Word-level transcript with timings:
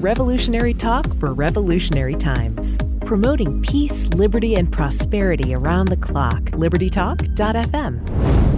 Revolutionary 0.00 0.74
talk 0.74 1.12
for 1.16 1.34
revolutionary 1.34 2.14
times. 2.14 2.78
Promoting 3.00 3.60
peace, 3.62 4.06
liberty, 4.10 4.54
and 4.54 4.72
prosperity 4.72 5.56
around 5.56 5.88
the 5.88 5.96
clock. 5.96 6.40
LibertyTalk.fm. 6.52 8.57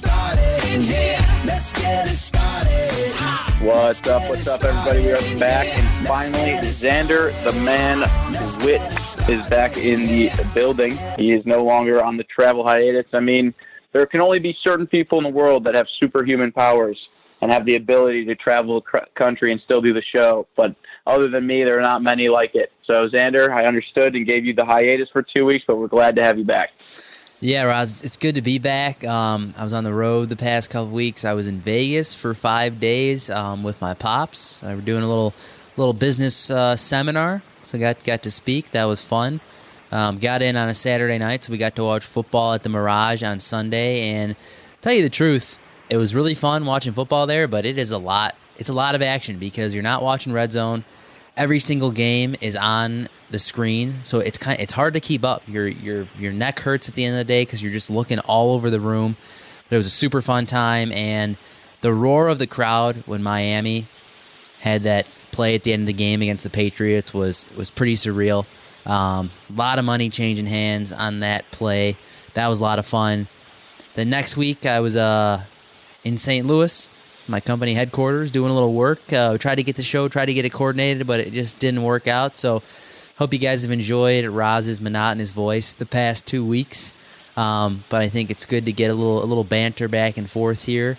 What's 3.59 4.07
up? 4.07 4.21
What's 4.29 4.47
up, 4.47 4.63
everybody? 4.63 5.05
We 5.05 5.11
are 5.11 5.39
back, 5.39 5.67
and 5.67 6.07
finally, 6.07 6.53
Xander, 6.61 7.29
the 7.43 7.51
man 7.65 7.99
Witt, 8.65 8.81
is 9.29 9.49
back 9.49 9.75
in 9.75 9.99
the 9.99 10.31
building. 10.53 10.93
He 11.17 11.33
is 11.33 11.45
no 11.45 11.65
longer 11.65 12.01
on 12.01 12.15
the 12.15 12.23
travel 12.23 12.65
hiatus. 12.65 13.07
I 13.11 13.19
mean, 13.19 13.53
there 13.91 14.05
can 14.05 14.21
only 14.21 14.39
be 14.39 14.57
certain 14.63 14.87
people 14.87 15.17
in 15.17 15.25
the 15.25 15.29
world 15.29 15.65
that 15.65 15.75
have 15.75 15.87
superhuman 15.99 16.53
powers 16.53 16.97
and 17.41 17.51
have 17.51 17.65
the 17.65 17.75
ability 17.75 18.23
to 18.25 18.35
travel 18.35 18.79
the 18.79 19.01
country 19.13 19.51
and 19.51 19.59
still 19.65 19.81
do 19.81 19.93
the 19.93 20.03
show. 20.15 20.47
But 20.55 20.73
other 21.05 21.27
than 21.27 21.45
me, 21.45 21.65
there 21.65 21.79
are 21.79 21.85
not 21.85 22.01
many 22.01 22.29
like 22.29 22.55
it. 22.55 22.71
So, 22.85 23.09
Xander, 23.09 23.49
I 23.49 23.65
understood 23.65 24.15
and 24.15 24.25
gave 24.25 24.45
you 24.45 24.53
the 24.53 24.63
hiatus 24.63 25.09
for 25.11 25.21
two 25.21 25.43
weeks, 25.43 25.65
but 25.67 25.75
we're 25.75 25.87
glad 25.87 26.15
to 26.15 26.23
have 26.23 26.37
you 26.37 26.45
back. 26.45 26.69
Yeah, 27.43 27.63
Roz, 27.63 28.03
it's 28.03 28.17
good 28.17 28.35
to 28.35 28.43
be 28.43 28.59
back. 28.59 29.03
Um, 29.03 29.55
I 29.57 29.63
was 29.63 29.73
on 29.73 29.83
the 29.83 29.93
road 29.95 30.29
the 30.29 30.35
past 30.35 30.69
couple 30.69 30.91
weeks. 30.91 31.25
I 31.25 31.33
was 31.33 31.47
in 31.47 31.59
Vegas 31.59 32.13
for 32.13 32.35
five 32.35 32.79
days 32.79 33.31
um, 33.31 33.63
with 33.63 33.81
my 33.81 33.95
pops. 33.95 34.63
I 34.63 34.75
were 34.75 34.81
doing 34.81 35.01
a 35.01 35.07
little 35.07 35.33
little 35.75 35.93
business 35.93 36.51
uh, 36.51 36.75
seminar, 36.75 37.41
so 37.63 37.79
got 37.79 38.03
got 38.03 38.21
to 38.21 38.29
speak. 38.29 38.69
That 38.69 38.83
was 38.83 39.01
fun. 39.01 39.41
Um, 39.91 40.19
got 40.19 40.43
in 40.43 40.55
on 40.55 40.69
a 40.69 40.75
Saturday 40.75 41.17
night, 41.17 41.43
so 41.43 41.51
we 41.51 41.57
got 41.57 41.75
to 41.77 41.83
watch 41.83 42.05
football 42.05 42.53
at 42.53 42.61
the 42.61 42.69
Mirage 42.69 43.23
on 43.23 43.39
Sunday. 43.39 44.01
And 44.11 44.35
tell 44.81 44.93
you 44.93 45.01
the 45.01 45.09
truth, 45.09 45.57
it 45.89 45.97
was 45.97 46.13
really 46.13 46.35
fun 46.35 46.67
watching 46.67 46.93
football 46.93 47.25
there. 47.25 47.47
But 47.47 47.65
it 47.65 47.79
is 47.79 47.91
a 47.91 47.97
lot. 47.97 48.35
It's 48.59 48.69
a 48.69 48.73
lot 48.73 48.93
of 48.93 49.01
action 49.01 49.39
because 49.39 49.73
you're 49.73 49.81
not 49.81 50.03
watching 50.03 50.31
red 50.31 50.51
zone. 50.51 50.85
Every 51.35 51.57
single 51.57 51.89
game 51.89 52.35
is 52.39 52.55
on 52.55 53.09
the 53.31 53.39
screen, 53.39 53.99
so 54.03 54.19
it's 54.19 54.37
kind 54.37 54.57
of, 54.57 54.63
it's 54.63 54.73
hard 54.73 54.93
to 54.93 54.99
keep 54.99 55.23
up. 55.23 55.43
Your 55.47 55.67
your 55.67 56.07
your 56.17 56.31
neck 56.33 56.59
hurts 56.59 56.89
at 56.89 56.95
the 56.95 57.05
end 57.05 57.15
of 57.15 57.19
the 57.19 57.25
day 57.25 57.43
because 57.43 57.63
you're 57.63 57.71
just 57.71 57.89
looking 57.89 58.19
all 58.19 58.53
over 58.53 58.69
the 58.69 58.79
room. 58.79 59.17
But 59.69 59.75
it 59.75 59.77
was 59.77 59.87
a 59.87 59.91
super 59.91 60.21
fun 60.21 60.45
time, 60.45 60.91
and 60.91 61.37
the 61.81 61.93
roar 61.93 62.27
of 62.27 62.39
the 62.39 62.47
crowd 62.47 63.03
when 63.05 63.23
Miami 63.23 63.87
had 64.59 64.83
that 64.83 65.07
play 65.31 65.55
at 65.55 65.63
the 65.63 65.73
end 65.73 65.83
of 65.83 65.87
the 65.87 65.93
game 65.93 66.21
against 66.21 66.43
the 66.43 66.49
Patriots 66.49 67.13
was 67.13 67.45
was 67.55 67.71
pretty 67.71 67.95
surreal. 67.95 68.45
Um, 68.85 69.31
a 69.49 69.53
lot 69.53 69.79
of 69.79 69.85
money 69.85 70.09
changing 70.09 70.47
hands 70.47 70.91
on 70.91 71.19
that 71.19 71.49
play. 71.51 71.97
That 72.33 72.47
was 72.47 72.59
a 72.59 72.63
lot 72.63 72.79
of 72.79 72.85
fun. 72.85 73.27
The 73.93 74.05
next 74.05 74.37
week, 74.37 74.65
I 74.65 74.79
was 74.79 74.95
uh, 74.95 75.43
in 76.03 76.17
St. 76.17 76.47
Louis, 76.47 76.89
my 77.27 77.39
company 77.39 77.73
headquarters, 77.73 78.31
doing 78.31 78.51
a 78.51 78.53
little 78.53 78.73
work. 78.73 79.11
Uh, 79.11 79.37
tried 79.37 79.55
to 79.55 79.63
get 79.63 79.75
the 79.75 79.83
show, 79.83 80.07
tried 80.07 80.27
to 80.27 80.33
get 80.33 80.45
it 80.45 80.51
coordinated, 80.51 81.05
but 81.05 81.19
it 81.19 81.33
just 81.33 81.59
didn't 81.59 81.83
work 81.83 82.07
out. 82.07 82.37
So, 82.37 82.63
hope 83.17 83.33
you 83.33 83.39
guys 83.39 83.63
have 83.63 83.71
enjoyed 83.71 84.25
Roz's 84.25 84.81
monotonous 84.81 85.31
voice 85.31 85.75
the 85.75 85.85
past 85.85 86.27
two 86.27 86.45
weeks. 86.45 86.93
Um, 87.37 87.83
but 87.89 88.01
I 88.01 88.09
think 88.09 88.29
it's 88.29 88.45
good 88.45 88.65
to 88.65 88.73
get 88.73 88.91
a 88.91 88.93
little 88.93 89.23
a 89.23 89.25
little 89.25 89.43
banter 89.43 89.87
back 89.87 90.17
and 90.17 90.29
forth 90.29 90.65
here 90.65 90.97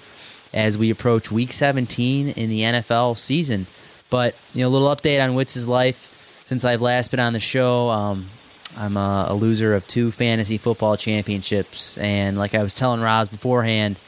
as 0.52 0.76
we 0.76 0.90
approach 0.90 1.30
Week 1.30 1.52
17 1.52 2.28
in 2.28 2.50
the 2.50 2.60
NFL 2.60 3.18
season. 3.18 3.66
But 4.10 4.34
you 4.52 4.62
know, 4.62 4.68
a 4.68 4.70
little 4.70 4.88
update 4.88 5.22
on 5.22 5.34
Witz's 5.34 5.68
life 5.68 6.08
since 6.44 6.64
I've 6.64 6.82
last 6.82 7.10
been 7.10 7.20
on 7.20 7.32
the 7.32 7.40
show. 7.40 7.90
Um, 7.90 8.30
I'm 8.76 8.96
a, 8.96 9.26
a 9.28 9.34
loser 9.34 9.74
of 9.74 9.86
two 9.86 10.10
fantasy 10.10 10.58
football 10.58 10.96
championships, 10.96 11.98
and 11.98 12.38
like 12.38 12.54
I 12.54 12.62
was 12.62 12.74
telling 12.74 13.00
Roz 13.00 13.28
beforehand, 13.28 13.98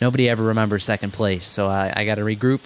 nobody 0.00 0.28
ever 0.28 0.42
remembers 0.42 0.84
second 0.84 1.12
place. 1.12 1.46
So 1.46 1.68
I, 1.68 1.92
I 1.94 2.04
got 2.04 2.16
to 2.16 2.22
regroup, 2.22 2.60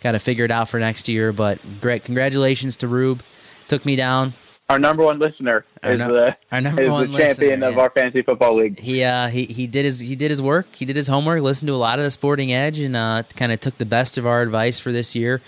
got 0.00 0.12
to 0.12 0.18
figure 0.18 0.44
it 0.44 0.50
out 0.50 0.68
for 0.68 0.78
next 0.78 1.08
year. 1.08 1.32
But 1.32 1.80
great, 1.80 2.04
congratulations 2.04 2.76
to 2.78 2.88
Rube. 2.88 3.22
Took 3.68 3.84
me 3.84 3.96
down. 3.96 4.34
Our 4.70 4.78
number 4.78 5.04
one 5.04 5.18
listener 5.18 5.66
Our 5.82 5.92
is, 5.92 5.98
no- 5.98 6.08
the, 6.08 6.36
our 6.50 6.60
number 6.60 6.82
is 6.82 6.90
one 6.90 7.12
the 7.12 7.18
champion 7.18 7.60
listener, 7.60 7.66
of 7.66 7.74
yeah. 7.74 7.80
our 7.80 7.90
fantasy 7.90 8.22
football 8.22 8.56
league. 8.56 8.80
He 8.80 9.04
uh 9.04 9.28
he, 9.28 9.44
he 9.44 9.66
did 9.66 9.84
his 9.84 10.00
he 10.00 10.16
did 10.16 10.30
his 10.30 10.40
work. 10.40 10.74
He 10.74 10.86
did 10.86 10.96
his 10.96 11.08
homework. 11.08 11.42
Listened 11.42 11.68
to 11.68 11.74
a 11.74 11.76
lot 11.76 11.98
of 11.98 12.04
the 12.04 12.10
Sporting 12.10 12.52
Edge 12.52 12.78
and 12.78 12.96
uh, 12.96 13.24
kind 13.36 13.52
of 13.52 13.60
took 13.60 13.76
the 13.76 13.84
best 13.84 14.16
of 14.16 14.26
our 14.26 14.40
advice 14.40 14.78
for 14.80 14.90
this 14.90 15.14
year. 15.14 15.42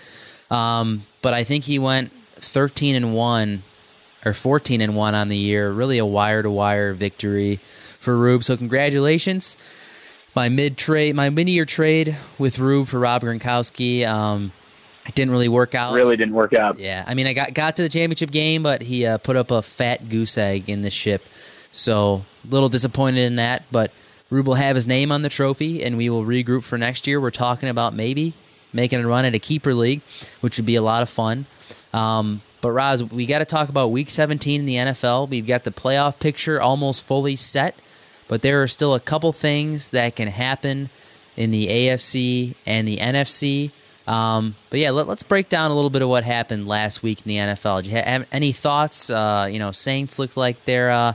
Um, 0.51 1.07
but 1.23 1.33
I 1.33 1.45
think 1.45 1.65
he 1.65 1.79
went 1.79 2.13
thirteen 2.37 2.95
and 2.95 3.15
one 3.15 3.63
or 4.25 4.35
fourteen 4.35 4.83
and 4.83 4.95
one 4.95 5.15
on 5.15 5.29
the 5.29 5.37
year. 5.37 5.71
Really 5.71 5.97
a 5.97 6.07
wire 6.07 6.43
to 6.43 6.51
wire 6.51 6.93
victory 6.93 7.59
for 7.99 8.17
Rube. 8.17 8.45
So 8.45 8.57
congratulations. 8.57 9.57
My 10.35 10.51
mid 10.51 10.77
trade, 10.77 11.17
my 11.17 11.31
mid 11.31 11.49
year 11.49 11.65
trade 11.65 12.17
with 12.37 12.59
Rube 12.59 12.89
for 12.89 13.01
Rob 13.01 13.23
Gronkowski. 13.23 14.07
Um, 14.07 14.53
it 15.07 15.15
didn't 15.15 15.31
really 15.31 15.49
work 15.49 15.75
out. 15.75 15.95
Really 15.95 16.17
didn't 16.17 16.35
work 16.35 16.55
out. 16.55 16.79
Yeah, 16.79 17.05
I 17.07 17.15
mean, 17.15 17.27
I 17.27 17.33
got 17.33 17.55
got 17.55 17.77
to 17.77 17.83
the 17.83 17.89
championship 17.89 18.31
game, 18.31 18.63
but 18.63 18.83
he 18.83 19.07
uh, 19.07 19.19
put 19.19 19.37
up 19.37 19.51
a 19.51 19.63
fat 19.63 20.09
goose 20.09 20.37
egg 20.37 20.69
in 20.69 20.83
the 20.83 20.91
ship. 20.91 21.25
So 21.73 22.25
a 22.45 22.51
little 22.51 22.69
disappointed 22.69 23.21
in 23.21 23.37
that. 23.37 23.65
But 23.71 23.93
Rube 24.31 24.47
will 24.47 24.55
have 24.55 24.77
his 24.77 24.87
name 24.87 25.13
on 25.13 25.23
the 25.23 25.29
trophy, 25.29 25.85
and 25.85 25.97
we 25.97 26.11
will 26.11 26.25
regroup 26.25 26.65
for 26.65 26.79
next 26.79 27.07
year. 27.07 27.21
We're 27.21 27.31
talking 27.31 27.69
about 27.69 27.95
maybe 27.95 28.35
making 28.73 29.01
a 29.01 29.07
run 29.07 29.25
at 29.25 29.35
a 29.35 29.39
keeper 29.39 29.75
league, 29.75 30.03
which 30.41 30.57
would 30.57 30.67
be 30.67 30.77
a 30.77 30.83
lot 30.83 31.03
of 31.03 31.09
fun. 31.09 31.47
Um, 31.93 32.43
but 32.61 32.73
Roz, 32.73 33.05
we 33.05 33.27
got 33.27 33.39
to 33.39 33.45
talk 33.45 33.69
about 33.69 33.93
Week 33.93 34.11
17 34.11 34.61
in 34.61 34.67
the 34.67 34.75
NFL. 34.75 35.29
We've 35.29 35.47
got 35.47 35.65
the 35.65 35.71
playoff 35.71 36.19
picture 36.19 36.61
almost 36.61 37.05
fully 37.05 37.37
set, 37.37 37.77
but 38.27 38.43
there 38.43 38.63
are 38.63 38.69
still 38.69 38.95
a 38.95 39.01
couple 39.01 39.33
things 39.33 39.91
that 39.91 40.17
can 40.17 40.29
happen 40.29 40.91
in 41.37 41.51
the 41.51 41.69
AFC 41.69 42.55
and 42.65 42.89
the 42.89 42.97
NFC. 42.97 43.71
Um, 44.07 44.55
but 44.71 44.79
yeah, 44.79 44.91
let, 44.91 45.09
us 45.09 45.23
break 45.23 45.49
down 45.49 45.71
a 45.71 45.75
little 45.75 45.91
bit 45.91 46.03
of 46.03 46.09
what 46.09 46.25
happened 46.25 46.69
last 46.69 47.03
week 47.03 47.23
in 47.25 47.29
the 47.29 47.37
NFL. 47.37 47.83
Do 47.83 47.91
you 47.91 47.97
have 47.97 48.27
any 48.31 48.53
thoughts? 48.53 49.11
Uh, 49.11 49.49
you 49.51 49.59
know, 49.59 49.73
Saints 49.73 50.19
look 50.19 50.37
like 50.37 50.65
they're 50.65 50.91
uh, 50.91 51.15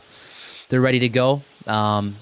they're 0.69 0.81
ready 0.81 0.99
to 0.99 1.09
go. 1.09 1.43
Um, 1.67 2.17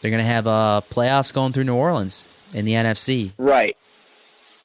they're 0.00 0.10
going 0.10 0.22
to 0.22 0.28
have 0.28 0.46
uh, 0.46 0.82
playoffs 0.90 1.32
going 1.32 1.52
through 1.52 1.64
New 1.64 1.74
Orleans 1.74 2.28
in 2.52 2.64
the 2.64 2.72
NFC. 2.72 3.32
Right. 3.38 3.76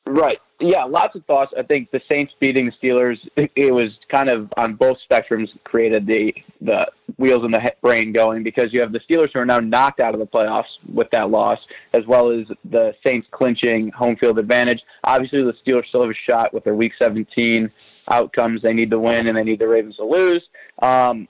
Right. 0.05 0.39
Yeah, 0.65 0.85
lots 0.85 1.13
of 1.13 1.25
thoughts. 1.25 1.51
I 1.59 1.63
think 1.63 1.91
the 1.91 1.99
Saints 2.07 2.31
beating 2.39 2.67
the 2.67 2.71
Steelers, 2.87 3.17
it, 3.35 3.73
was 3.73 3.89
kind 4.09 4.29
of 4.29 4.51
on 4.55 4.75
both 4.75 4.95
spectrums 5.11 5.49
created 5.65 6.07
the 6.07 6.33
the 6.61 6.85
wheels 7.17 7.43
in 7.43 7.51
the 7.51 7.59
brain 7.81 8.13
going 8.13 8.43
because 8.43 8.67
you 8.71 8.79
have 8.79 8.93
the 8.93 9.01
Steelers 9.01 9.29
who 9.33 9.39
are 9.39 9.45
now 9.45 9.59
knocked 9.59 9.99
out 9.99 10.13
of 10.13 10.21
the 10.21 10.25
playoffs 10.25 10.71
with 10.87 11.09
that 11.11 11.29
loss, 11.29 11.59
as 11.93 12.03
well 12.07 12.31
as 12.31 12.47
the 12.71 12.95
Saints 13.05 13.27
clinching 13.31 13.91
home 13.91 14.15
field 14.15 14.39
advantage. 14.39 14.79
Obviously, 15.03 15.43
the 15.43 15.53
Steelers 15.67 15.85
still 15.89 16.03
have 16.03 16.11
a 16.11 16.31
shot 16.31 16.53
with 16.53 16.63
their 16.63 16.75
Week 16.75 16.93
17 16.97 17.69
outcomes. 18.09 18.61
They 18.61 18.71
need 18.71 18.89
to 18.91 18.99
win 18.99 19.27
and 19.27 19.37
they 19.37 19.43
need 19.43 19.59
the 19.59 19.67
Ravens 19.67 19.97
to 19.97 20.05
lose. 20.05 20.47
Um, 20.81 21.27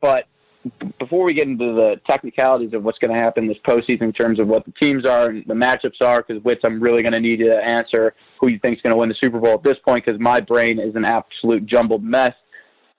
but 0.00 0.24
before 0.98 1.24
we 1.24 1.34
get 1.34 1.46
into 1.46 1.74
the 1.74 2.00
technicalities 2.08 2.72
of 2.72 2.84
what's 2.84 2.98
going 2.98 3.12
to 3.12 3.18
happen 3.18 3.46
this 3.46 3.58
postseason 3.66 4.02
in 4.02 4.12
terms 4.12 4.40
of 4.40 4.48
what 4.48 4.64
the 4.64 4.72
teams 4.80 5.06
are 5.06 5.28
and 5.28 5.44
the 5.46 5.54
matchups 5.54 6.00
are, 6.02 6.22
because 6.22 6.42
Wits, 6.42 6.60
I'm 6.64 6.82
really 6.82 7.02
going 7.02 7.12
to 7.12 7.20
need 7.20 7.40
you 7.40 7.48
to 7.48 7.56
answer 7.56 8.14
who 8.40 8.48
you 8.48 8.58
think 8.58 8.76
is 8.76 8.82
going 8.82 8.92
to 8.92 8.96
win 8.96 9.08
the 9.08 9.16
Super 9.22 9.38
Bowl 9.38 9.54
at 9.54 9.62
this 9.62 9.76
point, 9.86 10.04
because 10.04 10.20
my 10.20 10.40
brain 10.40 10.78
is 10.78 10.94
an 10.96 11.04
absolute 11.04 11.66
jumbled 11.66 12.02
mess. 12.02 12.32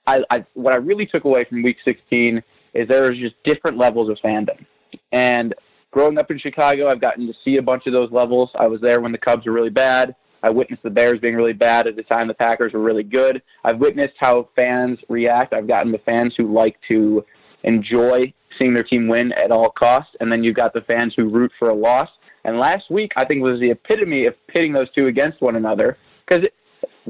I, 0.06 0.20
I 0.30 0.46
what 0.54 0.74
I 0.74 0.78
really 0.78 1.06
took 1.06 1.24
away 1.24 1.44
from 1.48 1.62
Week 1.62 1.78
16 1.84 2.42
is 2.74 2.88
there 2.88 3.02
was 3.02 3.18
just 3.18 3.34
different 3.44 3.78
levels 3.78 4.08
of 4.10 4.18
fandom, 4.24 4.64
and 5.10 5.54
growing 5.90 6.18
up 6.18 6.30
in 6.30 6.38
Chicago, 6.38 6.88
I've 6.88 7.00
gotten 7.00 7.26
to 7.26 7.32
see 7.44 7.56
a 7.56 7.62
bunch 7.62 7.86
of 7.86 7.92
those 7.92 8.12
levels. 8.12 8.50
I 8.58 8.66
was 8.66 8.80
there 8.80 9.00
when 9.00 9.12
the 9.12 9.18
Cubs 9.18 9.46
were 9.46 9.52
really 9.52 9.70
bad. 9.70 10.14
I 10.42 10.50
witnessed 10.50 10.82
the 10.82 10.90
Bears 10.90 11.18
being 11.20 11.34
really 11.34 11.54
bad 11.54 11.86
at 11.86 11.96
the 11.96 12.02
time 12.02 12.28
the 12.28 12.34
Packers 12.34 12.72
were 12.72 12.82
really 12.82 13.02
good. 13.02 13.42
I've 13.64 13.78
witnessed 13.78 14.14
how 14.20 14.48
fans 14.54 14.98
react. 15.08 15.52
I've 15.52 15.66
gotten 15.66 15.90
the 15.90 15.98
fans 15.98 16.34
who 16.36 16.52
like 16.52 16.76
to 16.92 17.24
enjoy 17.64 18.32
seeing 18.58 18.74
their 18.74 18.84
team 18.84 19.08
win 19.08 19.32
at 19.32 19.50
all 19.50 19.70
costs, 19.70 20.14
and 20.20 20.30
then 20.30 20.42
you've 20.42 20.56
got 20.56 20.72
the 20.72 20.80
fans 20.82 21.12
who 21.16 21.28
root 21.28 21.52
for 21.58 21.68
a 21.68 21.74
loss. 21.74 22.08
And 22.44 22.58
last 22.58 22.90
week, 22.90 23.12
I 23.16 23.24
think 23.24 23.42
was 23.42 23.60
the 23.60 23.70
epitome 23.70 24.26
of 24.26 24.34
pitting 24.48 24.72
those 24.72 24.90
two 24.92 25.06
against 25.08 25.40
one 25.40 25.56
another. 25.56 25.96
Because 26.26 26.46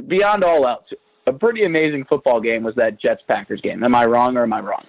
beyond 0.08 0.44
all 0.44 0.66
else, 0.66 0.84
a 1.26 1.32
pretty 1.32 1.62
amazing 1.62 2.04
football 2.08 2.40
game 2.40 2.62
was 2.62 2.74
that 2.76 3.00
Jets 3.00 3.22
Packers 3.28 3.60
game. 3.60 3.82
Am 3.84 3.94
I 3.94 4.06
wrong 4.06 4.36
or 4.36 4.42
am 4.44 4.52
I 4.52 4.60
wrong? 4.60 4.84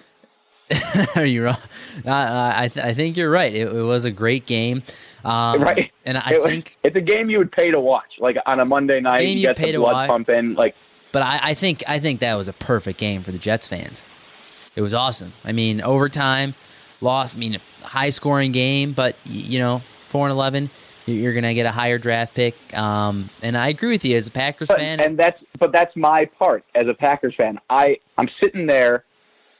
Are 1.16 1.24
you 1.24 1.44
wrong? 1.44 1.56
Uh, 2.06 2.52
I 2.54 2.68
th- 2.72 2.84
I 2.84 2.92
think 2.94 3.16
you're 3.16 3.30
right. 3.30 3.54
It, 3.54 3.72
it 3.74 3.82
was 3.82 4.04
a 4.04 4.10
great 4.10 4.46
game. 4.46 4.82
Um, 5.24 5.62
right. 5.62 5.90
And 6.04 6.18
I 6.18 6.30
it 6.32 6.42
was, 6.42 6.50
think 6.50 6.76
it's 6.84 6.96
a 6.96 7.00
game 7.00 7.30
you 7.30 7.38
would 7.38 7.52
pay 7.52 7.70
to 7.70 7.80
watch, 7.80 8.12
like 8.18 8.36
on 8.46 8.60
a 8.60 8.64
Monday 8.64 9.00
night. 9.00 9.18
game 9.18 9.38
you 9.38 9.46
get 9.46 9.56
pay 9.56 9.66
the 9.66 9.72
to 9.72 9.78
blood 9.78 9.92
watch. 9.92 10.08
pumping. 10.08 10.54
Like 10.54 10.74
But 11.12 11.22
I, 11.22 11.40
I 11.42 11.54
think 11.54 11.82
I 11.88 11.98
think 11.98 12.20
that 12.20 12.34
was 12.34 12.48
a 12.48 12.52
perfect 12.52 12.98
game 12.98 13.22
for 13.22 13.32
the 13.32 13.38
Jets 13.38 13.66
fans. 13.66 14.04
It 14.78 14.80
was 14.80 14.94
awesome. 14.94 15.32
I 15.44 15.50
mean, 15.50 15.80
overtime, 15.80 16.54
lost. 17.00 17.34
I 17.34 17.38
mean, 17.40 17.58
high 17.82 18.10
scoring 18.10 18.52
game, 18.52 18.92
but 18.92 19.16
you 19.24 19.58
know, 19.58 19.82
four 20.06 20.24
and 20.24 20.32
eleven, 20.32 20.70
you- 21.04 21.16
you're 21.16 21.32
gonna 21.32 21.52
get 21.52 21.66
a 21.66 21.72
higher 21.72 21.98
draft 21.98 22.32
pick. 22.32 22.54
Um, 22.78 23.28
and 23.42 23.58
I 23.58 23.70
agree 23.70 23.90
with 23.90 24.04
you 24.04 24.16
as 24.16 24.28
a 24.28 24.30
Packers 24.30 24.68
but, 24.68 24.78
fan. 24.78 25.00
and 25.00 25.18
that's 25.18 25.42
but 25.58 25.72
that's 25.72 25.96
my 25.96 26.26
part 26.26 26.62
as 26.76 26.86
a 26.86 26.94
Packers 26.94 27.34
fan. 27.34 27.58
I 27.68 27.96
I'm 28.18 28.28
sitting 28.40 28.68
there 28.68 29.02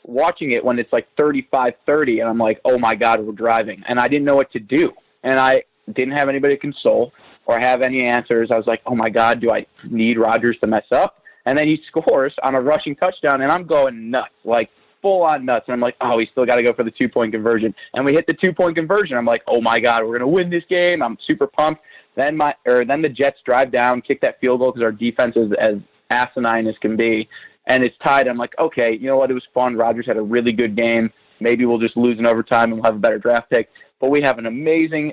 watching 0.04 0.52
it 0.52 0.64
when 0.64 0.78
it's 0.78 0.92
like 0.92 1.08
35-30 1.16 2.20
and 2.20 2.28
I'm 2.28 2.38
like, 2.38 2.60
"Oh 2.64 2.78
my 2.78 2.94
god, 2.94 3.18
we're 3.20 3.32
driving." 3.32 3.82
And 3.88 3.98
I 3.98 4.06
didn't 4.06 4.24
know 4.24 4.36
what 4.36 4.52
to 4.52 4.60
do. 4.60 4.92
And 5.24 5.34
I 5.34 5.64
didn't 5.92 6.16
have 6.16 6.28
anybody 6.28 6.54
to 6.54 6.60
console 6.60 7.12
or 7.44 7.58
have 7.60 7.82
any 7.82 8.02
answers. 8.04 8.52
I 8.52 8.56
was 8.56 8.68
like, 8.68 8.82
"Oh 8.86 8.94
my 8.94 9.10
god, 9.10 9.40
do 9.40 9.50
I 9.50 9.66
need 9.82 10.16
Rodgers 10.16 10.56
to 10.60 10.68
mess 10.68 10.86
up?" 10.92 11.24
And 11.44 11.58
then 11.58 11.66
he 11.66 11.82
scores 11.88 12.34
on 12.44 12.54
a 12.54 12.60
rushing 12.60 12.94
touchdown 12.94 13.40
and 13.42 13.50
I'm 13.50 13.66
going 13.66 14.10
nuts. 14.12 14.30
Like 14.44 14.70
full 15.08 15.22
on 15.22 15.46
nuts. 15.46 15.64
And 15.68 15.74
I'm 15.74 15.80
like, 15.80 15.96
oh, 16.02 16.16
we 16.16 16.28
still 16.30 16.44
got 16.44 16.56
to 16.56 16.62
go 16.62 16.74
for 16.74 16.84
the 16.84 16.90
two 16.90 17.08
point 17.08 17.32
conversion. 17.32 17.74
And 17.94 18.04
we 18.04 18.12
hit 18.12 18.26
the 18.26 18.34
two 18.34 18.52
point 18.52 18.76
conversion. 18.76 19.16
I'm 19.16 19.24
like, 19.24 19.42
oh 19.46 19.60
my 19.60 19.78
God, 19.78 20.02
we're 20.02 20.18
going 20.18 20.20
to 20.20 20.26
win 20.26 20.50
this 20.50 20.64
game. 20.68 21.02
I'm 21.02 21.16
super 21.26 21.46
pumped. 21.46 21.82
Then 22.16 22.36
my, 22.36 22.54
or 22.66 22.84
then 22.84 23.00
the 23.00 23.08
Jets 23.08 23.38
drive 23.46 23.72
down, 23.72 24.02
kick 24.02 24.20
that 24.20 24.40
field 24.40 24.60
goal 24.60 24.72
because 24.72 24.82
our 24.82 24.92
defense 24.92 25.34
is 25.36 25.52
as 25.58 25.76
asinine 26.10 26.66
as 26.66 26.74
can 26.82 26.96
be. 26.96 27.28
And 27.66 27.84
it's 27.84 27.96
tied. 28.04 28.28
I'm 28.28 28.36
like, 28.36 28.54
okay, 28.58 28.96
you 28.98 29.06
know 29.06 29.16
what? 29.16 29.30
It 29.30 29.34
was 29.34 29.46
fun. 29.54 29.76
Rodgers 29.76 30.06
had 30.06 30.16
a 30.16 30.22
really 30.22 30.52
good 30.52 30.76
game. 30.76 31.10
Maybe 31.40 31.64
we'll 31.64 31.78
just 31.78 31.96
lose 31.96 32.18
in 32.18 32.26
overtime 32.26 32.72
and 32.72 32.74
we'll 32.74 32.90
have 32.90 32.96
a 32.96 32.98
better 32.98 33.18
draft 33.18 33.50
pick. 33.50 33.70
But 34.00 34.10
we 34.10 34.20
have 34.22 34.38
an 34.38 34.46
amazing 34.46 35.12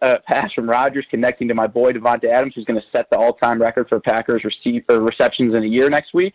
uh, 0.00 0.16
pass 0.26 0.52
from 0.54 0.68
Rodgers 0.68 1.04
connecting 1.10 1.48
to 1.48 1.54
my 1.54 1.66
boy 1.66 1.92
Davante 1.92 2.32
Adams, 2.32 2.54
who's 2.54 2.64
going 2.64 2.80
to 2.80 2.86
set 2.96 3.10
the 3.10 3.18
all-time 3.18 3.60
record 3.60 3.88
for 3.88 4.00
Packers 4.00 4.42
receive 4.44 4.84
or 4.88 5.00
receptions 5.00 5.54
in 5.54 5.62
a 5.62 5.66
year 5.66 5.90
next 5.90 6.14
week. 6.14 6.34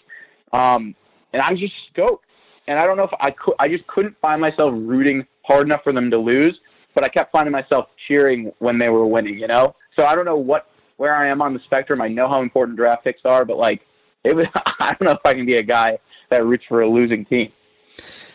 Um, 0.53 0.93
and 1.33 1.41
I'm 1.41 1.57
just 1.57 1.73
stoked. 1.91 2.24
And 2.67 2.79
I 2.79 2.85
don't 2.85 2.97
know 2.97 3.03
if 3.03 3.13
I 3.19 3.31
could. 3.31 3.55
I 3.59 3.67
just 3.67 3.85
couldn't 3.87 4.15
find 4.21 4.41
myself 4.41 4.73
rooting 4.75 5.25
hard 5.43 5.67
enough 5.67 5.83
for 5.83 5.93
them 5.93 6.09
to 6.11 6.17
lose, 6.17 6.59
but 6.93 7.03
I 7.03 7.09
kept 7.09 7.31
finding 7.31 7.51
myself 7.51 7.87
cheering 8.07 8.51
when 8.59 8.79
they 8.79 8.89
were 8.89 9.05
winning. 9.05 9.37
You 9.37 9.47
know, 9.47 9.75
so 9.97 10.05
I 10.05 10.15
don't 10.15 10.25
know 10.25 10.37
what 10.37 10.67
where 10.97 11.17
I 11.17 11.29
am 11.29 11.41
on 11.41 11.53
the 11.53 11.59
spectrum. 11.65 12.01
I 12.01 12.07
know 12.07 12.27
how 12.27 12.41
important 12.41 12.77
draft 12.77 13.03
picks 13.03 13.21
are, 13.25 13.45
but 13.45 13.57
like 13.57 13.81
it 14.23 14.35
was. 14.35 14.45
I 14.79 14.89
don't 14.93 15.03
know 15.03 15.11
if 15.11 15.25
I 15.25 15.33
can 15.33 15.45
be 15.45 15.57
a 15.57 15.63
guy 15.63 15.99
that 16.29 16.45
roots 16.45 16.65
for 16.67 16.81
a 16.81 16.89
losing 16.89 17.25
team. 17.25 17.51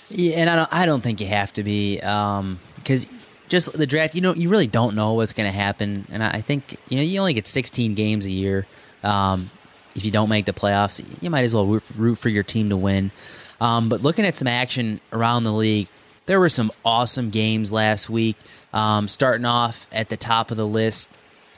Yeah, 0.08 0.36
and 0.38 0.50
I 0.50 0.56
don't, 0.56 0.72
I 0.72 0.86
don't 0.86 1.02
think 1.02 1.20
you 1.20 1.28
have 1.28 1.52
to 1.54 1.62
be 1.62 1.96
because 1.96 3.06
just 3.48 3.72
the 3.72 3.86
draft. 3.86 4.14
You 4.14 4.20
know, 4.22 4.34
you 4.34 4.48
really 4.48 4.66
don't 4.66 4.94
know 4.94 5.14
what's 5.14 5.32
going 5.32 5.50
to 5.50 5.56
happen, 5.56 6.06
and 6.10 6.22
I 6.22 6.40
think 6.40 6.76
you 6.88 6.96
know 6.96 7.02
you 7.02 7.20
only 7.20 7.34
get 7.34 7.46
16 7.46 7.94
games 7.94 8.26
a 8.26 8.30
year. 8.30 8.66
Um, 9.02 9.50
if 9.94 10.04
you 10.04 10.10
don't 10.10 10.28
make 10.28 10.46
the 10.46 10.52
playoffs, 10.52 11.04
you 11.22 11.30
might 11.30 11.44
as 11.44 11.54
well 11.54 11.66
root 11.96 12.16
for 12.16 12.28
your 12.28 12.42
team 12.42 12.68
to 12.70 12.76
win. 12.76 13.10
Um, 13.60 13.88
but 13.88 14.02
looking 14.02 14.24
at 14.24 14.36
some 14.36 14.48
action 14.48 15.00
around 15.12 15.44
the 15.44 15.52
league, 15.52 15.88
there 16.26 16.40
were 16.40 16.48
some 16.48 16.70
awesome 16.84 17.28
games 17.28 17.72
last 17.72 18.08
week. 18.08 18.36
Um, 18.72 19.08
starting 19.08 19.44
off 19.44 19.86
at 19.92 20.08
the 20.08 20.16
top 20.16 20.50
of 20.50 20.56
the 20.56 20.66
list, 20.66 21.12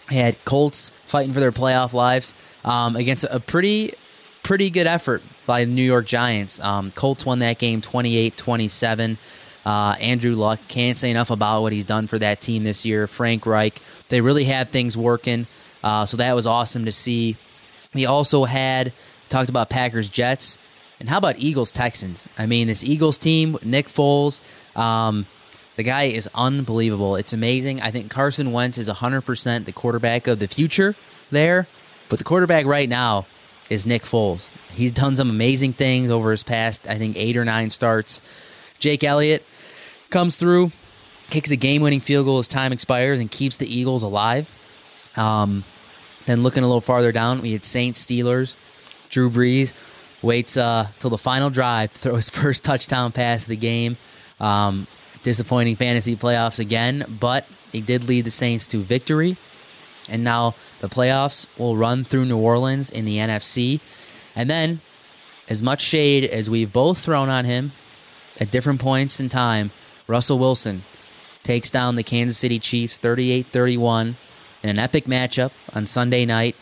had 0.06 0.44
Colts 0.44 0.90
fighting 1.06 1.32
for 1.32 1.40
their 1.40 1.52
playoff 1.52 1.92
lives 1.92 2.34
um, 2.64 2.96
against 2.96 3.24
a 3.30 3.40
pretty 3.40 3.94
pretty 4.42 4.70
good 4.70 4.86
effort 4.86 5.22
by 5.46 5.64
the 5.64 5.70
New 5.70 5.82
York 5.82 6.06
Giants. 6.06 6.60
Um, 6.60 6.90
Colts 6.90 7.24
won 7.24 7.38
that 7.40 7.58
game 7.58 7.80
28 7.80 8.36
27. 8.36 9.18
Uh, 9.64 9.94
Andrew 10.00 10.34
Luck 10.34 10.60
can't 10.68 10.98
say 10.98 11.10
enough 11.10 11.30
about 11.30 11.62
what 11.62 11.72
he's 11.72 11.84
done 11.84 12.06
for 12.06 12.18
that 12.18 12.40
team 12.40 12.64
this 12.64 12.84
year. 12.84 13.06
Frank 13.06 13.46
Reich, 13.46 13.80
they 14.08 14.20
really 14.20 14.44
had 14.44 14.72
things 14.72 14.96
working. 14.96 15.46
Uh, 15.84 16.04
so 16.06 16.16
that 16.16 16.34
was 16.34 16.46
awesome 16.46 16.84
to 16.84 16.92
see. 16.92 17.36
We 17.94 18.06
also 18.06 18.44
had 18.44 18.92
talked 19.28 19.50
about 19.50 19.70
Packers 19.70 20.08
Jets. 20.08 20.58
And 21.02 21.10
how 21.10 21.18
about 21.18 21.36
Eagles 21.40 21.72
Texans? 21.72 22.28
I 22.38 22.46
mean, 22.46 22.68
this 22.68 22.84
Eagles 22.84 23.18
team, 23.18 23.58
Nick 23.64 23.88
Foles, 23.88 24.40
um, 24.76 25.26
the 25.74 25.82
guy 25.82 26.04
is 26.04 26.30
unbelievable. 26.32 27.16
It's 27.16 27.32
amazing. 27.32 27.82
I 27.82 27.90
think 27.90 28.08
Carson 28.08 28.52
Wentz 28.52 28.78
is 28.78 28.88
100% 28.88 29.64
the 29.64 29.72
quarterback 29.72 30.28
of 30.28 30.38
the 30.38 30.46
future 30.46 30.94
there. 31.32 31.66
But 32.08 32.20
the 32.20 32.24
quarterback 32.24 32.66
right 32.66 32.88
now 32.88 33.26
is 33.68 33.84
Nick 33.84 34.02
Foles. 34.02 34.52
He's 34.72 34.92
done 34.92 35.16
some 35.16 35.28
amazing 35.28 35.72
things 35.72 36.08
over 36.08 36.30
his 36.30 36.44
past, 36.44 36.86
I 36.86 36.98
think, 36.98 37.16
eight 37.16 37.36
or 37.36 37.44
nine 37.44 37.70
starts. 37.70 38.22
Jake 38.78 39.02
Elliott 39.02 39.44
comes 40.10 40.36
through, 40.36 40.70
kicks 41.30 41.50
a 41.50 41.56
game 41.56 41.82
winning 41.82 41.98
field 41.98 42.26
goal 42.26 42.38
as 42.38 42.46
time 42.46 42.72
expires, 42.72 43.18
and 43.18 43.28
keeps 43.28 43.56
the 43.56 43.66
Eagles 43.66 44.04
alive. 44.04 44.48
Um, 45.16 45.64
then 46.26 46.44
looking 46.44 46.62
a 46.62 46.66
little 46.68 46.80
farther 46.80 47.10
down, 47.10 47.42
we 47.42 47.54
had 47.54 47.64
Saints 47.64 48.06
Steelers. 48.06 48.54
Drew 49.08 49.28
Brees 49.28 49.74
waits 50.22 50.56
uh, 50.56 50.88
till 50.98 51.10
the 51.10 51.18
final 51.18 51.50
drive 51.50 51.92
to 51.92 51.98
throw 51.98 52.16
his 52.16 52.30
first 52.30 52.64
touchdown 52.64 53.12
pass 53.12 53.42
of 53.42 53.48
the 53.48 53.56
game. 53.56 53.96
Um, 54.40 54.86
disappointing 55.22 55.76
fantasy 55.76 56.16
playoffs 56.16 56.58
again, 56.58 57.16
but 57.20 57.46
he 57.70 57.80
did 57.80 58.08
lead 58.08 58.24
the 58.24 58.30
Saints 58.30 58.66
to 58.68 58.78
victory. 58.78 59.36
And 60.08 60.24
now 60.24 60.56
the 60.80 60.88
playoffs 60.88 61.46
will 61.56 61.76
run 61.76 62.02
through 62.04 62.24
New 62.24 62.38
Orleans 62.38 62.90
in 62.90 63.04
the 63.04 63.18
NFC. 63.18 63.80
And 64.34 64.50
then, 64.50 64.80
as 65.48 65.62
much 65.62 65.80
shade 65.80 66.24
as 66.24 66.50
we've 66.50 66.72
both 66.72 66.98
thrown 66.98 67.28
on 67.28 67.44
him 67.44 67.72
at 68.40 68.50
different 68.50 68.80
points 68.80 69.20
in 69.20 69.28
time, 69.28 69.70
Russell 70.08 70.38
Wilson 70.38 70.84
takes 71.42 71.70
down 71.70 71.96
the 71.96 72.02
Kansas 72.02 72.38
City 72.38 72.58
Chiefs 72.58 72.98
38 72.98 73.46
31 73.52 74.16
in 74.62 74.70
an 74.70 74.78
epic 74.78 75.04
matchup 75.04 75.50
on 75.72 75.86
Sunday 75.86 76.24
night. 76.24 76.56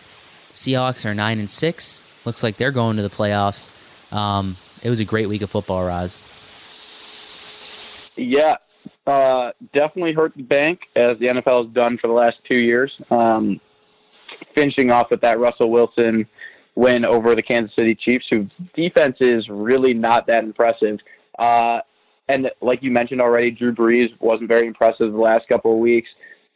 Seahawks 0.52 1.07
are 1.07 1.14
9 1.14 1.38
and 1.38 1.50
6. 1.50 2.05
Looks 2.25 2.43
like 2.43 2.57
they're 2.57 2.71
going 2.71 2.97
to 2.97 3.03
the 3.03 3.11
playoffs. 3.11 3.71
Um, 4.12 4.57
it 4.83 4.91
was 4.91 5.00
a 5.00 5.05
great 5.05 5.29
week 5.29 5.43
of 5.43 5.50
football, 5.50 5.85
Roz. 5.85 6.17
Yeah, 8.17 8.57
uh, 9.07 9.53
definitely 9.73 10.12
hurt 10.12 10.33
the 10.37 10.43
bank 10.43 10.81
as 10.97 11.19
the 11.19 11.27
NFL 11.27 11.67
has 11.67 11.75
done 11.75 11.99
for 11.99 12.09
the 12.09 12.15
last 12.15 12.37
two 12.47 12.57
years. 12.57 12.93
Um, 13.11 13.61
finishing 14.55 14.91
off 14.91 15.09
with 15.11 15.21
that 15.23 15.39
Russell 15.39 15.71
Wilson 15.71 16.27
win 16.75 17.05
over 17.05 17.35
the 17.35 17.43
Kansas 17.43 17.75
City 17.75 17.95
Chiefs, 17.95 18.25
whose 18.31 18.50
defense 18.75 19.17
is 19.21 19.49
really 19.49 19.95
not 19.95 20.27
that 20.27 20.45
impressive. 20.45 20.99
Uh, 21.39 21.81
and 22.29 22.50
like 22.61 22.83
you 22.83 22.91
mentioned 22.91 23.21
already, 23.21 23.50
Drew 23.50 23.75
Brees 23.75 24.09
wasn't 24.21 24.49
very 24.49 24.67
impressive 24.67 25.12
the 25.12 25.19
last 25.19 25.49
couple 25.49 25.73
of 25.73 25.79
weeks. 25.79 26.09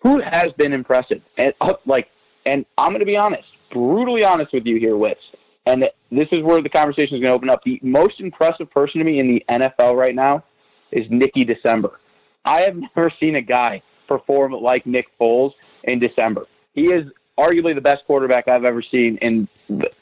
Who 0.02 0.20
has 0.20 0.52
been 0.56 0.72
impressive? 0.72 1.22
And 1.36 1.52
uh, 1.60 1.74
like, 1.86 2.08
and 2.46 2.64
I'm 2.78 2.90
going 2.90 3.00
to 3.00 3.06
be 3.06 3.16
honest, 3.16 3.48
brutally 3.72 4.22
honest 4.22 4.52
with 4.52 4.66
you 4.66 4.78
here, 4.78 4.96
Wits. 4.96 5.20
And 5.66 5.88
this 6.10 6.28
is 6.30 6.42
where 6.42 6.60
the 6.62 6.68
conversation 6.68 7.16
is 7.16 7.22
going 7.22 7.32
to 7.32 7.36
open 7.36 7.50
up. 7.50 7.62
The 7.64 7.80
most 7.82 8.20
impressive 8.20 8.70
person 8.70 8.98
to 8.98 9.04
me 9.04 9.18
in 9.18 9.28
the 9.28 9.44
NFL 9.48 9.94
right 9.94 10.14
now 10.14 10.44
is 10.92 11.06
Nicky 11.10 11.44
December. 11.44 12.00
I 12.44 12.62
have 12.62 12.76
never 12.96 13.10
seen 13.18 13.36
a 13.36 13.42
guy 13.42 13.82
perform 14.06 14.52
like 14.52 14.86
Nick 14.86 15.06
Foles 15.18 15.52
in 15.84 15.98
December. 15.98 16.46
He 16.74 16.92
is 16.92 17.10
arguably 17.38 17.74
the 17.74 17.80
best 17.80 18.04
quarterback 18.06 18.48
I've 18.48 18.64
ever 18.64 18.82
seen 18.82 19.18
in 19.22 19.48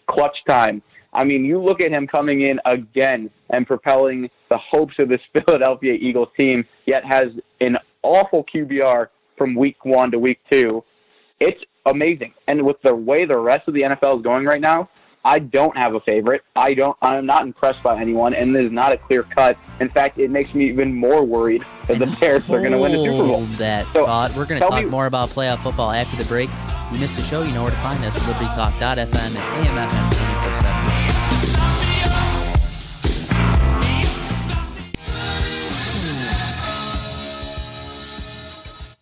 clutch 0.08 0.36
time. 0.48 0.82
I 1.14 1.24
mean, 1.24 1.44
you 1.44 1.62
look 1.62 1.82
at 1.82 1.90
him 1.90 2.06
coming 2.06 2.42
in 2.42 2.58
again 2.64 3.30
and 3.50 3.66
propelling 3.66 4.30
the 4.50 4.58
hopes 4.58 4.94
of 4.98 5.08
this 5.08 5.20
Philadelphia 5.46 5.92
Eagles 5.92 6.28
team, 6.36 6.64
yet 6.86 7.04
has 7.04 7.26
an 7.60 7.76
awful 8.02 8.44
QBR 8.52 9.08
from 9.36 9.54
week 9.54 9.84
one 9.84 10.10
to 10.10 10.18
week 10.18 10.40
two. 10.50 10.82
It's 11.38 11.60
amazing. 11.86 12.32
And 12.48 12.64
with 12.64 12.80
the 12.82 12.94
way 12.94 13.24
the 13.24 13.38
rest 13.38 13.68
of 13.68 13.74
the 13.74 13.82
NFL 13.82 14.18
is 14.18 14.22
going 14.22 14.46
right 14.46 14.60
now, 14.60 14.88
I 15.24 15.38
don't 15.38 15.76
have 15.76 15.94
a 15.94 16.00
favorite. 16.00 16.42
I 16.56 16.74
don't. 16.74 16.96
I'm 17.00 17.26
not 17.26 17.42
impressed 17.42 17.80
by 17.82 18.00
anyone, 18.00 18.34
and 18.34 18.54
this 18.54 18.64
is 18.64 18.72
not 18.72 18.90
a 18.92 18.96
clear 18.96 19.22
cut. 19.22 19.56
In 19.78 19.88
fact, 19.88 20.18
it 20.18 20.30
makes 20.30 20.52
me 20.52 20.68
even 20.68 20.92
more 20.94 21.22
worried 21.24 21.64
that 21.86 22.00
the 22.00 22.06
Bears 22.20 22.48
are 22.50 22.58
going 22.58 22.72
to 22.72 22.78
win 22.78 22.90
the 22.92 22.98
Super 22.98 23.28
Bowl. 23.28 23.40
That 23.56 23.86
So, 23.92 24.04
thought. 24.04 24.34
We're 24.36 24.46
going 24.46 24.60
to 24.60 24.66
talk 24.66 24.82
me- 24.82 24.90
more 24.90 25.06
about 25.06 25.28
playoff 25.28 25.62
football 25.62 25.92
after 25.92 26.16
the 26.20 26.28
break. 26.28 26.50
You 26.92 26.98
missed 26.98 27.16
the 27.16 27.22
show, 27.22 27.42
you 27.42 27.52
know 27.52 27.62
where 27.62 27.70
to 27.70 27.76
find 27.78 27.98
us. 28.04 28.18
LibertyTalk.fm 28.18 28.98
and 28.98 29.66
AMFM 29.68 30.16
24 30.16 30.56
7. 30.56 31.92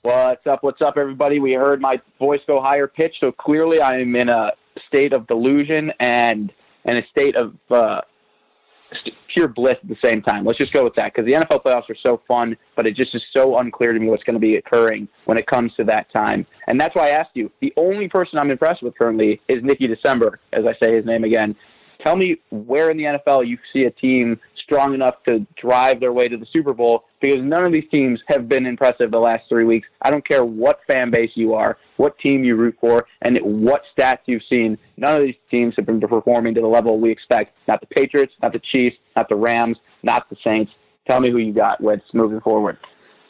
What's 0.02 0.46
up? 0.46 0.62
What's 0.62 0.80
up, 0.80 0.94
everybody? 0.96 1.40
We 1.40 1.52
heard 1.52 1.80
my 1.80 2.00
voice 2.18 2.40
go 2.46 2.60
higher 2.62 2.86
pitch, 2.86 3.16
so 3.20 3.32
clearly 3.32 3.82
I'm 3.82 4.16
in 4.16 4.30
a 4.30 4.52
state 4.86 5.12
of 5.12 5.26
delusion 5.26 5.92
and 6.00 6.52
and 6.84 6.98
a 6.98 7.06
state 7.08 7.36
of 7.36 7.54
uh, 7.70 8.00
pure 9.28 9.48
bliss 9.48 9.76
at 9.82 9.88
the 9.88 9.96
same 10.02 10.22
time. 10.22 10.44
Let's 10.44 10.58
just 10.58 10.72
go 10.72 10.84
with 10.84 10.94
that 10.94 11.12
because 11.14 11.26
the 11.26 11.32
NFL 11.32 11.62
playoffs 11.62 11.88
are 11.90 11.96
so 12.02 12.20
fun, 12.26 12.56
but 12.74 12.86
it 12.86 12.96
just 12.96 13.14
is 13.14 13.22
so 13.36 13.58
unclear 13.58 13.92
to 13.92 13.98
me 13.98 14.08
what's 14.08 14.24
going 14.24 14.34
to 14.34 14.40
be 14.40 14.56
occurring 14.56 15.08
when 15.26 15.38
it 15.38 15.46
comes 15.46 15.74
to 15.76 15.84
that 15.84 16.10
time. 16.12 16.46
And 16.66 16.80
that's 16.80 16.94
why 16.94 17.08
I 17.08 17.10
asked 17.10 17.30
you. 17.34 17.50
The 17.60 17.72
only 17.76 18.08
person 18.08 18.38
I'm 18.38 18.50
impressed 18.50 18.82
with 18.82 18.96
currently 18.96 19.40
is 19.48 19.62
Nicky 19.62 19.86
December, 19.86 20.40
as 20.52 20.64
I 20.66 20.74
say 20.82 20.96
his 20.96 21.04
name 21.04 21.24
again. 21.24 21.54
Tell 22.02 22.16
me 22.16 22.40
where 22.50 22.90
in 22.90 22.96
the 22.96 23.04
NFL 23.04 23.46
you 23.46 23.58
see 23.72 23.84
a 23.84 23.90
team 23.90 24.40
strong 24.70 24.94
enough 24.94 25.16
to 25.24 25.44
drive 25.60 25.98
their 25.98 26.12
way 26.12 26.28
to 26.28 26.36
the 26.36 26.46
Super 26.52 26.72
Bowl 26.72 27.04
because 27.20 27.38
none 27.42 27.64
of 27.64 27.72
these 27.72 27.88
teams 27.90 28.20
have 28.28 28.48
been 28.48 28.66
impressive 28.66 29.10
the 29.10 29.18
last 29.18 29.42
three 29.48 29.64
weeks. 29.64 29.88
I 30.02 30.10
don't 30.10 30.26
care 30.26 30.44
what 30.44 30.80
fan 30.86 31.10
base 31.10 31.32
you 31.34 31.54
are, 31.54 31.76
what 31.96 32.16
team 32.20 32.44
you 32.44 32.54
root 32.54 32.76
for, 32.80 33.06
and 33.22 33.36
what 33.42 33.82
stats 33.98 34.20
you've 34.26 34.42
seen. 34.48 34.78
None 34.96 35.16
of 35.16 35.22
these 35.22 35.34
teams 35.50 35.74
have 35.76 35.86
been 35.86 36.00
performing 36.00 36.54
to 36.54 36.60
the 36.60 36.68
level 36.68 37.00
we 37.00 37.10
expect. 37.10 37.52
Not 37.66 37.80
the 37.80 37.88
Patriots, 37.88 38.32
not 38.40 38.52
the 38.52 38.60
Chiefs, 38.70 38.96
not 39.16 39.28
the 39.28 39.34
Rams, 39.34 39.76
not 40.04 40.30
the 40.30 40.36
Saints. 40.44 40.70
Tell 41.08 41.20
me 41.20 41.30
who 41.30 41.38
you 41.38 41.52
got, 41.52 41.80
Wits, 41.80 42.04
moving 42.14 42.40
forward. 42.40 42.78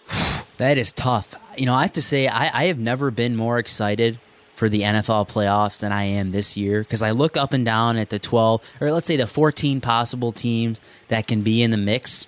That 0.59 0.77
is 0.77 0.93
tough. 0.93 1.35
You 1.57 1.65
know, 1.65 1.73
I 1.73 1.81
have 1.81 1.93
to 1.93 2.03
say, 2.03 2.29
I, 2.29 2.51
I 2.53 2.65
have 2.65 2.79
never 2.79 3.11
been 3.11 3.35
more 3.35 3.59
excited 3.59 4.21
for 4.61 4.69
the 4.69 4.83
NFL 4.83 5.27
playoffs 5.27 5.81
than 5.81 5.91
I 5.91 6.05
am 6.05 6.33
this 6.33 6.55
year 6.55 6.83
because 6.83 7.01
I 7.01 7.13
look 7.13 7.35
up 7.35 7.55
and 7.55 7.65
down 7.65 7.97
at 7.97 8.11
the 8.11 8.19
12 8.19 8.63
or 8.83 8.93
let's 8.93 9.07
say 9.07 9.17
the 9.17 9.27
14 9.27 9.81
possible 9.81 10.33
teams 10.33 10.83
that 11.09 11.27
can 11.27 11.41
be 11.41 11.63
in 11.63 11.71
the 11.71 11.79
mix. 11.79 12.27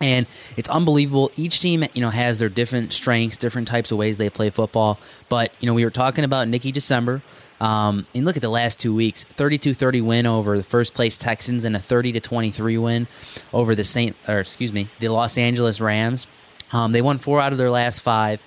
And 0.00 0.26
it's 0.56 0.70
unbelievable. 0.70 1.30
Each 1.36 1.60
team, 1.60 1.84
you 1.92 2.00
know, 2.00 2.08
has 2.08 2.38
their 2.38 2.48
different 2.48 2.94
strengths, 2.94 3.36
different 3.36 3.68
types 3.68 3.92
of 3.92 3.98
ways 3.98 4.16
they 4.16 4.30
play 4.30 4.48
football. 4.48 4.98
But, 5.28 5.52
you 5.60 5.66
know, 5.66 5.74
we 5.74 5.84
were 5.84 5.90
talking 5.90 6.24
about 6.24 6.48
Nicky 6.48 6.72
December. 6.72 7.22
Um, 7.60 8.06
and 8.14 8.24
look 8.24 8.36
at 8.36 8.42
the 8.42 8.48
last 8.48 8.80
two 8.80 8.94
weeks 8.94 9.22
32 9.22 9.74
30 9.74 10.00
win 10.00 10.26
over 10.26 10.56
the 10.56 10.64
first 10.64 10.94
place 10.94 11.18
Texans 11.18 11.66
and 11.66 11.76
a 11.76 11.78
30 11.78 12.12
to 12.12 12.20
23 12.20 12.78
win 12.78 13.06
over 13.52 13.74
the 13.74 13.84
Saint, 13.84 14.16
or 14.26 14.40
excuse 14.40 14.72
me, 14.72 14.88
the 15.00 15.08
Los 15.08 15.36
Angeles 15.36 15.82
Rams. 15.82 16.28
Um, 16.72 16.92
they 16.92 17.02
won 17.02 17.18
four 17.18 17.42
out 17.42 17.52
of 17.52 17.58
their 17.58 17.70
last 17.70 18.00
five. 18.00 18.42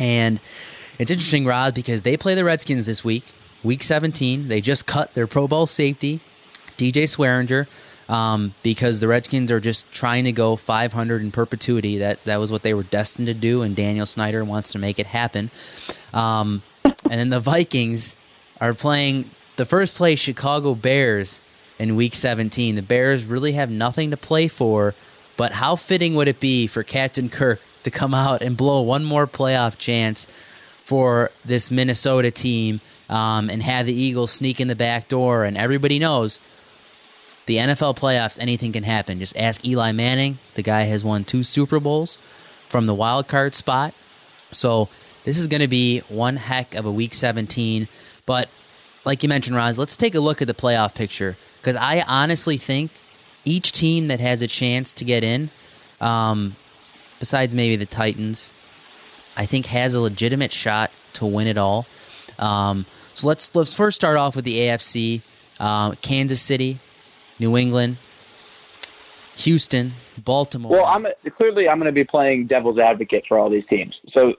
And 0.00 0.40
it's 1.02 1.10
interesting, 1.10 1.44
Rod, 1.44 1.74
because 1.74 2.02
they 2.02 2.16
play 2.16 2.36
the 2.36 2.44
Redskins 2.44 2.86
this 2.86 3.02
week, 3.02 3.24
week 3.64 3.82
17. 3.82 4.46
They 4.46 4.60
just 4.60 4.86
cut 4.86 5.14
their 5.14 5.26
Pro 5.26 5.48
Bowl 5.48 5.66
safety, 5.66 6.20
DJ 6.78 7.08
Swearinger, 7.08 7.66
um, 8.08 8.54
because 8.62 9.00
the 9.00 9.08
Redskins 9.08 9.50
are 9.50 9.58
just 9.58 9.90
trying 9.90 10.22
to 10.26 10.32
go 10.32 10.54
500 10.54 11.20
in 11.20 11.32
perpetuity. 11.32 11.98
That 11.98 12.24
that 12.24 12.38
was 12.38 12.52
what 12.52 12.62
they 12.62 12.72
were 12.72 12.84
destined 12.84 13.26
to 13.26 13.34
do, 13.34 13.62
and 13.62 13.74
Daniel 13.74 14.06
Snyder 14.06 14.44
wants 14.44 14.70
to 14.72 14.78
make 14.78 15.00
it 15.00 15.08
happen. 15.08 15.50
Um, 16.14 16.62
and 16.84 16.94
then 17.10 17.30
the 17.30 17.40
Vikings 17.40 18.14
are 18.60 18.72
playing 18.72 19.28
the 19.56 19.64
first 19.64 19.96
place 19.96 20.20
Chicago 20.20 20.76
Bears 20.76 21.42
in 21.80 21.96
week 21.96 22.14
17. 22.14 22.76
The 22.76 22.82
Bears 22.82 23.24
really 23.24 23.54
have 23.54 23.70
nothing 23.70 24.12
to 24.12 24.16
play 24.16 24.46
for, 24.46 24.94
but 25.36 25.54
how 25.54 25.74
fitting 25.74 26.14
would 26.14 26.28
it 26.28 26.38
be 26.38 26.68
for 26.68 26.84
Captain 26.84 27.28
Kirk 27.28 27.60
to 27.82 27.90
come 27.90 28.14
out 28.14 28.40
and 28.40 28.56
blow 28.56 28.82
one 28.82 29.02
more 29.02 29.26
playoff 29.26 29.76
chance 29.76 30.28
for 30.84 31.30
this 31.44 31.70
Minnesota 31.70 32.30
team 32.30 32.80
um, 33.08 33.50
and 33.50 33.62
have 33.62 33.86
the 33.86 33.94
Eagles 33.94 34.30
sneak 34.30 34.60
in 34.60 34.68
the 34.68 34.76
back 34.76 35.08
door. 35.08 35.44
And 35.44 35.56
everybody 35.56 35.98
knows 35.98 36.40
the 37.46 37.56
NFL 37.56 37.96
playoffs, 37.96 38.38
anything 38.40 38.72
can 38.72 38.84
happen. 38.84 39.18
Just 39.18 39.36
ask 39.36 39.66
Eli 39.66 39.92
Manning. 39.92 40.38
The 40.54 40.62
guy 40.62 40.82
has 40.82 41.04
won 41.04 41.24
two 41.24 41.42
Super 41.42 41.80
Bowls 41.80 42.18
from 42.68 42.86
the 42.86 42.94
wild 42.94 43.28
card 43.28 43.54
spot. 43.54 43.94
So 44.52 44.88
this 45.24 45.38
is 45.38 45.48
going 45.48 45.60
to 45.60 45.68
be 45.68 46.00
one 46.08 46.36
heck 46.36 46.74
of 46.74 46.86
a 46.86 46.92
week 46.92 47.14
17. 47.14 47.88
But 48.26 48.48
like 49.04 49.22
you 49.22 49.28
mentioned, 49.28 49.56
Ron, 49.56 49.74
let's 49.74 49.96
take 49.96 50.14
a 50.14 50.20
look 50.20 50.40
at 50.40 50.48
the 50.48 50.54
playoff 50.54 50.94
picture 50.94 51.36
because 51.60 51.76
I 51.76 52.04
honestly 52.06 52.56
think 52.56 52.92
each 53.44 53.72
team 53.72 54.08
that 54.08 54.20
has 54.20 54.42
a 54.42 54.46
chance 54.46 54.94
to 54.94 55.04
get 55.04 55.24
in, 55.24 55.50
um, 56.00 56.56
besides 57.18 57.54
maybe 57.54 57.76
the 57.76 57.86
Titans, 57.86 58.52
I 59.36 59.46
think 59.46 59.66
has 59.66 59.94
a 59.94 60.00
legitimate 60.00 60.52
shot 60.52 60.90
to 61.14 61.26
win 61.26 61.46
it 61.46 61.58
all. 61.58 61.86
Um, 62.38 62.86
so 63.14 63.26
let's 63.26 63.54
let's 63.54 63.74
first 63.74 63.96
start 63.96 64.16
off 64.16 64.36
with 64.36 64.44
the 64.44 64.60
AFC: 64.60 65.22
uh, 65.60 65.92
Kansas 66.02 66.40
City, 66.40 66.80
New 67.38 67.56
England, 67.56 67.98
Houston, 69.36 69.94
Baltimore. 70.18 70.72
Well, 70.72 70.86
I'm 70.86 71.06
clearly 71.36 71.68
I'm 71.68 71.78
going 71.78 71.86
to 71.86 71.92
be 71.92 72.04
playing 72.04 72.46
devil's 72.46 72.78
advocate 72.78 73.24
for 73.28 73.38
all 73.38 73.50
these 73.50 73.66
teams. 73.68 73.94
So, 74.14 74.34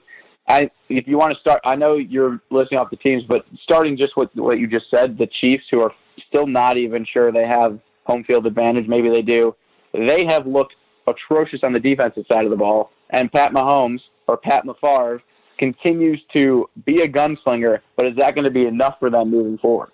I 0.48 0.70
if 0.88 1.06
you 1.06 1.18
want 1.18 1.32
to 1.32 1.40
start, 1.40 1.60
I 1.64 1.76
know 1.76 1.96
you're 1.96 2.40
listing 2.50 2.78
off 2.78 2.90
the 2.90 2.96
teams, 2.96 3.22
but 3.28 3.44
starting 3.62 3.96
just 3.96 4.16
with 4.16 4.30
what 4.34 4.58
you 4.58 4.66
just 4.66 4.86
said, 4.90 5.18
the 5.18 5.28
Chiefs, 5.40 5.64
who 5.70 5.80
are 5.80 5.92
still 6.28 6.46
not 6.46 6.76
even 6.76 7.06
sure 7.10 7.32
they 7.32 7.46
have 7.46 7.78
home 8.04 8.24
field 8.24 8.46
advantage, 8.46 8.86
maybe 8.86 9.08
they 9.08 9.22
do. 9.22 9.54
They 9.92 10.24
have 10.28 10.46
looked 10.46 10.74
atrocious 11.06 11.60
on 11.62 11.72
the 11.72 11.80
defensive 11.80 12.24
side 12.30 12.44
of 12.44 12.50
the 12.50 12.56
ball, 12.56 12.90
and 13.10 13.30
Pat 13.32 13.52
Mahomes 13.52 14.00
or 14.26 14.36
Pat 14.36 14.64
Favre 14.80 15.22
continues 15.58 16.20
to 16.34 16.68
be 16.84 17.02
a 17.02 17.08
gunslinger, 17.08 17.80
but 17.96 18.06
is 18.06 18.16
that 18.16 18.34
going 18.34 18.44
to 18.44 18.50
be 18.50 18.66
enough 18.66 18.98
for 18.98 19.10
them 19.10 19.30
moving 19.30 19.58
forward? 19.58 19.90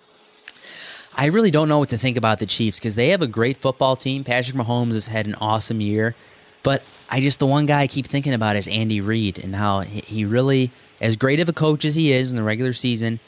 I 1.16 1.26
really 1.26 1.50
don't 1.50 1.68
know 1.68 1.78
what 1.78 1.88
to 1.90 1.98
think 1.98 2.16
about 2.16 2.38
the 2.38 2.46
Chiefs 2.46 2.78
because 2.78 2.94
they 2.94 3.08
have 3.08 3.20
a 3.20 3.26
great 3.26 3.56
football 3.56 3.96
team. 3.96 4.24
Patrick 4.24 4.56
Mahomes 4.56 4.94
has 4.94 5.08
had 5.08 5.26
an 5.26 5.34
awesome 5.34 5.80
year, 5.80 6.14
but 6.62 6.82
I 7.10 7.20
just 7.20 7.40
the 7.40 7.46
one 7.46 7.66
guy 7.66 7.80
I 7.80 7.86
keep 7.88 8.06
thinking 8.06 8.32
about 8.32 8.56
is 8.56 8.68
Andy 8.68 9.00
Reid 9.00 9.38
and 9.38 9.56
how 9.56 9.80
he 9.80 10.24
really, 10.24 10.70
as 11.00 11.16
great 11.16 11.40
of 11.40 11.48
a 11.48 11.52
coach 11.52 11.84
as 11.84 11.96
he 11.96 12.12
is 12.12 12.30
in 12.30 12.36
the 12.36 12.42
regular 12.42 12.72
season, 12.72 13.18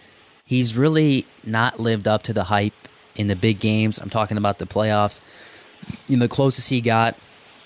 he's 0.45 0.77
really 0.77 1.27
not 1.45 1.81
lived 1.81 2.07
up 2.07 2.23
to 2.25 2.33
the 2.33 2.45
hype 2.45 2.73
in 3.17 3.27
the 3.27 3.37
big 3.37 3.59
games. 3.59 3.99
I'm 3.99 4.11
talking 4.11 4.37
about 4.37 4.59
the 4.59 4.67
playoffs. 4.67 5.21
You 6.07 6.17
know, 6.17 6.27
the 6.27 6.29
closest 6.29 6.71
he 6.71 6.81
got 6.81 7.17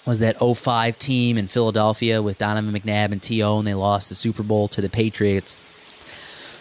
was 0.07 0.21
that 0.21 0.37
05 0.39 0.97
team 0.99 1.37
in 1.37 1.49
Philadelphia 1.49 2.23
with 2.23 2.39
Donovan 2.39 2.73
McNabb 2.73 3.13
and 3.13 3.21
T.O., 3.21 3.59
and 3.59 3.67
they 3.67 3.75
lost 3.75 4.09
the 4.09 4.15
Super 4.15 4.43
Bowl 4.43 4.69
to 4.69 4.81
the 4.81 4.89
Patriots. 4.89 5.57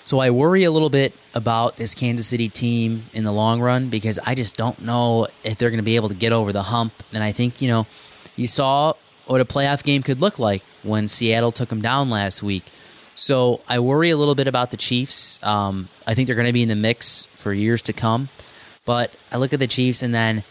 So 0.03 0.19
I 0.19 0.29
worry 0.31 0.63
a 0.63 0.71
little 0.71 0.89
bit 0.89 1.13
about 1.33 1.77
this 1.77 1.95
Kansas 1.95 2.27
City 2.27 2.49
team 2.49 3.05
in 3.13 3.23
the 3.23 3.31
long 3.31 3.61
run 3.61 3.89
because 3.89 4.19
I 4.19 4.35
just 4.35 4.55
don't 4.55 4.79
know 4.81 5.27
if 5.43 5.57
they're 5.57 5.71
going 5.71 5.79
to 5.79 5.83
be 5.83 5.95
able 5.95 6.09
to 6.09 6.15
get 6.15 6.31
over 6.31 6.53
the 6.53 6.63
hump. 6.63 6.93
And 7.11 7.23
I 7.23 7.31
think, 7.31 7.61
you 7.61 7.67
know, 7.67 7.87
you 8.35 8.45
saw 8.45 8.93
what 9.25 9.41
a 9.41 9.45
playoff 9.45 9.83
game 9.83 10.03
could 10.03 10.21
look 10.21 10.37
like 10.37 10.63
when 10.83 11.07
Seattle 11.07 11.51
took 11.51 11.69
them 11.69 11.81
down 11.81 12.09
last 12.11 12.43
week. 12.43 12.65
So 13.15 13.61
I 13.67 13.79
worry 13.79 14.11
a 14.11 14.17
little 14.17 14.35
bit 14.35 14.47
about 14.47 14.71
the 14.71 14.77
Chiefs. 14.77 15.41
Um, 15.43 15.89
I 16.05 16.13
think 16.13 16.27
they're 16.27 16.35
going 16.35 16.47
to 16.47 16.53
be 16.53 16.61
in 16.61 16.69
the 16.69 16.75
mix 16.75 17.27
for 17.33 17.51
years 17.51 17.81
to 17.83 17.93
come. 17.93 18.29
But 18.85 19.15
I 19.31 19.37
look 19.37 19.53
at 19.53 19.59
the 19.59 19.67
Chiefs 19.67 20.03
and 20.03 20.13
then 20.13 20.43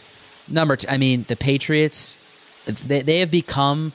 number 0.48 0.74
two, 0.74 0.88
I 0.88 0.96
mean, 0.96 1.26
the 1.28 1.36
Patriots 1.36 2.18
they, 2.66 3.02
they 3.02 3.18
have 3.20 3.30
become 3.30 3.92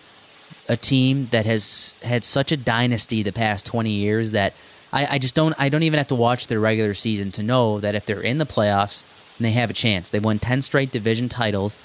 a 0.67 0.77
team 0.77 1.27
that 1.27 1.45
has 1.45 1.95
had 2.03 2.23
such 2.23 2.51
a 2.51 2.57
dynasty 2.57 3.23
the 3.23 3.33
past 3.33 3.65
20 3.65 3.89
years 3.89 4.31
that 4.33 4.53
I, 4.93 5.15
I 5.15 5.17
just 5.19 5.35
don't 5.35 5.55
I 5.57 5.69
don't 5.69 5.83
even 5.83 5.97
have 5.97 6.07
to 6.07 6.15
watch 6.15 6.47
their 6.47 6.59
regular 6.59 6.93
season 6.93 7.31
to 7.31 7.43
know 7.43 7.79
that 7.79 7.95
if 7.95 8.05
they're 8.05 8.21
in 8.21 8.37
the 8.37 8.45
playoffs 8.45 9.05
they 9.39 9.51
have 9.51 9.69
a 9.69 9.73
chance. 9.73 10.09
They've 10.09 10.23
won 10.23 10.39
10 10.39 10.61
straight 10.61 10.91
division 10.91 11.29
titles. 11.29 11.77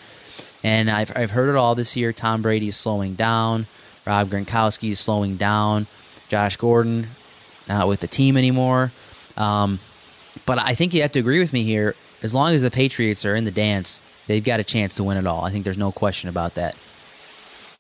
And 0.62 0.90
I've, 0.90 1.12
I've 1.16 1.30
heard 1.30 1.48
it 1.48 1.56
all 1.56 1.74
this 1.74 1.96
year. 1.96 2.12
Tom 2.12 2.42
Brady 2.42 2.68
is 2.68 2.76
slowing 2.76 3.14
down. 3.14 3.66
Rob 4.06 4.30
Gronkowski 4.30 4.90
is 4.90 5.00
slowing 5.00 5.36
down. 5.36 5.86
Josh 6.28 6.56
Gordon 6.56 7.10
not 7.68 7.88
with 7.88 8.00
the 8.00 8.06
team 8.06 8.36
anymore. 8.36 8.92
Um, 9.36 9.80
but 10.46 10.58
I 10.58 10.74
think 10.74 10.92
you 10.92 11.02
have 11.02 11.12
to 11.12 11.20
agree 11.20 11.38
with 11.38 11.52
me 11.52 11.62
here. 11.62 11.94
As 12.22 12.34
long 12.34 12.52
as 12.52 12.62
the 12.62 12.70
Patriots 12.70 13.24
are 13.24 13.34
in 13.34 13.44
the 13.44 13.50
dance, 13.50 14.02
they've 14.26 14.44
got 14.44 14.60
a 14.60 14.64
chance 14.64 14.94
to 14.96 15.04
win 15.04 15.16
it 15.16 15.26
all. 15.26 15.44
I 15.44 15.50
think 15.50 15.64
there's 15.64 15.78
no 15.78 15.92
question 15.92 16.28
about 16.28 16.54
that. 16.54 16.76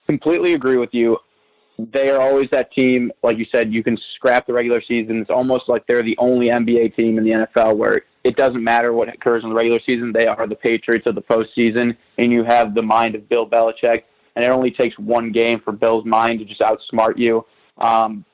Completely 0.06 0.54
agree 0.54 0.76
with 0.76 0.90
you. 0.92 1.18
They 1.78 2.10
are 2.10 2.20
always 2.20 2.48
that 2.50 2.72
team, 2.72 3.10
like 3.22 3.36
you 3.36 3.46
said, 3.52 3.72
you 3.72 3.82
can 3.82 3.98
scrap 4.14 4.46
the 4.46 4.52
regular 4.52 4.80
season. 4.86 5.18
It's 5.18 5.30
almost 5.30 5.64
like 5.68 5.86
they're 5.86 6.02
the 6.02 6.16
only 6.18 6.46
NBA 6.46 6.94
team 6.94 7.18
in 7.18 7.24
the 7.24 7.30
NFL 7.30 7.76
where 7.76 8.02
it 8.22 8.36
doesn't 8.36 8.62
matter 8.62 8.92
what 8.92 9.08
occurs 9.08 9.42
in 9.42 9.48
the 9.48 9.54
regular 9.54 9.80
season. 9.84 10.12
They 10.12 10.26
are 10.26 10.46
the 10.46 10.54
Patriots 10.54 11.06
of 11.06 11.14
the 11.14 11.22
postseason, 11.22 11.96
and 12.16 12.30
you 12.30 12.44
have 12.44 12.74
the 12.74 12.82
mind 12.82 13.14
of 13.14 13.28
Bill 13.28 13.48
Belichick. 13.48 14.02
And 14.36 14.44
it 14.44 14.50
only 14.50 14.70
takes 14.70 14.98
one 14.98 15.32
game 15.32 15.60
for 15.64 15.72
Bill's 15.72 16.04
mind 16.04 16.40
to 16.40 16.44
just 16.44 16.60
outsmart 16.60 17.18
you. 17.18 17.44
Um, 17.78 18.24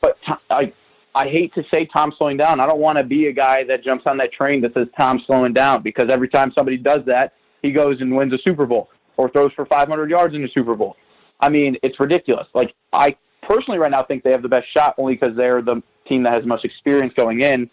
but 0.00 0.16
I, 0.50 0.72
I 1.14 1.28
hate 1.28 1.52
to 1.54 1.62
say 1.70 1.88
Tom 1.94 2.12
slowing 2.16 2.36
down. 2.36 2.60
I 2.60 2.66
don't 2.66 2.78
want 2.78 2.98
to 2.98 3.04
be 3.04 3.26
a 3.26 3.32
guy 3.32 3.64
that 3.64 3.82
jumps 3.82 4.04
on 4.06 4.16
that 4.18 4.32
train 4.32 4.60
that 4.62 4.74
says 4.74 4.86
Tom 4.98 5.20
slowing 5.26 5.52
down 5.52 5.82
because 5.82 6.06
every 6.10 6.28
time 6.28 6.52
somebody 6.56 6.76
does 6.76 7.00
that, 7.06 7.32
he 7.62 7.72
goes 7.72 8.00
and 8.00 8.14
wins 8.14 8.32
a 8.32 8.38
Super 8.44 8.66
Bowl 8.66 8.88
or 9.16 9.28
throws 9.30 9.52
for 9.54 9.66
500 9.66 10.08
yards 10.08 10.34
in 10.34 10.44
a 10.44 10.48
Super 10.48 10.74
Bowl. 10.74 10.96
I 11.40 11.48
mean, 11.48 11.76
it's 11.82 11.98
ridiculous. 11.98 12.46
Like 12.54 12.74
I 12.92 13.16
personally 13.42 13.78
right 13.78 13.90
now 13.90 14.02
think 14.04 14.22
they 14.22 14.30
have 14.30 14.42
the 14.42 14.48
best 14.48 14.66
shot 14.76 14.94
only 14.98 15.14
because 15.14 15.36
they're 15.36 15.62
the 15.62 15.82
team 16.08 16.22
that 16.22 16.32
has 16.32 16.42
the 16.42 16.48
most 16.48 16.64
experience 16.64 17.12
going 17.16 17.42
in. 17.42 17.68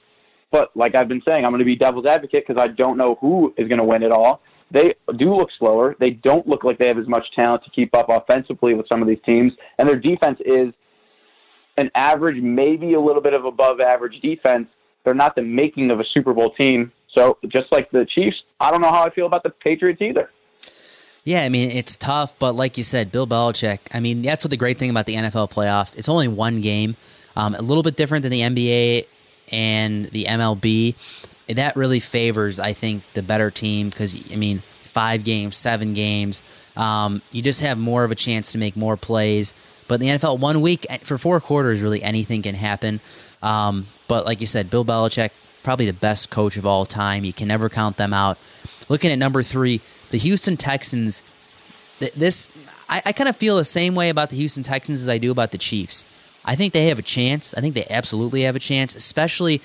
But 0.52 0.72
like 0.76 0.96
I've 0.96 1.08
been 1.08 1.22
saying, 1.26 1.46
I'm 1.46 1.52
going 1.52 1.60
to 1.60 1.66
be 1.66 1.76
devil's 1.76 2.06
advocate 2.06 2.46
because 2.48 2.62
I 2.62 2.68
don't 2.68 2.98
know 2.98 3.18
who 3.22 3.54
is 3.58 3.68
going 3.68 3.80
to 3.80 3.84
win 3.84 4.04
it 4.04 4.12
all. 4.12 4.42
They 4.72 4.96
do 5.18 5.34
look 5.36 5.50
slower. 5.58 5.96
They 6.00 6.12
don't 6.12 6.48
look 6.48 6.64
like 6.64 6.78
they 6.78 6.88
have 6.88 6.98
as 6.98 7.08
much 7.08 7.26
talent 7.36 7.64
to 7.64 7.72
keep 7.72 7.96
up 7.96 8.08
offensively 8.10 8.74
with 8.74 8.88
some 8.88 9.02
of 9.02 9.08
these 9.08 9.22
teams, 9.26 9.54
and 9.78 9.88
their 9.88 9.96
defense 9.96 10.40
is 10.46 10.74
an 11.78 11.92
average, 11.96 12.42
maybe 12.42 12.94
a 12.94 13.00
little 13.00 13.22
bit 13.22 13.34
of 13.34 13.46
above 13.46 13.80
average 13.80 14.20
defense. 14.22 14.68
They're 15.04 15.14
not 15.14 15.36
the 15.36 15.42
making 15.42 15.92
of 15.92 16.00
a 16.00 16.04
Super 16.14 16.34
Bowl 16.34 16.54
team. 16.56 16.92
So 17.16 17.38
just 17.48 17.72
like 17.72 17.90
the 17.92 18.06
Chiefs, 18.06 18.38
I 18.60 18.72
don't 18.72 18.82
know 18.82 18.92
how 18.92 19.04
I 19.04 19.10
feel 19.10 19.26
about 19.26 19.44
the 19.44 19.50
Patriots 19.50 20.02
either. 20.02 20.30
Yeah, 21.24 21.44
I 21.44 21.50
mean 21.50 21.72
it's 21.72 21.98
tough, 21.98 22.38
but 22.40 22.54
like 22.56 22.78
you 22.78 22.84
said, 22.84 23.12
Bill 23.12 23.28
Belichick. 23.28 23.80
I 23.94 24.00
mean 24.00 24.22
that's 24.22 24.44
what 24.44 24.52
the 24.52 24.58
great 24.58 24.78
thing 24.78 24.90
about 24.90 25.06
the 25.06 25.16
NFL 25.16 25.52
playoffs. 25.52 25.98
It's 25.98 26.08
only 26.08 26.28
one 26.28 26.62
game, 26.62 26.96
um, 27.36 27.54
a 27.54 27.62
little 27.62 27.84
bit 27.84 27.98
different 27.98 28.24
than 28.24 28.32
the 28.32 28.42
NBA 28.42 29.08
and 29.52 30.06
the 30.06 30.26
MLB. 30.26 30.96
That 31.48 31.76
really 31.76 32.00
favors, 32.00 32.60
I 32.60 32.74
think, 32.74 33.04
the 33.14 33.24
better 33.24 33.52
team 33.52 33.90
because 33.90 34.16
I 34.32 34.36
mean 34.38 34.64
five 34.84 35.24
games, 35.24 35.58
seven 35.58 35.94
games. 35.94 36.44
Um, 36.78 37.22
you 37.32 37.42
just 37.42 37.62
have 37.62 37.78
more 37.78 38.04
of 38.04 38.12
a 38.12 38.16
chance 38.16 38.52
to 38.54 38.58
make 38.58 38.76
more 38.76 38.96
plays. 38.96 39.54
But 39.88 39.96
in 39.96 40.02
the 40.02 40.08
NFL, 40.18 40.40
one 40.40 40.62
week 40.62 40.86
eh, 40.90 40.98
for 41.04 41.18
four 41.18 41.40
quarters, 41.40 41.82
really 41.82 42.04
anything 42.04 42.42
can 42.42 42.56
happen. 42.56 43.00
Um, 43.42 43.88
but 44.08 44.26
like 44.26 44.42
you 44.42 44.48
said, 44.48 44.70
Bill 44.70 44.86
Belichick, 44.86 45.30
probably 45.64 45.86
the 45.86 45.94
best 45.94 46.30
coach 46.30 46.58
of 46.58 46.66
all 46.66 46.86
time. 46.86 47.26
You 47.26 47.34
can 47.34 47.48
never 47.48 47.70
count 47.70 47.98
them 47.98 48.14
out. 48.14 48.38
Looking 48.90 49.12
at 49.12 49.20
number 49.20 49.44
three, 49.44 49.82
the 50.12 50.18
Houston 50.18 50.58
Texans. 50.58 51.24
This 52.00 52.52
I, 52.88 53.02
I 53.08 53.12
kind 53.12 53.28
of 53.28 53.36
feel 53.36 53.58
the 53.58 53.66
same 53.66 53.96
way 53.96 54.10
about 54.10 54.30
the 54.30 54.36
Houston 54.36 54.64
Texans 54.64 55.02
as 55.02 55.10
I 55.10 55.18
do 55.18 55.32
about 55.32 55.52
the 55.52 55.58
Chiefs. 55.58 56.06
I 56.46 56.56
think 56.56 56.74
they 56.74 56.88
have 56.88 57.00
a 57.00 57.04
chance. 57.04 57.54
I 57.56 57.62
think 57.62 57.76
they 57.76 57.86
absolutely 57.90 58.44
have 58.44 58.56
a 58.56 58.60
chance, 58.60 58.96
especially 58.96 59.62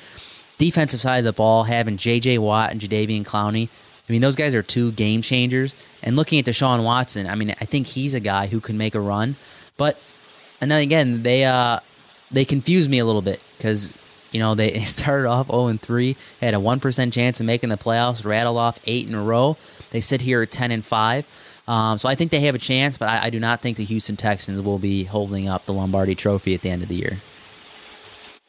defensive 0.58 1.00
side 1.00 1.18
of 1.18 1.24
the 1.24 1.32
ball, 1.32 1.64
having 1.64 1.96
J.J. 1.96 2.38
Watt 2.38 2.72
and 2.72 2.80
Jadeveon 2.80 3.24
Clowney. 3.24 3.68
I 3.68 4.12
mean, 4.12 4.20
those 4.20 4.34
guys 4.34 4.54
are 4.54 4.62
two 4.62 4.90
game 4.92 5.22
changers. 5.22 5.74
And 6.02 6.16
looking 6.16 6.38
at 6.38 6.44
Deshaun 6.44 6.82
Watson, 6.82 7.28
I 7.28 7.36
mean, 7.36 7.54
I 7.60 7.64
think 7.64 7.86
he's 7.86 8.14
a 8.14 8.20
guy 8.20 8.48
who 8.48 8.60
can 8.60 8.76
make 8.76 8.94
a 8.94 9.00
run. 9.00 9.36
But 9.76 9.98
and 10.62 10.70
then 10.70 10.80
again, 10.80 11.24
they 11.24 11.44
uh, 11.44 11.80
they 12.30 12.44
confuse 12.44 12.88
me 12.88 13.00
a 13.00 13.04
little 13.04 13.20
bit 13.20 13.42
because 13.58 13.98
you 14.30 14.38
know 14.38 14.54
they 14.54 14.80
started 14.84 15.28
off 15.28 15.48
0 15.48 15.66
and 15.66 15.82
3, 15.82 16.16
had 16.40 16.54
a 16.54 16.60
one 16.60 16.80
percent 16.80 17.12
chance 17.12 17.40
of 17.40 17.46
making 17.46 17.68
the 17.68 17.76
playoffs, 17.76 18.24
rattled 18.24 18.56
off 18.56 18.78
eight 18.86 19.08
in 19.08 19.14
a 19.14 19.22
row. 19.22 19.58
They 19.90 20.00
sit 20.00 20.22
here 20.22 20.40
at 20.40 20.50
10 20.50 20.70
and 20.70 20.86
five. 20.86 21.26
Um, 21.68 21.98
so 21.98 22.08
I 22.08 22.14
think 22.14 22.30
they 22.30 22.40
have 22.40 22.54
a 22.54 22.58
chance, 22.58 22.96
but 22.96 23.08
I, 23.08 23.24
I 23.24 23.30
do 23.30 23.38
not 23.38 23.60
think 23.60 23.76
the 23.76 23.84
Houston 23.84 24.16
Texans 24.16 24.62
will 24.62 24.78
be 24.78 25.04
holding 25.04 25.48
up 25.48 25.66
the 25.66 25.72
Lombardi 25.72 26.14
Trophy 26.14 26.54
at 26.54 26.62
the 26.62 26.70
end 26.70 26.82
of 26.82 26.88
the 26.88 26.96
year. 26.96 27.22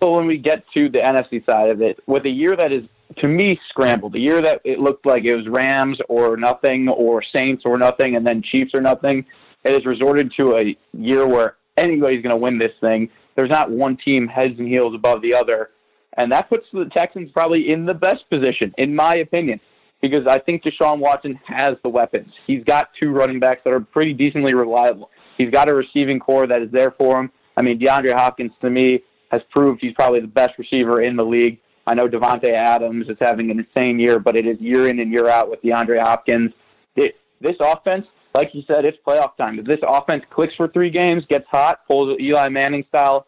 So 0.02 0.16
when 0.16 0.26
we 0.26 0.38
get 0.38 0.64
to 0.74 0.90
the 0.90 1.00
NFC 1.00 1.46
side 1.46 1.70
of 1.70 1.82
it, 1.82 2.00
with 2.08 2.26
a 2.26 2.30
year 2.30 2.56
that 2.56 2.72
is 2.72 2.84
to 3.20 3.28
me 3.28 3.60
scrambled, 3.70 4.16
a 4.16 4.20
year 4.20 4.42
that 4.42 4.62
it 4.64 4.80
looked 4.80 5.06
like 5.06 5.24
it 5.24 5.36
was 5.36 5.48
Rams 5.48 5.98
or 6.10 6.38
nothing, 6.38 6.90
or 6.90 7.24
Saints 7.36 7.64
or 7.66 7.78
nothing, 7.78 8.16
and 8.16 8.26
then 8.26 8.42
Chiefs 8.44 8.72
or 8.74 8.82
nothing, 8.82 9.26
it 9.64 9.72
has 9.72 9.86
resorted 9.86 10.32
to 10.38 10.58
a 10.58 10.78
year 10.94 11.28
where 11.28 11.56
anybody's 11.78 12.24
going 12.24 12.36
to 12.36 12.38
win 12.38 12.58
this 12.58 12.72
thing. 12.82 13.10
There's 13.36 13.50
not 13.50 13.72
one 13.72 13.98
team 13.98 14.28
heads 14.28 14.56
and 14.60 14.68
heels 14.68 14.94
above 14.94 15.22
the 15.22 15.34
other, 15.34 15.72
and 16.18 16.32
that 16.32 16.50
puts 16.50 16.66
the 16.72 16.86
Texans 16.96 17.32
probably 17.32 17.72
in 17.72 17.86
the 17.86 17.94
best 17.94 18.30
position, 18.30 18.74
in 18.78 18.96
my 18.96 19.16
opinion, 19.16 19.60
because 20.02 20.28
I 20.28 20.40
think 20.40 20.64
Deshaun 20.64 21.00
Watson 21.00 21.40
has 21.48 21.76
the 21.84 21.90
weapons. 21.90 22.32
He's 22.46 22.64
got 22.64 22.90
two 23.00 23.12
running 23.12 23.40
backs 23.40 23.62
that 23.64 23.74
are 23.74 23.80
pretty 23.80 24.14
decently 24.14 24.54
reliable. 24.54 25.10
He's 25.38 25.50
got 25.50 25.70
a 25.70 25.74
receiving 25.74 26.20
corps 26.20 26.48
that 26.48 26.62
is 26.62 26.72
there 26.72 26.92
for 26.92 27.20
him. 27.20 27.32
I 27.58 27.62
mean, 27.62 27.80
DeAndre 27.80 28.14
Hopkins 28.14 28.52
to 28.62 28.70
me 28.70 29.04
has 29.32 29.42
proved 29.50 29.82
he's 29.82 29.94
probably 29.94 30.20
the 30.20 30.28
best 30.28 30.52
receiver 30.60 31.02
in 31.02 31.16
the 31.16 31.26
league. 31.26 31.60
I 31.86 31.96
know 31.96 32.08
Davante 32.08 32.52
Adams 32.52 33.10
is 33.10 33.18
having 33.20 33.52
an 33.52 33.60
insane 33.60 34.00
year, 34.00 34.20
but 34.20 34.36
it 34.36 34.46
is 34.46 34.60
year 34.60 34.88
in 34.88 35.00
and 35.00 35.12
year 35.12 35.28
out 35.28 35.50
with 35.50 35.62
DeAndre 35.62 36.02
Hopkins. 36.02 36.52
It, 36.96 37.16
this 37.42 37.56
offense, 37.60 38.06
like 38.34 38.50
you 38.54 38.64
said, 38.68 38.86
it's 38.86 38.98
playoff 39.06 39.38
time. 39.38 39.60
If 39.60 39.66
this 39.66 39.80
offense 39.88 40.24
clicks 40.32 40.56
for 40.56 40.68
three 40.68 40.90
games, 40.90 41.24
gets 41.30 41.46
hot, 41.50 41.86
pulls 41.88 42.20
Eli 42.20 42.50
Manning 42.50 42.86
style 42.90 43.28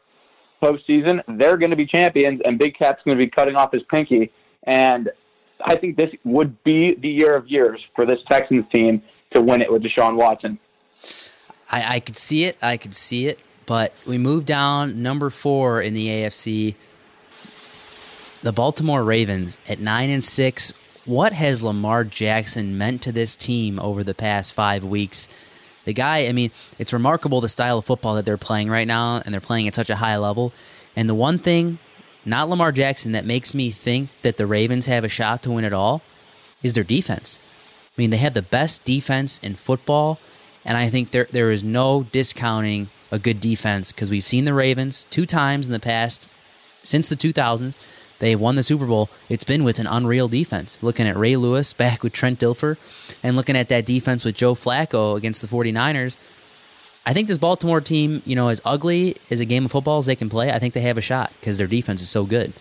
postseason, 0.61 1.21
they're 1.37 1.57
going 1.57 1.69
to 1.69 1.75
be 1.75 1.85
champions, 1.85 2.41
and 2.43 2.57
Big 2.57 2.77
Cat's 2.77 3.01
going 3.05 3.17
to 3.17 3.23
be 3.23 3.29
cutting 3.29 3.55
off 3.55 3.71
his 3.71 3.83
pinky. 3.89 4.31
And 4.63 5.09
I 5.63 5.75
think 5.75 5.95
this 5.95 6.09
would 6.23 6.63
be 6.63 6.95
the 6.95 7.09
year 7.09 7.35
of 7.35 7.47
years 7.47 7.79
for 7.95 8.05
this 8.05 8.19
Texans 8.29 8.65
team 8.71 9.01
to 9.33 9.41
win 9.41 9.61
it 9.61 9.71
with 9.71 9.83
Deshaun 9.83 10.15
Watson. 10.15 10.59
I, 11.71 11.95
I 11.95 11.99
could 11.99 12.17
see 12.17 12.45
it. 12.45 12.57
I 12.61 12.77
could 12.77 12.95
see 12.95 13.27
it. 13.27 13.39
But 13.65 13.93
we 14.05 14.17
move 14.17 14.45
down 14.45 15.01
number 15.01 15.29
four 15.29 15.81
in 15.81 15.93
the 15.93 16.07
AFC. 16.07 16.75
The 18.43 18.51
Baltimore 18.51 19.03
Ravens 19.03 19.59
at 19.67 19.79
nine 19.79 20.09
and 20.09 20.23
six. 20.23 20.73
What 21.05 21.33
has 21.33 21.61
Lamar 21.61 22.03
Jackson 22.03 22.79
meant 22.79 23.03
to 23.03 23.11
this 23.11 23.35
team 23.35 23.79
over 23.79 24.03
the 24.03 24.15
past 24.15 24.53
five 24.53 24.83
weeks? 24.83 25.27
The 25.83 25.93
guy, 25.93 26.25
I 26.25 26.31
mean, 26.31 26.49
it's 26.79 26.93
remarkable 26.93 27.41
the 27.41 27.49
style 27.49 27.77
of 27.77 27.85
football 27.85 28.15
that 28.15 28.25
they're 28.25 28.37
playing 28.37 28.71
right 28.71 28.87
now, 28.87 29.21
and 29.23 29.31
they're 29.31 29.39
playing 29.39 29.67
at 29.67 29.75
such 29.75 29.91
a 29.91 29.97
high 29.97 30.17
level. 30.17 30.51
And 30.95 31.07
the 31.07 31.13
one 31.13 31.37
thing, 31.37 31.77
not 32.25 32.49
Lamar 32.49 32.71
Jackson, 32.71 33.11
that 33.11 33.23
makes 33.23 33.53
me 33.53 33.69
think 33.69 34.09
that 34.23 34.37
the 34.37 34.47
Ravens 34.47 34.87
have 34.87 35.03
a 35.03 35.09
shot 35.09 35.43
to 35.43 35.51
win 35.51 35.63
it 35.63 35.73
all 35.73 36.01
is 36.63 36.73
their 36.73 36.83
defense. 36.83 37.39
I 37.95 38.01
mean, 38.01 38.09
they 38.09 38.17
have 38.17 38.33
the 38.33 38.41
best 38.41 38.83
defense 38.83 39.37
in 39.39 39.53
football, 39.53 40.19
and 40.65 40.75
I 40.75 40.89
think 40.89 41.11
there 41.11 41.27
there 41.31 41.51
is 41.51 41.63
no 41.63 42.07
discounting 42.11 42.89
a 43.11 43.19
good 43.19 43.39
defense 43.39 43.91
because 43.91 44.09
we've 44.09 44.23
seen 44.23 44.45
the 44.45 44.55
Ravens 44.55 45.05
two 45.11 45.27
times 45.27 45.67
in 45.67 45.71
the 45.71 45.79
past 45.79 46.27
since 46.83 47.07
the 47.07 47.15
2000s. 47.15 47.77
They 48.25 48.35
won 48.35 48.55
the 48.55 48.63
Super 48.63 48.87
Bowl. 48.87 49.11
It's 49.29 49.43
been 49.43 49.63
with 49.63 49.77
an 49.77 49.85
unreal 49.85 50.27
defense. 50.27 50.79
Looking 50.81 51.05
at 51.05 51.15
Ray 51.15 51.35
Lewis 51.35 51.73
back 51.73 52.01
with 52.01 52.11
Trent 52.11 52.39
Dilfer 52.39 52.75
and 53.21 53.35
looking 53.35 53.55
at 53.55 53.69
that 53.69 53.85
defense 53.85 54.25
with 54.25 54.33
Joe 54.33 54.55
Flacco 54.55 55.15
against 55.15 55.43
the 55.43 55.47
49ers. 55.47 56.17
I 57.05 57.13
think 57.13 57.27
this 57.27 57.37
Baltimore 57.37 57.81
team, 57.81 58.23
you 58.25 58.35
know, 58.35 58.47
as 58.47 58.63
ugly 58.65 59.17
as 59.29 59.41
a 59.41 59.45
game 59.45 59.65
of 59.65 59.71
football 59.71 59.99
as 59.99 60.07
they 60.07 60.15
can 60.15 60.27
play, 60.27 60.51
I 60.51 60.57
think 60.57 60.73
they 60.73 60.81
have 60.81 60.97
a 60.97 61.01
shot 61.01 61.33
because 61.39 61.59
their 61.59 61.67
defense 61.67 62.01
is 62.01 62.09
so 62.09 62.25
good. 62.25 62.51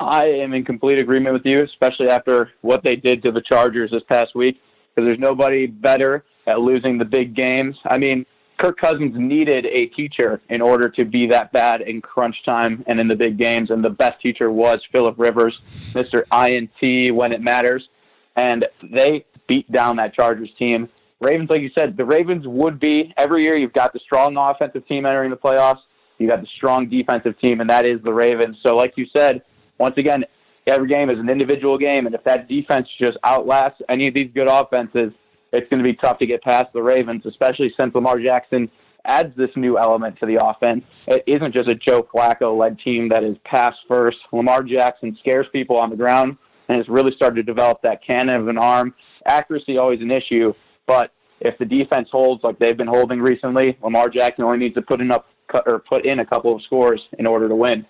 I 0.00 0.24
am 0.26 0.52
in 0.52 0.64
complete 0.64 0.98
agreement 0.98 1.34
with 1.34 1.46
you, 1.46 1.62
especially 1.62 2.08
after 2.08 2.50
what 2.62 2.82
they 2.82 2.96
did 2.96 3.22
to 3.22 3.30
the 3.30 3.40
Chargers 3.40 3.92
this 3.92 4.02
past 4.08 4.34
week, 4.34 4.60
because 4.96 5.06
there's 5.06 5.20
nobody 5.20 5.68
better 5.68 6.24
at 6.48 6.58
losing 6.58 6.98
the 6.98 7.04
big 7.04 7.36
games. 7.36 7.76
I 7.84 7.98
mean, 7.98 8.26
Kirk 8.62 8.78
Cousins 8.78 9.12
needed 9.16 9.66
a 9.66 9.86
teacher 9.86 10.40
in 10.48 10.60
order 10.60 10.88
to 10.90 11.04
be 11.04 11.26
that 11.26 11.50
bad 11.50 11.80
in 11.80 12.00
crunch 12.00 12.36
time 12.44 12.84
and 12.86 13.00
in 13.00 13.08
the 13.08 13.16
big 13.16 13.36
games, 13.36 13.70
and 13.70 13.84
the 13.84 13.90
best 13.90 14.22
teacher 14.22 14.52
was 14.52 14.78
Philip 14.92 15.16
Rivers, 15.18 15.58
Mr. 15.90 16.22
INT 16.32 17.12
when 17.12 17.32
it 17.32 17.40
matters, 17.40 17.88
and 18.36 18.64
they 18.80 19.24
beat 19.48 19.70
down 19.72 19.96
that 19.96 20.14
Chargers 20.14 20.50
team. 20.60 20.88
Ravens, 21.20 21.50
like 21.50 21.60
you 21.60 21.70
said, 21.76 21.96
the 21.96 22.04
Ravens 22.04 22.46
would 22.46 22.78
be 22.78 23.12
every 23.16 23.42
year. 23.42 23.56
You've 23.56 23.72
got 23.72 23.92
the 23.92 23.98
strong 23.98 24.36
offensive 24.36 24.86
team 24.86 25.06
entering 25.06 25.30
the 25.30 25.36
playoffs. 25.36 25.80
You 26.18 26.28
got 26.28 26.40
the 26.40 26.48
strong 26.56 26.88
defensive 26.88 27.36
team, 27.40 27.60
and 27.60 27.68
that 27.68 27.84
is 27.84 28.00
the 28.04 28.12
Ravens. 28.12 28.58
So, 28.64 28.76
like 28.76 28.92
you 28.96 29.06
said, 29.12 29.42
once 29.78 29.98
again, 29.98 30.24
every 30.68 30.86
game 30.86 31.10
is 31.10 31.18
an 31.18 31.28
individual 31.28 31.78
game, 31.78 32.06
and 32.06 32.14
if 32.14 32.22
that 32.22 32.48
defense 32.48 32.86
just 32.96 33.18
outlasts 33.24 33.82
any 33.88 34.06
of 34.06 34.14
these 34.14 34.30
good 34.32 34.46
offenses, 34.46 35.12
it's 35.52 35.68
going 35.68 35.82
to 35.82 35.84
be 35.84 35.94
tough 35.94 36.18
to 36.18 36.26
get 36.26 36.42
past 36.42 36.72
the 36.72 36.82
Ravens, 36.82 37.24
especially 37.26 37.72
since 37.76 37.94
Lamar 37.94 38.18
Jackson 38.18 38.70
adds 39.04 39.34
this 39.36 39.50
new 39.56 39.78
element 39.78 40.18
to 40.20 40.26
the 40.26 40.42
offense. 40.42 40.84
It 41.06 41.24
isn't 41.26 41.52
just 41.52 41.68
a 41.68 41.74
Joe 41.74 42.06
Flacco 42.14 42.56
led 42.56 42.78
team 42.78 43.08
that 43.08 43.24
is 43.24 43.36
pass 43.44 43.74
first. 43.88 44.18
Lamar 44.32 44.62
Jackson 44.62 45.16
scares 45.20 45.46
people 45.52 45.76
on 45.76 45.90
the 45.90 45.96
ground 45.96 46.36
and 46.68 46.78
has 46.78 46.88
really 46.88 47.12
started 47.16 47.36
to 47.36 47.42
develop 47.42 47.82
that 47.82 48.04
cannon 48.06 48.36
of 48.36 48.48
an 48.48 48.58
arm. 48.58 48.94
Accuracy 49.26 49.76
always 49.76 50.00
an 50.00 50.10
issue, 50.10 50.52
but 50.86 51.12
if 51.40 51.58
the 51.58 51.64
defense 51.64 52.08
holds 52.10 52.44
like 52.44 52.58
they've 52.58 52.76
been 52.76 52.86
holding 52.86 53.20
recently, 53.20 53.76
Lamar 53.82 54.08
Jackson 54.08 54.44
only 54.44 54.58
needs 54.58 54.74
to 54.74 54.82
put 54.82 55.00
in 55.00 55.10
up 55.10 55.26
or 55.66 55.80
put 55.80 56.06
in 56.06 56.20
a 56.20 56.24
couple 56.24 56.54
of 56.54 56.62
scores 56.62 57.00
in 57.18 57.26
order 57.26 57.48
to 57.48 57.54
win. 57.54 57.84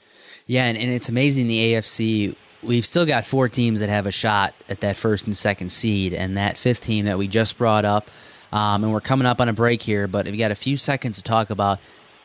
Yeah, 0.47 0.65
and, 0.65 0.77
and 0.77 0.91
it's 0.91 1.09
amazing 1.09 1.47
the 1.47 1.75
AFC 1.75 2.35
we've 2.63 2.87
still 2.87 3.07
got 3.07 3.27
four 3.27 3.49
teams 3.49 3.81
that 3.81 3.89
have 3.89 4.07
a 4.07 4.11
shot 4.11 4.55
at 4.69 4.81
that 4.81 4.97
first 4.97 5.27
and 5.27 5.37
second 5.37 5.71
seed, 5.71 6.15
and 6.15 6.37
that 6.37 6.57
fifth 6.57 6.83
team 6.83 7.05
that 7.07 7.19
we 7.19 7.29
just 7.29 7.59
brought 7.59 7.85
up. 7.85 8.11
Um, 8.53 8.85
and 8.85 8.93
we're 8.93 9.01
coming 9.01 9.27
up 9.27 9.41
on 9.41 9.49
a 9.49 9.53
break 9.53 9.83
here, 9.83 10.07
but 10.07 10.27
we 10.27 10.37
got 10.37 10.51
a 10.51 10.57
few 10.57 10.77
seconds 10.77 11.17
to 11.17 11.23
talk 11.23 11.51
about 11.51 11.81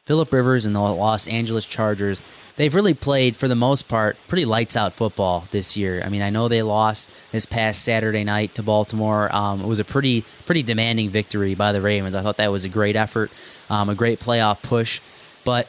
Philip 0.05 0.31
Rivers 0.31 0.65
and 0.65 0.75
the 0.75 0.79
Los 0.79 1.27
Angeles 1.27 1.65
Chargers. 1.65 2.21
They've 2.57 2.73
really 2.73 2.95
played, 2.95 3.35
for 3.35 3.47
the 3.47 3.55
most 3.55 3.87
part, 3.87 4.17
pretty 4.27 4.43
lights 4.43 4.75
out 4.75 4.93
football 4.93 5.47
this 5.51 5.77
year. 5.77 6.01
I 6.03 6.09
mean, 6.09 6.21
I 6.21 6.31
know 6.31 6.47
they 6.47 6.63
lost 6.63 7.11
this 7.31 7.45
past 7.45 7.83
Saturday 7.83 8.23
night 8.23 8.55
to 8.55 8.63
Baltimore. 8.63 9.33
Um, 9.33 9.61
it 9.61 9.67
was 9.67 9.79
a 9.79 9.85
pretty 9.85 10.25
pretty 10.45 10.63
demanding 10.63 11.11
victory 11.11 11.55
by 11.55 11.71
the 11.71 11.81
Ravens. 11.81 12.15
I 12.15 12.23
thought 12.23 12.37
that 12.37 12.51
was 12.51 12.65
a 12.65 12.69
great 12.69 12.95
effort, 12.95 13.31
um, 13.69 13.89
a 13.89 13.95
great 13.95 14.19
playoff 14.19 14.61
push. 14.63 15.01
But 15.43 15.67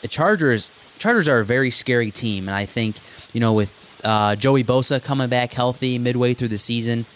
the 0.00 0.08
Chargers 0.08 0.70
Chargers 0.98 1.28
are 1.28 1.40
a 1.40 1.44
very 1.44 1.70
scary 1.70 2.10
team, 2.10 2.48
and 2.48 2.54
I 2.54 2.64
think 2.64 2.96
you 3.32 3.40
know 3.40 3.52
with 3.52 3.72
uh, 4.04 4.36
Joey 4.36 4.64
Bosa 4.64 5.02
coming 5.02 5.28
back 5.28 5.52
healthy 5.52 5.98
midway 5.98 6.34
through 6.34 6.48
the 6.48 6.58
season. 6.58 7.06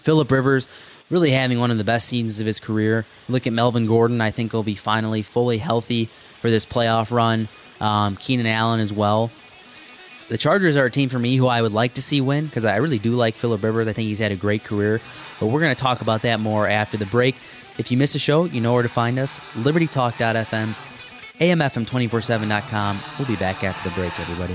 Philip 0.00 0.30
Rivers 0.30 0.68
really 1.10 1.30
having 1.30 1.58
one 1.58 1.70
of 1.70 1.78
the 1.78 1.84
best 1.84 2.08
seasons 2.08 2.40
of 2.40 2.46
his 2.46 2.60
career. 2.60 3.06
Look 3.28 3.46
at 3.46 3.52
Melvin 3.52 3.86
Gordon. 3.86 4.20
I 4.20 4.30
think 4.30 4.52
he'll 4.52 4.62
be 4.62 4.74
finally 4.74 5.22
fully 5.22 5.58
healthy 5.58 6.08
for 6.40 6.50
this 6.50 6.66
playoff 6.66 7.10
run. 7.10 7.48
Um, 7.80 8.16
Keenan 8.16 8.46
Allen 8.46 8.80
as 8.80 8.92
well. 8.92 9.30
The 10.28 10.38
Chargers 10.38 10.76
are 10.76 10.86
a 10.86 10.90
team 10.90 11.10
for 11.10 11.18
me 11.18 11.36
who 11.36 11.46
I 11.46 11.60
would 11.60 11.72
like 11.72 11.94
to 11.94 12.02
see 12.02 12.20
win 12.20 12.44
because 12.44 12.64
I 12.64 12.76
really 12.76 12.98
do 12.98 13.12
like 13.12 13.34
Philip 13.34 13.62
Rivers. 13.62 13.86
I 13.88 13.92
think 13.92 14.08
he's 14.08 14.18
had 14.18 14.32
a 14.32 14.36
great 14.36 14.64
career. 14.64 15.00
But 15.38 15.46
we're 15.46 15.60
going 15.60 15.74
to 15.74 15.80
talk 15.80 16.00
about 16.00 16.22
that 16.22 16.40
more 16.40 16.66
after 16.66 16.96
the 16.96 17.06
break. 17.06 17.36
If 17.76 17.90
you 17.90 17.98
miss 17.98 18.14
a 18.14 18.18
show, 18.18 18.44
you 18.44 18.60
know 18.60 18.72
where 18.72 18.82
to 18.82 18.88
find 18.88 19.18
us 19.18 19.38
libertytalk.fm 19.54 20.74
AMFM247.com. 21.34 23.00
We'll 23.18 23.28
be 23.28 23.36
back 23.36 23.64
after 23.64 23.88
the 23.88 23.94
break, 23.94 24.18
everybody. 24.20 24.54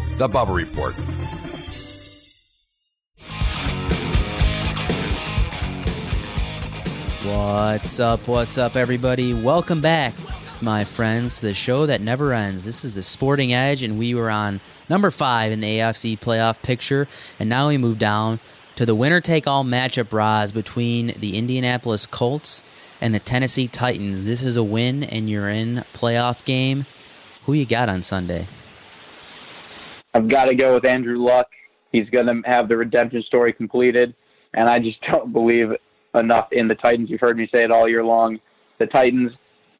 The 0.21 0.29
Bubba 0.29 0.53
Report. 0.55 0.93
What's 7.25 7.99
up? 7.99 8.27
What's 8.27 8.59
up, 8.59 8.75
everybody? 8.75 9.33
Welcome 9.33 9.81
back, 9.81 10.13
my 10.61 10.83
friends, 10.83 11.39
to 11.39 11.47
the 11.47 11.55
show 11.55 11.87
that 11.87 12.01
never 12.01 12.33
ends. 12.33 12.65
This 12.65 12.85
is 12.85 12.93
the 12.93 13.01
Sporting 13.01 13.51
Edge, 13.51 13.81
and 13.81 13.97
we 13.97 14.13
were 14.13 14.29
on 14.29 14.61
number 14.87 15.09
five 15.09 15.51
in 15.51 15.59
the 15.59 15.79
AFC 15.79 16.19
playoff 16.19 16.61
picture, 16.61 17.07
and 17.39 17.49
now 17.49 17.69
we 17.69 17.79
move 17.79 17.97
down 17.97 18.39
to 18.75 18.85
the 18.85 18.93
winner 18.93 19.21
take 19.21 19.47
all 19.47 19.63
matchup, 19.63 20.13
Roz, 20.13 20.51
between 20.51 21.15
the 21.19 21.35
Indianapolis 21.35 22.05
Colts 22.05 22.63
and 23.01 23.15
the 23.15 23.19
Tennessee 23.19 23.67
Titans. 23.67 24.25
This 24.25 24.43
is 24.43 24.55
a 24.55 24.61
win, 24.61 25.03
and 25.03 25.27
you're 25.27 25.49
in 25.49 25.83
playoff 25.95 26.45
game. 26.45 26.85
Who 27.47 27.53
you 27.53 27.65
got 27.65 27.89
on 27.89 28.03
Sunday? 28.03 28.47
I've 30.13 30.27
got 30.27 30.45
to 30.45 30.55
go 30.55 30.75
with 30.75 30.85
Andrew 30.85 31.17
Luck. 31.17 31.47
He's 31.91 32.09
going 32.09 32.25
to 32.27 32.41
have 32.45 32.67
the 32.67 32.77
redemption 32.77 33.23
story 33.23 33.53
completed, 33.53 34.13
and 34.53 34.69
I 34.69 34.79
just 34.79 35.01
don't 35.11 35.33
believe 35.33 35.69
enough 36.15 36.49
in 36.51 36.67
the 36.67 36.75
Titans. 36.75 37.09
You've 37.09 37.21
heard 37.21 37.37
me 37.37 37.49
say 37.53 37.63
it 37.63 37.71
all 37.71 37.87
year 37.87 38.03
long. 38.03 38.39
The 38.79 38.87
Titans 38.87 39.31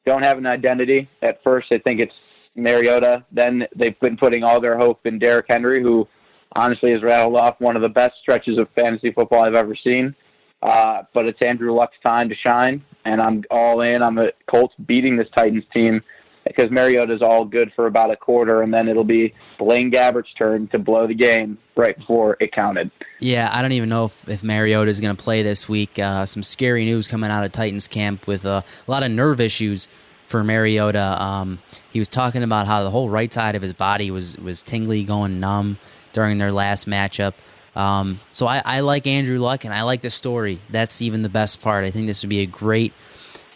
don't 0.06 0.26
have 0.26 0.38
an 0.38 0.46
identity. 0.46 1.10
At 1.22 1.44
first, 1.44 1.68
they 1.70 1.80
think 1.80 2.00
it's 2.00 2.14
Mariota. 2.56 3.26
Then 3.32 3.64
they've 3.76 4.00
been 4.00 4.18
putting 4.18 4.44
all 4.44 4.60
their 4.60 4.78
hope 4.78 5.06
in 5.06 5.20
Derrick 5.20 5.46
Henry, 5.50 5.82
who 5.82 6.08
honestly 6.56 6.92
has 6.92 7.02
rattled 7.02 7.38
off 7.38 7.60
one 7.60 7.76
of 7.76 7.82
the 7.82 7.90
best 7.90 8.14
stretches 8.22 8.58
of 8.58 8.68
fantasy 8.76 9.12
football 9.12 9.46
I've 9.46 9.56
ever 9.56 9.76
seen. 9.76 10.16
Uh, 10.62 11.04
but 11.14 11.26
it's 11.26 11.42
Andrew 11.42 11.74
Luck's 11.74 11.98
time 12.06 12.30
to 12.30 12.36
shine, 12.36 12.84
and 13.06 13.20
I'm 13.20 13.44
all 13.50 13.82
in. 13.82 14.04
I'm 14.04 14.16
the 14.16 14.32
Colts 14.50 14.76
beating 14.86 15.18
this 15.18 15.28
Titans 15.36 15.64
team 15.74 16.02
because 16.46 16.72
Mariota's 16.72 17.22
all 17.22 17.46
good 17.46 17.72
for 17.76 17.88
about 17.88 18.12
a 18.12 18.16
quarter, 18.16 18.62
and 18.62 18.74
then 18.74 18.88
it'll 18.88 19.04
be 19.04 19.34
Blaine 19.58 19.92
Gabbert's 19.92 20.34
turn 20.38 20.68
to 20.70 20.80
blow 20.80 21.08
the 21.08 21.14
game 21.14 21.58
right 21.76 21.98
before 21.98 22.38
it 22.40 22.52
counted. 22.52 22.92
Yeah, 23.20 23.50
I 23.52 23.62
don't 23.62 23.72
even 23.74 23.90
know 23.90 24.06
if, 24.06 24.28
if 24.28 24.44
Mariota 24.44 24.90
is 24.90 25.00
going 25.00 25.16
to 25.16 25.24
play 25.24 25.44
this 25.44 25.70
week. 25.70 26.00
Uh, 26.00 26.26
some 26.26 26.44
scary 26.44 26.86
news 26.86 27.08
coming 27.08 27.30
out 27.30 27.44
of 27.44 27.52
Titans 27.52 27.88
camp 27.88 28.28
with 28.28 28.46
uh, 28.46 28.62
a 28.88 28.92
lot 28.92 29.04
of 29.04 29.12
nerve 29.12 29.40
issues 29.40 29.88
for 30.26 30.44
Mariota. 30.44 31.22
Um, 31.22 31.60
he 31.92 32.00
was 32.00 32.10
talking 32.10 32.42
about 32.42 32.66
how 32.66 32.84
the 32.84 32.90
whole 32.90 33.10
right 33.10 33.32
side 33.32 33.56
of 33.56 33.62
his 33.62 33.74
body 33.74 34.10
was 34.10 34.38
was 34.38 34.64
tingly, 34.64 35.04
going 35.04 35.40
numb 35.40 35.78
during 36.14 36.38
their 36.38 36.52
last 36.52 36.88
matchup. 36.88 37.34
Um, 37.76 38.20
so 38.34 38.48
I, 38.48 38.62
I 38.66 38.80
like 38.82 39.08
Andrew 39.08 39.40
Luck, 39.40 39.64
and 39.64 39.74
I 39.74 39.84
like 39.84 40.02
the 40.02 40.10
story. 40.10 40.60
That's 40.70 41.02
even 41.02 41.22
the 41.22 41.30
best 41.30 41.62
part. 41.62 41.86
I 41.86 41.92
think 41.92 42.08
this 42.08 42.24
would 42.24 42.30
be 42.30 42.40
a 42.40 42.46
great 42.46 42.94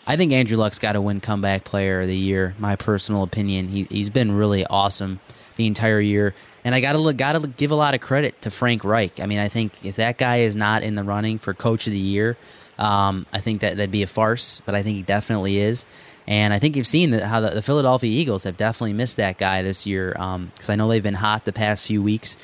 I 0.07 0.17
think 0.17 0.31
Andrew 0.31 0.57
Luck's 0.57 0.79
got 0.79 0.93
to 0.93 1.01
win 1.01 1.19
comeback 1.19 1.63
player 1.63 2.01
of 2.01 2.07
the 2.07 2.15
year. 2.15 2.55
My 2.59 2.75
personal 2.75 3.23
opinion. 3.23 3.69
He 3.69 3.83
he's 3.89 4.09
been 4.09 4.31
really 4.31 4.65
awesome 4.65 5.19
the 5.55 5.67
entire 5.67 5.99
year, 5.99 6.35
and 6.63 6.75
I 6.75 6.81
gotta 6.81 7.13
gotta 7.13 7.47
give 7.47 7.71
a 7.71 7.75
lot 7.75 7.93
of 7.95 8.01
credit 8.01 8.41
to 8.43 8.51
Frank 8.51 8.83
Reich. 8.83 9.19
I 9.19 9.25
mean, 9.25 9.39
I 9.39 9.47
think 9.47 9.85
if 9.85 9.95
that 9.95 10.17
guy 10.17 10.37
is 10.37 10.55
not 10.55 10.83
in 10.83 10.95
the 10.95 11.03
running 11.03 11.39
for 11.39 11.53
coach 11.53 11.87
of 11.87 11.93
the 11.93 11.99
year, 11.99 12.37
um, 12.77 13.25
I 13.33 13.39
think 13.39 13.61
that 13.61 13.77
that'd 13.77 13.91
be 13.91 14.03
a 14.03 14.07
farce. 14.07 14.61
But 14.65 14.75
I 14.75 14.83
think 14.83 14.97
he 14.97 15.01
definitely 15.01 15.57
is. 15.57 15.85
And 16.27 16.53
I 16.53 16.59
think 16.59 16.75
you've 16.75 16.87
seen 16.87 17.11
that 17.11 17.23
how 17.23 17.39
the, 17.39 17.49
the, 17.49 17.61
Philadelphia 17.61 18.09
Eagles 18.09 18.45
have 18.45 18.57
definitely 18.57 18.93
missed 18.93 19.17
that 19.17 19.37
guy 19.37 19.61
this 19.61 19.85
year 19.85 20.09
because 20.09 20.23
um, 20.35 20.51
I 20.69 20.75
know 20.75 20.87
they've 20.87 21.03
been 21.03 21.13
hot 21.13 21.45
the 21.45 21.53
past 21.53 21.85
few 21.85 22.01
weeks. 22.01 22.37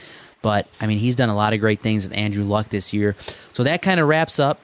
But 0.43 0.67
I 0.79 0.87
mean, 0.87 0.99
he's 0.99 1.15
done 1.15 1.29
a 1.29 1.35
lot 1.35 1.53
of 1.53 1.59
great 1.59 1.81
things 1.81 2.07
with 2.07 2.17
Andrew 2.17 2.43
Luck 2.43 2.69
this 2.69 2.93
year. 2.93 3.15
So 3.53 3.63
that 3.63 3.81
kind 3.81 3.99
of 3.99 4.07
wraps 4.07 4.39
up 4.39 4.59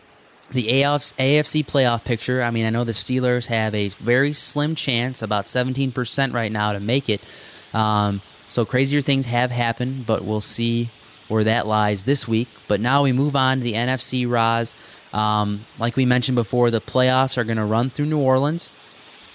the 0.52 0.68
AFC 0.68 1.66
playoff 1.66 2.06
picture. 2.06 2.42
I 2.42 2.52
mean, 2.52 2.66
I 2.66 2.70
know 2.70 2.84
the 2.84 2.94
Steelers 2.94 3.48
have 3.48 3.76
a 3.76 3.90
very 3.90 4.34
slim 4.34 4.76
chance, 4.76 5.22
about 5.22 5.46
17% 5.46 6.34
right 6.34 6.52
now, 6.52 6.74
to 6.74 6.80
make 6.80 7.10
it. 7.10 7.26
Um, 7.74 8.22
so 8.48 8.66
crazier 8.66 9.02
things 9.02 9.26
have 9.26 9.52
happened, 9.52 10.06
but 10.06 10.24
we'll 10.24 10.42
see 10.42 10.90
where 11.28 11.44
that 11.44 11.68
lies 11.68 12.06
this 12.06 12.28
week. 12.28 12.48
But 12.68 12.80
now 12.80 13.04
we 13.04 13.12
move 13.12 13.36
on 13.36 13.58
to 13.58 13.64
the 13.64 13.74
NFC 13.74 14.30
Roz. 14.30 14.74
Um, 15.14 15.66
like 15.78 15.96
we 15.96 16.06
mentioned 16.06 16.36
before, 16.36 16.72
the 16.72 16.82
playoffs 16.82 17.38
are 17.38 17.44
going 17.44 17.58
to 17.58 17.66
run 17.66 17.90
through 17.90 18.06
New 18.06 18.20
Orleans. 18.20 18.72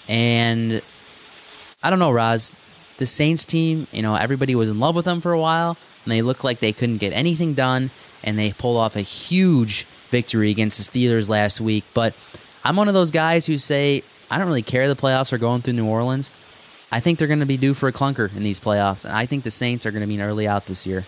And 0.08 0.80
I 1.82 1.90
don't 1.90 1.98
know, 1.98 2.10
Roz. 2.10 2.52
The 2.98 3.06
Saints 3.06 3.44
team, 3.44 3.86
you 3.90 4.02
know, 4.02 4.14
everybody 4.14 4.54
was 4.54 4.70
in 4.70 4.78
love 4.78 4.94
with 4.94 5.04
them 5.04 5.20
for 5.20 5.32
a 5.32 5.38
while, 5.38 5.76
and 6.04 6.12
they 6.12 6.22
looked 6.22 6.44
like 6.44 6.60
they 6.60 6.72
couldn't 6.72 6.98
get 6.98 7.12
anything 7.12 7.54
done, 7.54 7.90
and 8.22 8.38
they 8.38 8.52
pulled 8.52 8.76
off 8.76 8.94
a 8.96 9.00
huge 9.00 9.86
victory 10.12 10.52
against 10.52 10.78
the 10.78 10.84
Steelers 10.84 11.28
last 11.28 11.60
week. 11.60 11.84
But 11.92 12.14
I'm 12.62 12.76
one 12.76 12.86
of 12.86 12.94
those 12.94 13.10
guys 13.10 13.46
who 13.46 13.58
say 13.58 14.04
I 14.30 14.38
don't 14.38 14.46
really 14.46 14.62
care 14.62 14.86
the 14.86 14.94
playoffs 14.94 15.32
are 15.32 15.38
going 15.38 15.62
through 15.62 15.74
New 15.74 15.86
Orleans. 15.86 16.32
I 16.92 17.00
think 17.00 17.18
they're 17.18 17.26
going 17.26 17.40
to 17.40 17.46
be 17.46 17.56
due 17.56 17.74
for 17.74 17.88
a 17.88 17.92
clunker 17.92 18.34
in 18.36 18.42
these 18.42 18.60
playoffs, 18.60 19.04
and 19.04 19.14
I 19.14 19.26
think 19.26 19.44
the 19.44 19.50
Saints 19.50 19.86
are 19.86 19.90
going 19.90 20.02
to 20.02 20.06
be 20.06 20.14
an 20.14 20.20
early 20.20 20.46
out 20.46 20.66
this 20.66 20.86
year. 20.86 21.06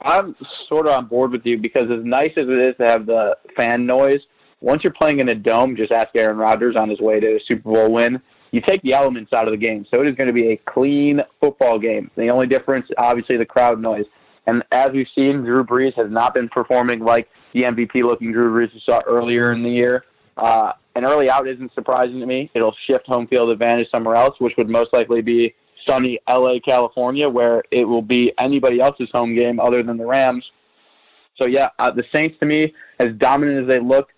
I'm 0.00 0.34
sort 0.68 0.86
of 0.86 0.92
on 0.96 1.06
board 1.06 1.32
with 1.32 1.42
you 1.44 1.58
because 1.58 1.90
as 1.90 2.04
nice 2.04 2.30
as 2.36 2.46
it 2.48 2.58
is 2.58 2.76
to 2.78 2.86
have 2.86 3.06
the 3.06 3.36
fan 3.56 3.84
noise, 3.84 4.20
once 4.60 4.82
you're 4.84 4.92
playing 4.92 5.18
in 5.18 5.28
a 5.28 5.34
dome, 5.34 5.76
just 5.76 5.92
ask 5.92 6.08
Aaron 6.16 6.36
Rodgers 6.36 6.76
on 6.76 6.88
his 6.88 7.00
way 7.00 7.20
to 7.20 7.26
a 7.36 7.40
Super 7.46 7.72
Bowl 7.72 7.92
win. 7.92 8.20
You 8.52 8.60
take 8.66 8.82
the 8.82 8.92
elements 8.92 9.32
out 9.32 9.48
of 9.48 9.52
the 9.52 9.58
game, 9.58 9.86
so 9.90 10.00
it 10.00 10.08
is 10.08 10.14
going 10.14 10.28
to 10.28 10.32
be 10.32 10.52
a 10.52 10.56
clean 10.56 11.20
football 11.40 11.78
game. 11.78 12.10
The 12.16 12.28
only 12.28 12.46
difference, 12.46 12.86
obviously, 12.98 13.36
the 13.36 13.46
crowd 13.46 13.80
noise. 13.80 14.04
And 14.46 14.62
as 14.72 14.90
we've 14.90 15.06
seen, 15.14 15.42
Drew 15.44 15.64
Brees 15.64 15.94
has 15.94 16.10
not 16.10 16.34
been 16.34 16.48
performing 16.48 17.00
like 17.00 17.28
the 17.54 17.62
MVP 17.62 18.02
looking 18.02 18.32
Drew 18.32 18.52
Brees 18.52 18.72
we 18.74 18.82
saw 18.84 19.00
earlier 19.06 19.52
in 19.52 19.62
the 19.62 19.70
year. 19.70 20.04
Uh, 20.36 20.72
an 20.94 21.04
early 21.04 21.30
out 21.30 21.46
isn't 21.46 21.72
surprising 21.74 22.20
to 22.20 22.26
me. 22.26 22.50
It'll 22.54 22.74
shift 22.86 23.06
home 23.06 23.26
field 23.26 23.50
advantage 23.50 23.88
somewhere 23.90 24.16
else, 24.16 24.34
which 24.38 24.54
would 24.58 24.68
most 24.68 24.92
likely 24.92 25.22
be 25.22 25.54
sunny 25.88 26.18
LA, 26.28 26.54
California, 26.66 27.28
where 27.28 27.62
it 27.70 27.84
will 27.84 28.02
be 28.02 28.32
anybody 28.38 28.80
else's 28.80 29.08
home 29.12 29.34
game 29.34 29.60
other 29.60 29.82
than 29.82 29.96
the 29.96 30.06
Rams. 30.06 30.44
So, 31.40 31.48
yeah, 31.48 31.68
uh, 31.78 31.90
the 31.90 32.04
Saints, 32.14 32.36
to 32.40 32.46
me, 32.46 32.74
as 32.98 33.08
dominant 33.18 33.64
as 33.64 33.74
they 33.74 33.80
look 33.80 34.08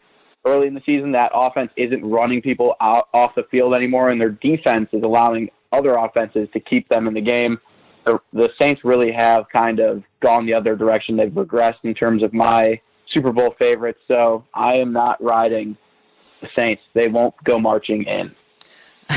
early 0.47 0.67
in 0.67 0.75
the 0.75 0.83
season, 0.85 1.13
that 1.13 1.31
offense 1.35 1.71
isn't 1.77 2.05
running 2.05 2.43
people 2.43 2.75
out 2.81 3.09
off 3.15 3.35
the 3.35 3.45
field 3.51 3.75
anymore, 3.75 4.11
and 4.11 4.21
their 4.21 4.31
defense 4.31 4.89
is 4.93 5.03
allowing 5.03 5.49
other 5.73 5.95
offenses 5.95 6.49
to 6.53 6.61
keep 6.61 6.89
them 6.89 7.07
in 7.09 7.15
the 7.15 7.21
game 7.21 7.59
the, 8.05 8.51
Saints 8.61 8.83
really 8.85 9.12
have 9.12 9.47
kind 9.51 9.81
of 9.81 10.03
gone 10.21 10.47
the 10.47 10.55
other 10.55 10.77
direction. 10.77 11.17
They've 11.17 11.31
regressed 11.31 11.85
in 11.85 11.95
terms 11.95 12.23
of 12.23 12.33
my 12.33 12.81
Super 13.12 13.33
Bowl 13.33 13.55
favorites. 13.59 14.01
So 14.09 14.45
I 14.55 14.75
am 14.75 14.93
not 14.93 15.23
riding 15.23 15.77
the 16.40 16.49
Saints. 16.55 16.83
They 16.95 17.09
won't 17.09 17.35
go 17.45 17.59
marching 17.59 18.05
in. 18.05 18.35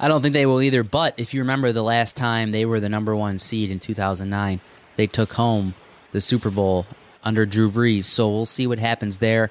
I 0.00 0.08
don't 0.08 0.22
think 0.22 0.34
they 0.34 0.46
will 0.46 0.60
either. 0.60 0.82
But 0.82 1.14
if 1.18 1.34
you 1.34 1.40
remember 1.40 1.72
the 1.72 1.82
last 1.82 2.16
time 2.16 2.50
they 2.50 2.64
were 2.64 2.80
the 2.80 2.88
number 2.88 3.14
one 3.14 3.38
seed 3.38 3.70
in 3.70 3.78
2009, 3.78 4.60
they 4.96 5.06
took 5.06 5.34
home 5.34 5.74
the 6.12 6.20
Super 6.20 6.50
Bowl 6.50 6.86
under 7.22 7.46
Drew 7.46 7.70
Brees. 7.70 8.04
So 8.04 8.28
we'll 8.28 8.46
see 8.46 8.66
what 8.66 8.78
happens 8.78 9.18
there. 9.18 9.50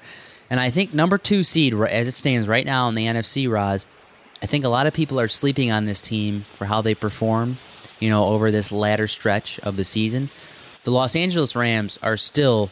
And 0.50 0.60
I 0.60 0.70
think 0.70 0.92
number 0.92 1.18
two 1.18 1.42
seed, 1.42 1.74
as 1.74 2.06
it 2.06 2.14
stands 2.14 2.46
right 2.46 2.66
now 2.66 2.88
in 2.88 2.94
the 2.94 3.06
NFC, 3.06 3.50
Roz, 3.50 3.86
I 4.42 4.46
think 4.46 4.64
a 4.64 4.68
lot 4.68 4.86
of 4.86 4.92
people 4.92 5.18
are 5.18 5.28
sleeping 5.28 5.72
on 5.72 5.86
this 5.86 6.02
team 6.02 6.44
for 6.50 6.66
how 6.66 6.82
they 6.82 6.94
perform 6.94 7.58
you 8.04 8.10
know, 8.10 8.26
over 8.26 8.50
this 8.50 8.70
latter 8.70 9.06
stretch 9.06 9.58
of 9.60 9.78
the 9.78 9.82
season. 9.82 10.28
The 10.82 10.90
Los 10.90 11.16
Angeles 11.16 11.56
Rams 11.56 11.98
are 12.02 12.18
still, 12.18 12.70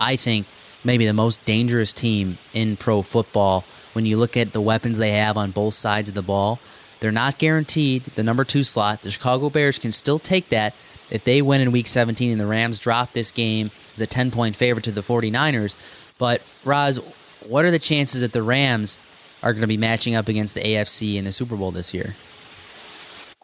I 0.00 0.16
think, 0.16 0.48
maybe 0.82 1.06
the 1.06 1.12
most 1.12 1.44
dangerous 1.44 1.92
team 1.92 2.38
in 2.52 2.76
pro 2.76 3.02
football 3.02 3.64
when 3.92 4.04
you 4.04 4.16
look 4.16 4.36
at 4.36 4.52
the 4.52 4.60
weapons 4.60 4.98
they 4.98 5.12
have 5.12 5.36
on 5.36 5.52
both 5.52 5.74
sides 5.74 6.08
of 6.08 6.16
the 6.16 6.24
ball. 6.24 6.58
They're 6.98 7.12
not 7.12 7.38
guaranteed 7.38 8.06
the 8.16 8.24
number 8.24 8.42
two 8.42 8.64
slot. 8.64 9.02
The 9.02 9.12
Chicago 9.12 9.48
Bears 9.48 9.78
can 9.78 9.92
still 9.92 10.18
take 10.18 10.48
that 10.48 10.74
if 11.08 11.22
they 11.22 11.40
win 11.40 11.60
in 11.60 11.70
week 11.70 11.86
17 11.86 12.32
and 12.32 12.40
the 12.40 12.46
Rams 12.48 12.80
drop 12.80 13.12
this 13.12 13.30
game 13.30 13.70
as 13.94 14.00
a 14.00 14.08
10 14.08 14.32
point 14.32 14.56
favorite 14.56 14.82
to 14.86 14.90
the 14.90 15.02
49ers. 15.02 15.76
But, 16.18 16.42
Roz, 16.64 16.98
what 17.46 17.64
are 17.64 17.70
the 17.70 17.78
chances 17.78 18.22
that 18.22 18.32
the 18.32 18.42
Rams 18.42 18.98
are 19.40 19.52
going 19.52 19.60
to 19.60 19.68
be 19.68 19.76
matching 19.76 20.16
up 20.16 20.28
against 20.28 20.56
the 20.56 20.62
AFC 20.62 21.14
in 21.14 21.24
the 21.24 21.30
Super 21.30 21.54
Bowl 21.54 21.70
this 21.70 21.94
year? 21.94 22.16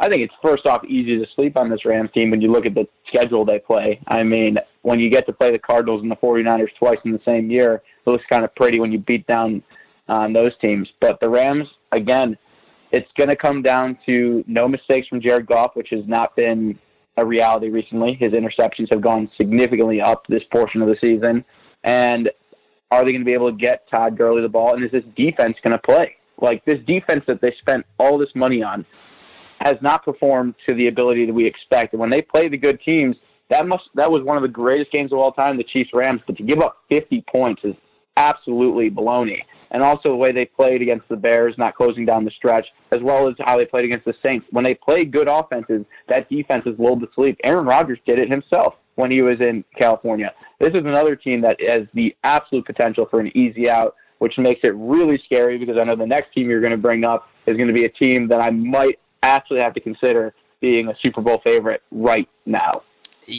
I 0.04 0.08
think 0.08 0.20
it's 0.20 0.34
first 0.42 0.66
off 0.66 0.84
easy 0.84 1.16
to 1.16 1.24
sleep 1.34 1.56
on 1.56 1.70
this 1.70 1.86
Rams 1.86 2.10
team 2.12 2.30
when 2.30 2.42
you 2.42 2.52
look 2.52 2.66
at 2.66 2.74
the 2.74 2.86
schedule 3.08 3.46
they 3.46 3.58
play. 3.58 3.98
I 4.06 4.22
mean, 4.22 4.58
when 4.82 5.00
you 5.00 5.08
get 5.08 5.24
to 5.24 5.32
play 5.32 5.50
the 5.50 5.58
Cardinals 5.58 6.02
and 6.02 6.10
the 6.10 6.16
49ers 6.16 6.68
twice 6.78 6.98
in 7.06 7.12
the 7.12 7.22
same 7.24 7.50
year, 7.50 7.80
it 8.06 8.10
looks 8.10 8.24
kind 8.30 8.44
of 8.44 8.54
pretty 8.54 8.78
when 8.78 8.92
you 8.92 8.98
beat 8.98 9.26
down 9.26 9.62
on 10.06 10.34
those 10.34 10.50
teams. 10.60 10.86
But 11.00 11.20
the 11.20 11.30
Rams, 11.30 11.66
again, 11.90 12.36
it's 12.92 13.08
going 13.16 13.30
to 13.30 13.36
come 13.36 13.62
down 13.62 13.96
to 14.04 14.44
no 14.46 14.68
mistakes 14.68 15.08
from 15.08 15.22
Jared 15.22 15.46
Goff, 15.46 15.70
which 15.72 15.88
has 15.90 16.06
not 16.06 16.36
been 16.36 16.78
a 17.16 17.24
reality 17.24 17.70
recently. 17.70 18.12
His 18.20 18.32
interceptions 18.32 18.92
have 18.92 19.00
gone 19.00 19.30
significantly 19.38 20.02
up 20.02 20.26
this 20.28 20.42
portion 20.52 20.82
of 20.82 20.88
the 20.88 20.96
season. 21.00 21.46
And 21.82 22.28
are 22.90 23.02
they 23.02 23.12
going 23.12 23.22
to 23.22 23.24
be 23.24 23.32
able 23.32 23.50
to 23.50 23.56
get 23.56 23.88
Todd 23.90 24.18
Gurley 24.18 24.42
the 24.42 24.50
ball? 24.50 24.74
And 24.74 24.84
is 24.84 24.92
this 24.92 25.04
defense 25.16 25.56
going 25.64 25.72
to 25.72 25.78
play? 25.78 26.16
Like 26.42 26.62
this 26.66 26.80
defense 26.86 27.24
that 27.26 27.40
they 27.40 27.54
spent 27.58 27.86
all 27.98 28.18
this 28.18 28.28
money 28.34 28.62
on 28.62 28.84
has 29.60 29.74
not 29.82 30.04
performed 30.04 30.54
to 30.66 30.74
the 30.74 30.88
ability 30.88 31.26
that 31.26 31.32
we 31.32 31.46
expect. 31.46 31.92
And 31.92 32.00
when 32.00 32.10
they 32.10 32.22
play 32.22 32.48
the 32.48 32.56
good 32.56 32.80
teams, 32.84 33.16
that 33.50 33.66
must 33.66 33.84
that 33.94 34.10
was 34.10 34.22
one 34.22 34.36
of 34.36 34.42
the 34.42 34.48
greatest 34.48 34.90
games 34.90 35.12
of 35.12 35.18
all 35.18 35.32
time, 35.32 35.56
the 35.56 35.64
Chiefs 35.64 35.90
Rams. 35.92 36.20
But 36.26 36.36
to 36.36 36.42
give 36.42 36.60
up 36.60 36.78
50 36.90 37.24
points 37.30 37.62
is 37.64 37.74
absolutely 38.16 38.90
baloney. 38.90 39.42
And 39.70 39.82
also 39.82 40.10
the 40.10 40.16
way 40.16 40.30
they 40.30 40.44
played 40.44 40.82
against 40.82 41.08
the 41.08 41.16
Bears, 41.16 41.54
not 41.58 41.74
closing 41.74 42.06
down 42.06 42.24
the 42.24 42.30
stretch, 42.30 42.66
as 42.92 43.00
well 43.02 43.28
as 43.28 43.34
how 43.44 43.56
they 43.56 43.64
played 43.64 43.84
against 43.84 44.04
the 44.04 44.14
Saints. 44.22 44.46
When 44.50 44.64
they 44.64 44.74
play 44.74 45.04
good 45.04 45.28
offenses, 45.28 45.84
that 46.08 46.28
defense 46.28 46.62
is 46.66 46.78
lulled 46.78 47.00
to 47.00 47.08
sleep. 47.14 47.38
Aaron 47.42 47.66
Rodgers 47.66 47.98
did 48.06 48.20
it 48.20 48.30
himself 48.30 48.74
when 48.94 49.10
he 49.10 49.22
was 49.22 49.40
in 49.40 49.64
California. 49.76 50.32
This 50.60 50.70
is 50.70 50.80
another 50.80 51.16
team 51.16 51.40
that 51.40 51.56
has 51.60 51.88
the 51.92 52.14
absolute 52.22 52.64
potential 52.64 53.06
for 53.10 53.18
an 53.18 53.36
easy 53.36 53.68
out, 53.68 53.96
which 54.18 54.34
makes 54.38 54.60
it 54.62 54.74
really 54.76 55.20
scary 55.24 55.58
because 55.58 55.76
I 55.76 55.84
know 55.84 55.96
the 55.96 56.06
next 56.06 56.32
team 56.32 56.48
you're 56.48 56.60
going 56.60 56.70
to 56.70 56.78
bring 56.78 57.02
up 57.02 57.28
is 57.46 57.56
going 57.56 57.68
to 57.68 57.74
be 57.74 57.84
a 57.84 57.88
team 57.88 58.28
that 58.28 58.40
I 58.40 58.50
might 58.50 59.00
actually 59.24 59.60
have 59.60 59.74
to 59.74 59.80
consider 59.80 60.34
being 60.60 60.88
a 60.88 60.94
Super 61.02 61.20
Bowl 61.20 61.40
favorite 61.44 61.82
right 61.90 62.28
now. 62.46 62.82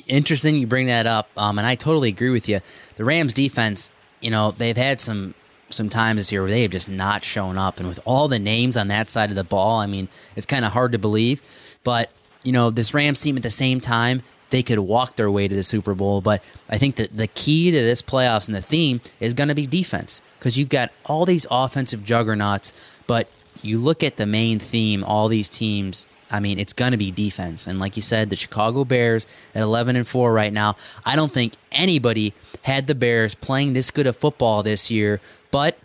Interesting 0.07 0.55
you 0.55 0.67
bring 0.67 0.87
that 0.87 1.05
up, 1.05 1.29
um, 1.37 1.57
and 1.59 1.67
I 1.67 1.75
totally 1.75 2.09
agree 2.09 2.31
with 2.31 2.49
you. 2.49 2.59
The 2.95 3.05
Rams 3.05 3.33
defense, 3.33 3.91
you 4.19 4.31
know, 4.31 4.51
they've 4.51 4.77
had 4.77 4.99
some 4.99 5.35
some 5.69 5.89
times 5.89 6.19
this 6.19 6.31
year 6.31 6.41
where 6.41 6.51
they 6.51 6.61
have 6.61 6.71
just 6.71 6.89
not 6.89 7.23
shown 7.23 7.57
up, 7.57 7.79
and 7.79 7.87
with 7.87 7.99
all 8.05 8.27
the 8.27 8.39
names 8.39 8.77
on 8.77 8.87
that 8.87 9.09
side 9.09 9.29
of 9.29 9.35
the 9.35 9.43
ball, 9.43 9.79
I 9.79 9.85
mean, 9.85 10.07
it's 10.35 10.45
kind 10.45 10.65
of 10.65 10.71
hard 10.71 10.91
to 10.93 10.97
believe. 10.97 11.41
But 11.83 12.09
you 12.43 12.51
know, 12.51 12.69
this 12.69 12.93
Rams 12.93 13.21
team 13.21 13.37
at 13.37 13.43
the 13.43 13.49
same 13.49 13.79
time, 13.79 14.23
they 14.49 14.63
could 14.63 14.79
walk 14.79 15.15
their 15.15 15.29
way 15.29 15.47
to 15.47 15.55
the 15.55 15.63
Super 15.63 15.93
Bowl. 15.93 16.21
But 16.21 16.43
I 16.69 16.77
think 16.77 16.95
that 16.95 17.15
the 17.15 17.27
key 17.27 17.71
to 17.71 17.77
this 17.77 18.01
playoffs 18.01 18.47
and 18.47 18.55
the 18.55 18.61
theme 18.61 19.01
is 19.19 19.33
going 19.33 19.49
to 19.49 19.55
be 19.55 19.67
defense 19.67 20.21
because 20.39 20.57
you've 20.57 20.69
got 20.69 20.91
all 21.05 21.25
these 21.25 21.45
offensive 21.51 22.03
juggernauts, 22.03 22.73
but 23.07 23.27
you 23.61 23.79
look 23.79 24.03
at 24.03 24.17
the 24.17 24.25
main 24.25 24.59
theme, 24.59 25.03
all 25.03 25.27
these 25.27 25.49
teams. 25.49 26.05
I 26.31 26.39
mean, 26.39 26.59
it's 26.59 26.73
going 26.73 26.91
to 26.91 26.97
be 26.97 27.11
defense, 27.11 27.67
and 27.67 27.79
like 27.79 27.95
you 27.95 28.01
said, 28.01 28.29
the 28.29 28.35
Chicago 28.35 28.83
Bears 28.83 29.27
at 29.53 29.61
eleven 29.61 29.95
and 29.95 30.07
four 30.07 30.33
right 30.33 30.51
now. 30.51 30.75
I 31.05 31.15
don't 31.15 31.31
think 31.33 31.53
anybody 31.71 32.33
had 32.63 32.87
the 32.87 32.95
Bears 32.95 33.35
playing 33.35 33.73
this 33.73 33.91
good 33.91 34.07
of 34.07 34.17
football 34.17 34.63
this 34.63 34.89
year, 34.89 35.21
but 35.51 35.77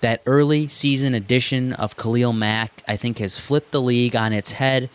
that 0.00 0.22
early 0.24 0.68
season 0.68 1.14
addition 1.14 1.72
of 1.72 1.96
Khalil 1.96 2.32
Mack, 2.32 2.82
I 2.86 2.96
think, 2.96 3.18
has 3.18 3.40
flipped 3.40 3.72
the 3.72 3.82
league 3.82 4.14
on 4.14 4.32
its 4.32 4.52
head. 4.52 4.88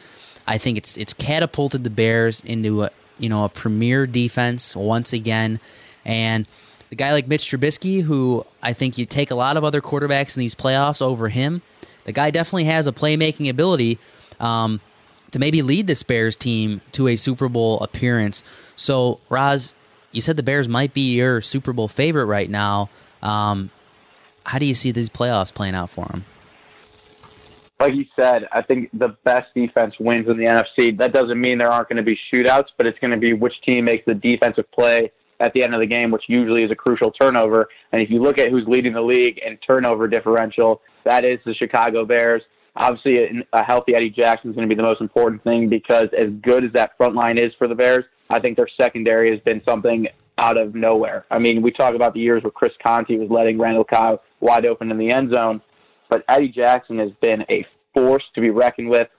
I 0.47 0.57
think 0.57 0.77
it's 0.77 0.97
it's 0.97 1.13
catapulted 1.13 1.83
the 1.83 1.89
Bears 1.89 2.41
into 2.41 2.83
a 2.83 2.91
you 3.19 3.27
know 3.27 3.43
a 3.43 3.49
premier 3.49 4.07
defense 4.07 4.75
once 4.75 5.11
again, 5.11 5.59
and 6.05 6.47
the 6.89 6.95
guy 6.95 7.11
like 7.11 7.27
Mitch 7.27 7.43
Trubisky, 7.43 8.03
who 8.03 8.45
I 8.61 8.71
think 8.71 8.97
you 8.97 9.05
take 9.05 9.31
a 9.31 9.35
lot 9.35 9.57
of 9.57 9.63
other 9.63 9.81
quarterbacks 9.81 10.37
in 10.37 10.41
these 10.41 10.55
playoffs 10.55 11.01
over 11.01 11.29
him 11.29 11.61
the 12.05 12.11
guy 12.11 12.31
definitely 12.31 12.65
has 12.65 12.87
a 12.87 12.91
playmaking 12.91 13.49
ability 13.49 13.99
um, 14.39 14.81
to 15.31 15.39
maybe 15.39 15.61
lead 15.61 15.87
this 15.87 16.03
Bears 16.03 16.35
team 16.35 16.81
to 16.91 17.07
a 17.07 17.15
Super 17.15 17.49
Bowl 17.49 17.79
appearance. 17.79 18.43
So, 18.75 19.19
Roz, 19.29 19.73
you 20.11 20.21
said 20.21 20.37
the 20.37 20.43
Bears 20.43 20.67
might 20.67 20.93
be 20.93 21.15
your 21.15 21.41
Super 21.41 21.73
Bowl 21.73 21.87
favorite 21.87 22.25
right 22.25 22.49
now. 22.49 22.89
Um, 23.21 23.71
how 24.45 24.59
do 24.59 24.65
you 24.65 24.73
see 24.73 24.91
these 24.91 25.09
playoffs 25.09 25.53
playing 25.53 25.75
out 25.75 25.89
for 25.89 26.05
them? 26.05 26.25
Like 27.79 27.95
you 27.95 28.05
said, 28.17 28.47
I 28.51 28.61
think 28.61 28.89
the 28.93 29.17
best 29.23 29.53
defense 29.55 29.95
wins 29.99 30.27
in 30.29 30.37
the 30.37 30.45
NFC. 30.45 30.97
That 30.97 31.13
doesn't 31.13 31.39
mean 31.39 31.57
there 31.57 31.71
aren't 31.71 31.89
going 31.89 31.97
to 31.97 32.03
be 32.03 32.17
shootouts, 32.31 32.67
but 32.77 32.85
it's 32.85 32.99
going 32.99 33.11
to 33.11 33.17
be 33.17 33.33
which 33.33 33.59
team 33.65 33.85
makes 33.85 34.05
the 34.05 34.13
defensive 34.13 34.69
play 34.71 35.11
at 35.43 35.53
the 35.53 35.61
end 35.61 35.73
of 35.75 35.81
the 35.81 35.85
game, 35.85 36.09
which 36.09 36.23
usually 36.27 36.63
is 36.63 36.71
a 36.71 36.75
crucial 36.75 37.11
turnover. 37.11 37.67
And 37.91 38.01
if 38.01 38.09
you 38.09 38.21
look 38.21 38.39
at 38.39 38.49
who's 38.49 38.65
leading 38.65 38.93
the 38.93 39.01
league 39.01 39.39
in 39.45 39.57
turnover 39.57 40.07
differential, 40.07 40.81
that 41.03 41.25
is 41.25 41.37
the 41.45 41.53
Chicago 41.53 42.05
Bears. 42.05 42.41
Obviously, 42.77 43.43
a 43.51 43.63
healthy 43.63 43.93
Eddie 43.93 44.09
Jackson 44.09 44.49
is 44.49 44.55
going 44.55 44.67
to 44.67 44.73
be 44.73 44.77
the 44.77 44.87
most 44.87 45.01
important 45.01 45.43
thing 45.43 45.67
because 45.67 46.07
as 46.17 46.29
good 46.41 46.63
as 46.63 46.71
that 46.71 46.95
front 46.97 47.13
line 47.13 47.37
is 47.37 47.51
for 47.57 47.67
the 47.67 47.75
Bears, 47.75 48.05
I 48.29 48.39
think 48.39 48.55
their 48.55 48.69
secondary 48.79 49.31
has 49.31 49.41
been 49.41 49.61
something 49.67 50.07
out 50.37 50.57
of 50.57 50.73
nowhere. 50.73 51.25
I 51.29 51.39
mean, 51.39 51.61
we 51.61 51.71
talk 51.71 51.93
about 51.93 52.13
the 52.13 52.21
years 52.21 52.41
where 52.41 52.51
Chris 52.51 52.71
Conte 52.81 53.13
was 53.17 53.29
letting 53.29 53.59
Randall 53.59 53.83
Cobb 53.83 54.21
wide 54.39 54.65
open 54.65 54.91
in 54.91 54.97
the 54.97 55.11
end 55.11 55.29
zone, 55.29 55.61
but 56.09 56.23
Eddie 56.29 56.47
Jackson 56.47 56.97
has 56.99 57.11
been 57.21 57.41
a 57.49 57.65
force 57.93 58.23
to 58.33 58.41
be 58.41 58.49
reckoned 58.49 58.89
with. 58.89 59.09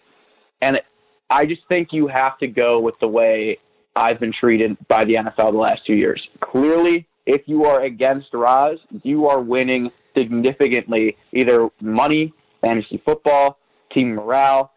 And 0.63 0.81
I 1.29 1.45
just 1.45 1.63
think 1.69 1.89
you 1.93 2.09
have 2.09 2.39
to 2.39 2.47
go 2.47 2.81
with 2.81 2.99
the 2.99 3.09
way 3.09 3.59
I've 3.97 4.21
been 4.21 4.33
treated 4.39 4.77
by 4.89 5.05
the 5.05 5.15
NFL 5.15 5.53
the 5.53 5.59
last 5.59 5.83
two 5.87 5.95
years. 5.95 6.21
Clearly, 6.41 7.07
if 7.27 7.43
you 7.47 7.65
are 7.65 7.83
against 7.83 8.29
Roz, 8.33 8.79
you 9.03 9.29
are 9.29 9.41
winning 9.41 9.91
significantly 10.17 11.17
either 11.33 11.69
money, 11.81 12.33
fantasy 12.61 13.01
football, 13.05 13.59
team 13.93 14.15
morale. 14.15 14.73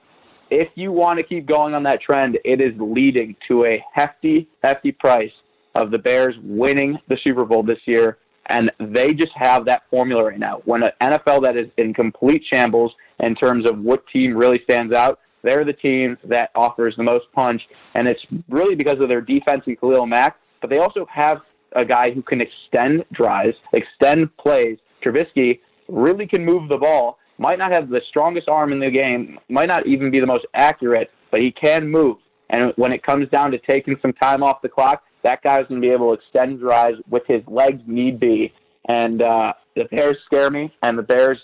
If 0.49 0.69
you 0.75 0.91
want 0.91 1.17
to 1.17 1.23
keep 1.23 1.45
going 1.45 1.73
on 1.73 1.83
that 1.83 2.01
trend, 2.01 2.37
it 2.45 2.61
is 2.61 2.73
leading 2.79 3.35
to 3.47 3.65
a 3.65 3.83
hefty, 3.93 4.47
hefty 4.63 4.91
price 4.91 5.31
of 5.75 5.91
the 5.91 5.97
Bears 5.97 6.35
winning 6.41 6.97
the 7.09 7.17
Super 7.23 7.45
Bowl 7.45 7.63
this 7.63 7.79
year. 7.85 8.17
And 8.49 8.71
they 8.79 9.13
just 9.13 9.33
have 9.35 9.65
that 9.65 9.83
formula 9.89 10.23
right 10.23 10.39
now. 10.39 10.61
When 10.63 10.83
an 10.83 10.91
NFL 11.01 11.43
that 11.43 11.57
is 11.57 11.67
in 11.77 11.93
complete 11.93 12.43
shambles 12.51 12.93
in 13.19 13.35
terms 13.35 13.69
of 13.69 13.77
what 13.79 14.07
team 14.07 14.37
really 14.37 14.61
stands 14.63 14.95
out, 14.95 15.19
they're 15.47 15.63
the 15.63 15.73
team 15.73 16.17
that 16.25 16.51
offers 16.55 16.93
the 16.97 17.03
most 17.03 17.25
punch. 17.33 17.61
And 17.95 18.07
it's 18.07 18.19
really 18.49 18.75
because 18.75 18.97
of 18.99 19.07
their 19.07 19.21
defense 19.21 19.63
and 19.65 19.79
Khalil 19.79 20.05
Mack, 20.05 20.37
but 20.61 20.69
they 20.69 20.77
also 20.77 21.07
have 21.13 21.37
a 21.75 21.85
guy 21.85 22.11
who 22.11 22.21
can 22.21 22.41
extend 22.41 23.05
drives, 23.13 23.55
extend 23.73 24.35
plays. 24.37 24.77
Trubisky 25.03 25.59
really 25.87 26.27
can 26.27 26.43
move 26.43 26.69
the 26.69 26.77
ball. 26.77 27.17
Might 27.37 27.59
not 27.59 27.71
have 27.71 27.89
the 27.89 28.01
strongest 28.09 28.49
arm 28.49 28.71
in 28.71 28.79
the 28.79 28.89
game, 28.89 29.39
might 29.47 29.67
not 29.67 29.85
even 29.85 30.09
be 30.09 30.19
the 30.19 30.25
most 30.25 30.45
accurate, 30.55 31.11
but 31.31 31.39
he 31.39 31.51
can 31.51 31.87
move. 31.87 32.17
And 32.49 32.73
when 32.77 32.91
it 32.91 33.03
comes 33.03 33.29
down 33.29 33.51
to 33.51 33.59
taking 33.59 33.95
some 34.01 34.13
time 34.13 34.41
off 34.41 34.61
the 34.61 34.69
clock, 34.69 35.03
that 35.23 35.43
guy's 35.43 35.67
going 35.67 35.81
to 35.81 35.87
be 35.87 35.93
able 35.93 36.15
to 36.15 36.21
extend 36.21 36.59
drives 36.59 36.97
with 37.09 37.23
his 37.27 37.41
legs 37.47 37.81
need 37.85 38.19
be. 38.19 38.53
And 38.87 39.21
uh, 39.21 39.53
the 39.75 39.83
Bears 39.91 40.17
scare 40.25 40.49
me, 40.49 40.73
and 40.81 40.97
the 40.97 41.03
Bears 41.03 41.37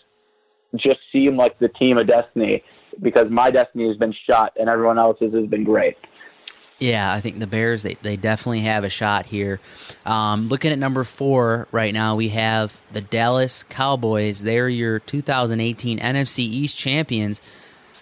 just 0.75 0.99
seem 1.11 1.37
like 1.37 1.59
the 1.59 1.67
team 1.67 1.97
of 1.97 2.07
destiny 2.07 2.63
because 3.01 3.29
my 3.29 3.51
destiny 3.51 3.87
has 3.87 3.97
been 3.97 4.13
shot 4.29 4.53
and 4.59 4.69
everyone 4.69 4.97
else's 4.97 5.33
has 5.33 5.47
been 5.47 5.63
great. 5.63 5.97
Yeah, 6.79 7.13
I 7.13 7.21
think 7.21 7.39
the 7.39 7.47
Bears 7.47 7.83
they, 7.83 7.93
they 8.01 8.17
definitely 8.17 8.61
have 8.61 8.83
a 8.83 8.89
shot 8.89 9.27
here. 9.27 9.61
Um, 10.05 10.47
looking 10.47 10.71
at 10.71 10.79
number 10.79 11.03
four 11.03 11.67
right 11.71 11.93
now, 11.93 12.15
we 12.15 12.29
have 12.29 12.81
the 12.91 12.99
Dallas 12.99 13.63
Cowboys. 13.63 14.43
They're 14.43 14.67
your 14.67 14.99
2018 14.99 15.99
NFC 15.99 16.39
East 16.39 16.77
champions. 16.77 17.41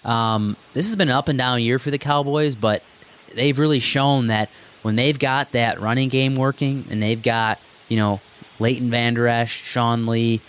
Um, 0.04 0.56
this 0.72 0.88
has 0.88 0.96
been 0.96 1.08
an 1.08 1.14
up 1.14 1.28
and 1.28 1.38
down 1.38 1.62
year 1.62 1.78
for 1.78 1.90
the 1.92 1.98
Cowboys, 1.98 2.56
but 2.56 2.82
they've 3.34 3.58
really 3.58 3.78
shown 3.78 4.26
that 4.26 4.50
when 4.82 4.96
they've 4.96 5.18
got 5.18 5.52
that 5.52 5.80
running 5.80 6.08
game 6.08 6.34
working 6.34 6.86
and 6.90 7.00
they've 7.00 7.22
got 7.22 7.60
you 7.88 7.96
know 7.96 8.20
Leighton 8.58 8.90
Vander 8.90 9.28
Esch, 9.28 9.62
Sean 9.62 10.06
Lee, 10.06 10.40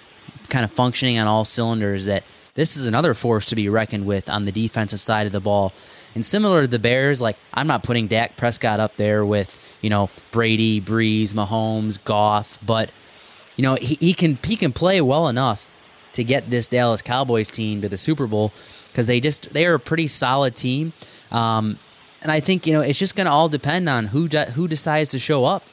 kind 0.49 0.65
of 0.65 0.71
functioning 0.71 1.19
on 1.19 1.27
all 1.27 1.45
cylinders, 1.45 2.05
that 2.05 2.23
this 2.55 2.77
is 2.77 2.87
another 2.87 3.13
force 3.13 3.45
to 3.47 3.55
be 3.55 3.69
reckoned 3.69 4.05
with 4.05 4.29
on 4.29 4.45
the 4.45 4.51
defensive 4.51 5.01
side 5.01 5.25
of 5.25 5.33
the 5.33 5.39
ball. 5.39 5.73
And 6.15 6.23
similar 6.23 6.61
to 6.61 6.67
the 6.67 6.79
Bears, 6.79 7.21
like 7.21 7.37
I'm 7.53 7.67
not 7.67 7.83
putting 7.83 8.07
Dak 8.07 8.37
Prescott 8.37 8.79
up 8.79 8.97
there 8.97 9.25
with 9.25 9.57
you 9.81 9.89
know 9.89 10.09
Brady, 10.31 10.79
Brees, 10.79 11.33
Mahomes, 11.33 12.03
Goff, 12.03 12.59
but 12.63 12.91
you 13.55 13.63
know 13.63 13.75
he, 13.75 13.97
he 13.99 14.13
can 14.13 14.37
he 14.43 14.55
can 14.55 14.71
play 14.71 15.01
well 15.01 15.27
enough 15.27 15.71
to 16.13 16.23
get 16.23 16.49
this 16.49 16.67
Dallas 16.67 17.01
Cowboys 17.01 17.49
team 17.49 17.81
to 17.81 17.89
the 17.89 17.97
Super 17.97 18.27
Bowl 18.27 18.53
because 18.87 19.07
they 19.07 19.19
just 19.19 19.49
they 19.53 19.65
are 19.65 19.73
a 19.73 19.79
pretty 19.79 20.07
solid 20.07 20.55
team. 20.55 20.93
Um, 21.31 21.79
and 22.21 22.31
I 22.31 22.39
think 22.39 22.67
you 22.67 22.73
know 22.73 22.81
it's 22.81 22.99
just 22.99 23.15
going 23.15 23.25
to 23.25 23.31
all 23.31 23.49
depend 23.49 23.89
on 23.89 24.07
who 24.07 24.27
de- 24.27 24.51
who 24.51 24.67
decides 24.67 25.11
to 25.11 25.19
show 25.19 25.45
up 25.45 25.63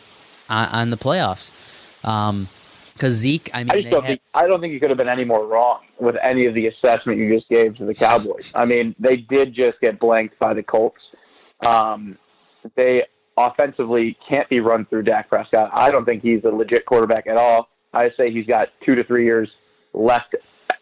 on, 0.48 0.66
on 0.68 0.90
the 0.90 0.96
playoffs. 0.96 1.52
Um, 2.02 2.48
Because 3.00 3.14
Zeke, 3.14 3.48
I 3.54 3.64
mean, 3.64 3.70
I 3.70 3.80
don't 3.80 4.04
think 4.04 4.20
I 4.34 4.46
don't 4.46 4.60
think 4.60 4.74
you 4.74 4.78
could 4.78 4.90
have 4.90 4.98
been 4.98 5.08
any 5.08 5.24
more 5.24 5.46
wrong 5.46 5.80
with 5.98 6.16
any 6.22 6.44
of 6.44 6.52
the 6.52 6.66
assessment 6.66 7.18
you 7.18 7.34
just 7.34 7.48
gave 7.48 7.74
to 7.78 7.86
the 7.86 7.94
Cowboys. 7.94 8.50
I 8.54 8.66
mean, 8.66 8.94
they 8.98 9.16
did 9.16 9.54
just 9.54 9.80
get 9.80 9.98
blanked 9.98 10.38
by 10.38 10.52
the 10.52 10.62
Colts. 10.62 11.00
Um, 11.64 12.18
they 12.76 13.04
offensively 13.38 14.18
can't 14.28 14.46
be 14.50 14.60
run 14.60 14.84
through 14.84 15.04
Dak 15.04 15.30
Prescott. 15.30 15.70
I 15.72 15.90
don't 15.90 16.04
think 16.04 16.22
he's 16.22 16.44
a 16.44 16.50
legit 16.50 16.84
quarterback 16.84 17.26
at 17.26 17.38
all. 17.38 17.70
I 17.94 18.10
say 18.18 18.30
he's 18.30 18.46
got 18.46 18.68
two 18.84 18.94
to 18.94 19.04
three 19.04 19.24
years 19.24 19.48
left 19.94 20.36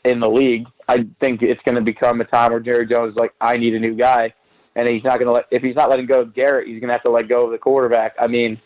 in 0.05 0.19
the 0.19 0.29
league. 0.29 0.67
I 0.89 1.07
think 1.21 1.43
it's 1.43 1.63
going 1.65 1.77
to 1.77 1.83
become 1.83 2.21
a 2.21 2.25
time 2.25 2.51
where 2.51 2.59
Jerry 2.59 2.89
Jones 2.89 3.13
is 3.13 3.17
like, 3.17 3.33
I 3.41 3.57
need 3.59 3.75
a 3.75 3.79
new 3.79 3.95
guy, 3.95 4.35
and 4.75 4.89
he's 4.89 5.05
not 5.05 5.21
going 5.21 5.27
to 5.27 5.33
let. 5.33 5.45
If 5.53 5.63
he's 5.63 5.77
not 5.77 5.89
letting 5.89 6.07
go 6.07 6.23
of 6.23 6.35
Garrett, 6.35 6.67
he's 6.67 6.81
going 6.81 6.89
to 6.89 6.95
have 6.95 7.03
to 7.03 7.11
let 7.11 7.29
go 7.29 7.45
of 7.45 7.53
the 7.53 7.59
quarterback. 7.59 8.17
I 8.21 8.27
mean, 8.27 8.61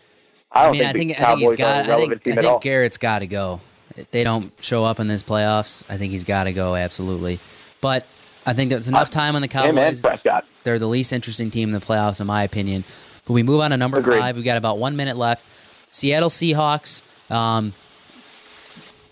I 0.55 0.65
don't 0.65 0.69
I 0.69 0.73
mean, 0.73 0.81
think, 0.81 0.89
I 0.89 0.93
the 0.93 0.99
think, 0.99 1.11
I 1.11 1.15
Cowboys 1.15 1.39
think 1.39 1.51
he's 1.51 1.59
got. 1.59 1.89
I 1.89 1.97
think, 1.97 2.39
I 2.39 2.43
think. 2.43 2.63
Garrett's 2.63 2.99
got 2.99 3.19
to 3.21 3.27
go. 3.27 3.61
If 3.97 4.11
they 4.11 4.25
don't 4.25 4.53
show 4.63 4.85
up 4.85 5.01
in 5.01 5.07
this 5.09 5.23
playoffs, 5.23 5.85
I 5.89 5.97
think 5.97 6.13
he's 6.13 6.25
got 6.25 6.45
to 6.45 6.53
go 6.53 6.75
absolutely. 6.75 7.41
But 7.81 8.07
I 8.47 8.53
think 8.55 8.71
there's 8.71 8.89
enough 8.89 9.11
time 9.11 9.37
on 9.37 9.43
the 9.43 9.49
Cowboys. 9.49 10.01
Prescott. 10.01 10.45
They're 10.65 10.79
the 10.79 10.89
least 10.89 11.13
interesting 11.13 11.51
team 11.51 11.69
in 11.69 11.75
the 11.75 11.85
playoffs, 11.85 12.21
in 12.21 12.27
my 12.27 12.43
opinion. 12.43 12.85
But 13.25 13.35
we 13.35 13.43
move 13.43 13.61
on 13.61 13.71
to 13.71 13.77
number 13.77 13.99
Agreed. 13.99 14.19
five. 14.19 14.37
We've 14.37 14.45
got 14.45 14.57
about 14.57 14.79
one 14.79 14.97
minute 14.97 15.17
left. 15.17 15.45
Seattle 15.91 16.29
Seahawks. 16.31 17.03
Um, 17.31 17.75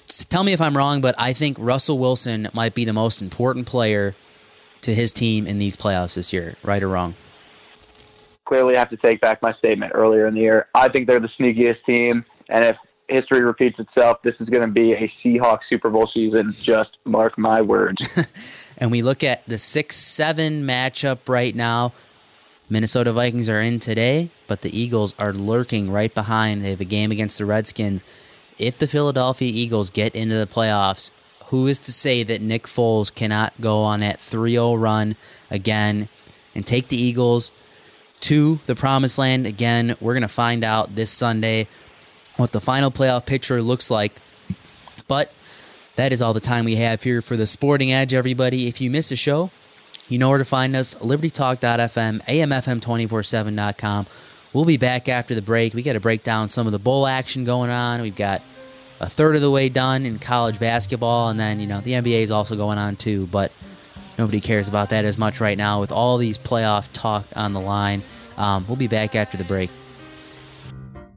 tell 0.08 0.44
me 0.44 0.52
if 0.52 0.60
I'm 0.60 0.76
wrong, 0.76 1.00
but 1.00 1.14
I 1.18 1.32
think 1.32 1.56
Russell 1.60 1.98
Wilson 1.98 2.48
might 2.52 2.74
be 2.74 2.84
the 2.84 2.92
most 2.92 3.20
important 3.22 3.66
player 3.66 4.14
to 4.82 4.94
his 4.94 5.12
team 5.12 5.46
in 5.46 5.58
these 5.58 5.76
playoffs 5.76 6.14
this 6.14 6.32
year. 6.32 6.56
Right 6.62 6.82
or 6.82 6.88
wrong? 6.88 7.14
Clearly 8.50 8.76
have 8.76 8.90
to 8.90 8.96
take 8.96 9.20
back 9.20 9.40
my 9.42 9.52
statement 9.54 9.92
earlier 9.94 10.26
in 10.26 10.34
the 10.34 10.40
year. 10.40 10.66
I 10.74 10.88
think 10.88 11.06
they're 11.06 11.20
the 11.20 11.30
sneakiest 11.38 11.84
team, 11.86 12.24
and 12.48 12.64
if 12.64 12.76
history 13.06 13.42
repeats 13.42 13.78
itself, 13.78 14.22
this 14.22 14.34
is 14.40 14.48
going 14.48 14.62
to 14.62 14.72
be 14.72 14.92
a 14.92 15.12
Seahawks 15.22 15.60
Super 15.68 15.88
Bowl 15.88 16.10
season. 16.12 16.52
Just 16.60 16.96
mark 17.04 17.38
my 17.38 17.62
words. 17.62 18.18
and 18.76 18.90
we 18.90 19.02
look 19.02 19.22
at 19.22 19.46
the 19.46 19.56
6 19.56 19.94
7 19.94 20.64
matchup 20.64 21.28
right 21.28 21.54
now. 21.54 21.92
Minnesota 22.68 23.12
Vikings 23.12 23.48
are 23.48 23.60
in 23.60 23.78
today, 23.78 24.30
but 24.48 24.62
the 24.62 24.76
Eagles 24.76 25.14
are 25.16 25.32
lurking 25.32 25.90
right 25.90 26.12
behind. 26.12 26.64
They 26.64 26.70
have 26.70 26.80
a 26.80 26.84
game 26.84 27.12
against 27.12 27.38
the 27.38 27.46
Redskins. 27.46 28.02
If 28.58 28.78
the 28.78 28.88
Philadelphia 28.88 29.50
Eagles 29.52 29.90
get 29.90 30.14
into 30.16 30.36
the 30.36 30.46
playoffs, 30.46 31.12
who 31.46 31.68
is 31.68 31.78
to 31.80 31.92
say 31.92 32.24
that 32.24 32.40
Nick 32.40 32.64
Foles 32.64 33.14
cannot 33.14 33.52
go 33.60 33.82
on 33.82 34.00
that 34.00 34.20
3 34.20 34.52
0 34.52 34.74
run 34.74 35.14
again 35.50 36.08
and 36.52 36.66
take 36.66 36.88
the 36.88 37.00
Eagles 37.00 37.52
to 38.20 38.60
the 38.66 38.74
promised 38.74 39.18
land 39.18 39.46
again? 39.46 39.96
We're 40.00 40.14
going 40.14 40.22
to 40.22 40.28
find 40.28 40.64
out 40.64 40.94
this 40.94 41.10
Sunday 41.10 41.68
what 42.36 42.52
the 42.52 42.60
final 42.60 42.90
playoff 42.90 43.26
picture 43.26 43.62
looks 43.62 43.90
like. 43.90 44.20
But 45.06 45.32
that 45.96 46.12
is 46.12 46.22
all 46.22 46.32
the 46.32 46.40
time 46.40 46.64
we 46.64 46.76
have 46.76 47.02
here 47.02 47.20
for 47.20 47.36
the 47.36 47.46
Sporting 47.46 47.92
Edge, 47.92 48.14
everybody. 48.14 48.68
If 48.68 48.80
you 48.80 48.90
miss 48.90 49.12
a 49.12 49.16
show, 49.16 49.50
you 50.08 50.18
know 50.18 50.28
where 50.28 50.38
to 50.38 50.44
find 50.44 50.74
us 50.74 50.94
libertytalk.fm, 50.96 52.24
amfm247.com. 52.24 54.06
We'll 54.52 54.64
be 54.64 54.76
back 54.76 55.08
after 55.08 55.34
the 55.34 55.42
break. 55.42 55.74
We 55.74 55.82
got 55.82 55.92
to 55.92 56.00
break 56.00 56.22
down 56.22 56.48
some 56.48 56.66
of 56.66 56.72
the 56.72 56.78
bowl 56.78 57.06
action 57.06 57.44
going 57.44 57.70
on. 57.70 58.02
We've 58.02 58.16
got 58.16 58.42
a 58.98 59.08
third 59.08 59.36
of 59.36 59.42
the 59.42 59.50
way 59.50 59.68
done 59.68 60.04
in 60.04 60.18
college 60.18 60.58
basketball, 60.58 61.28
and 61.28 61.38
then, 61.38 61.60
you 61.60 61.66
know, 61.66 61.80
the 61.80 61.92
NBA 61.92 62.22
is 62.22 62.30
also 62.30 62.56
going 62.56 62.78
on 62.78 62.96
too, 62.96 63.26
but 63.28 63.52
nobody 64.20 64.38
cares 64.38 64.68
about 64.68 64.90
that 64.90 65.06
as 65.06 65.16
much 65.16 65.40
right 65.40 65.56
now 65.56 65.80
with 65.80 65.90
all 65.90 66.18
these 66.18 66.38
playoff 66.38 66.90
talk 66.92 67.24
on 67.34 67.54
the 67.54 67.60
line. 67.60 68.02
Um, 68.36 68.66
we'll 68.68 68.76
be 68.76 68.86
back 68.86 69.16
after 69.16 69.38
the 69.38 69.44
break. 69.44 69.70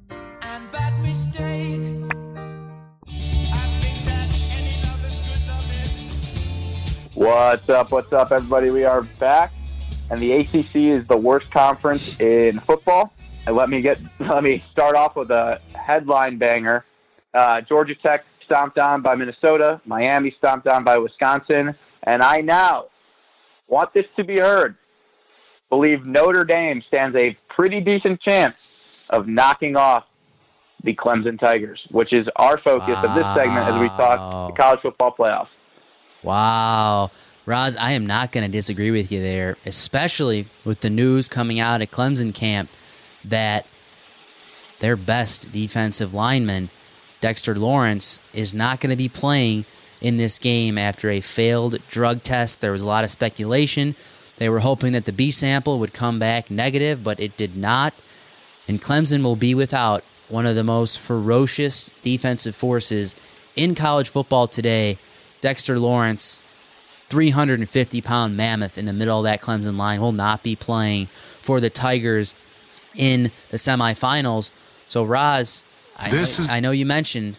and 0.10 0.72
bad 0.72 0.98
mistakes. 1.02 2.00
What's 7.14 7.70
up? 7.70 7.92
What's 7.92 8.14
up, 8.14 8.32
everybody? 8.32 8.72
We 8.72 8.86
are 8.86 9.04
back, 9.20 9.52
and 10.10 10.22
the 10.22 10.32
ACC 10.32 10.76
is 10.76 11.06
the 11.06 11.18
worst 11.18 11.52
conference 11.52 12.20
in 12.22 12.58
football. 12.58 13.14
And 13.46 13.56
let 13.58 13.70
me 13.70 13.82
get 13.82 14.02
let 14.20 14.44
me 14.44 14.64
start 14.72 14.96
off 14.96 15.18
with 15.18 15.30
a 15.30 15.60
headline 15.76 16.38
banger. 16.38 16.86
Uh, 17.34 17.60
Georgia 17.62 17.96
Tech 17.96 18.24
stomped 18.46 18.78
on 18.78 19.02
by 19.02 19.16
Minnesota. 19.16 19.82
Miami 19.86 20.34
stomped 20.38 20.68
on 20.68 20.86
by 20.86 20.98
Wisconsin, 20.98 21.76
and 22.04 22.24
I 22.24 22.38
now 22.38 22.86
want 23.68 23.94
this 23.94 24.06
to 24.18 24.24
be 24.24 24.40
heard. 24.40 24.76
Believe 25.70 26.06
Notre 26.06 26.44
Dame 26.44 26.84
stands 26.88 27.16
a 27.16 27.38
pretty 27.50 27.82
decent 27.82 28.22
chance 28.22 28.56
of 29.10 29.28
knocking 29.28 29.76
off 29.76 30.06
the 30.84 30.94
Clemson 30.94 31.40
Tigers, 31.40 31.82
which 31.92 32.14
is 32.14 32.28
our 32.36 32.58
focus 32.60 32.98
of 33.04 33.16
this 33.16 33.26
segment 33.36 33.68
as 33.68 33.80
we 33.80 33.88
talk 33.90 34.52
the 34.52 34.62
college 34.62 34.80
football 34.82 35.16
playoffs. 35.18 35.48
Wow. 36.24 37.12
Roz, 37.46 37.76
I 37.76 37.92
am 37.92 38.06
not 38.06 38.32
going 38.32 38.46
to 38.46 38.52
disagree 38.52 38.92
with 38.92 39.12
you 39.12 39.22
there, 39.22 39.58
especially 39.66 40.48
with 40.64 40.82
the 40.82 40.90
news 40.90 41.28
coming 41.28 41.60
out 41.60 41.82
at 41.82 41.92
Clemson 41.92 42.34
camp 42.34 42.70
that 43.26 43.66
their 44.80 44.96
best 44.96 45.52
defensive 45.52 46.14
lineman, 46.14 46.70
Dexter 47.20 47.56
Lawrence, 47.56 48.22
is 48.34 48.54
not 48.54 48.80
going 48.80 48.92
to 48.92 48.96
be 48.96 49.10
playing 49.10 49.66
in 50.04 50.18
this 50.18 50.38
game 50.38 50.78
after 50.78 51.10
a 51.10 51.22
failed 51.22 51.80
drug 51.88 52.22
test. 52.22 52.62
There 52.62 52.72
was 52.74 52.82
a 52.84 52.88
lot 52.88 53.04
of 53.04 53.10
speculation. 53.10 53.96
They 54.38 54.50
were 54.50 54.60
hoping 54.60 54.92
that 54.94 55.06
the 55.06 55.14
B 55.14 55.32
sample 55.32 55.80
would 55.80 55.94
come 55.94 56.20
back 56.20 56.52
negative, 56.52 57.04
but 57.04 57.20
it 57.20 57.38
did 57.38 57.56
not. 57.56 57.94
And 58.68 58.82
Clemson 58.82 59.24
will 59.24 59.36
be 59.38 59.56
without 59.56 60.04
one 60.28 60.46
of 60.46 60.56
the 60.56 60.64
most 60.64 61.00
ferocious 61.00 61.90
defensive 62.02 62.56
forces 62.56 63.16
in 63.56 63.74
college 63.76 64.10
football 64.10 64.48
today. 64.48 65.00
Dexter 65.42 65.80
Lawrence, 65.80 66.44
350 67.10 68.02
pound 68.02 68.36
mammoth 68.36 68.78
in 68.78 68.86
the 68.86 68.94
middle 68.94 69.20
of 69.20 69.24
that 69.24 69.42
Clemson 69.42 69.78
line, 69.78 70.02
will 70.02 70.12
not 70.12 70.44
be 70.44 70.56
playing 70.56 71.08
for 71.42 71.60
the 71.62 71.70
Tigers 71.70 72.36
in 72.96 73.32
the 73.50 73.58
semifinals. 73.58 74.52
So, 74.88 75.04
Roz, 75.04 75.64
I, 75.98 76.10
This 76.10 76.38
know, 76.40 76.44
is- 76.44 76.50
I 76.50 76.60
know 76.60 76.72
you 76.72 76.86
mentioned 76.86 77.36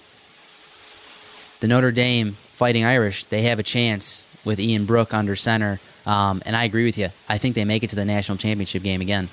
the 1.61 1.69
Notre 1.69 1.93
Dame 1.93 2.37
Fighting 2.55 2.85
Irish. 2.85 3.25
They 3.25 3.43
have 3.43 3.59
a 3.59 3.63
chance 3.63 4.27
with 4.45 4.61
Ian 4.61 4.87
Book 4.87 5.13
under 5.13 5.35
center. 5.35 5.81
Um, 6.07 6.43
and 6.47 6.57
I 6.57 6.65
agree 6.65 6.85
with 6.85 6.99
you. 6.99 7.09
I 7.29 7.39
think 7.39 7.55
they 7.55 7.65
make 7.65 7.83
it 7.83 7.91
to 7.91 7.97
the 7.97 8.05
national 8.05 8.39
championship 8.39 8.83
game 8.83 9.01
again. 9.01 9.31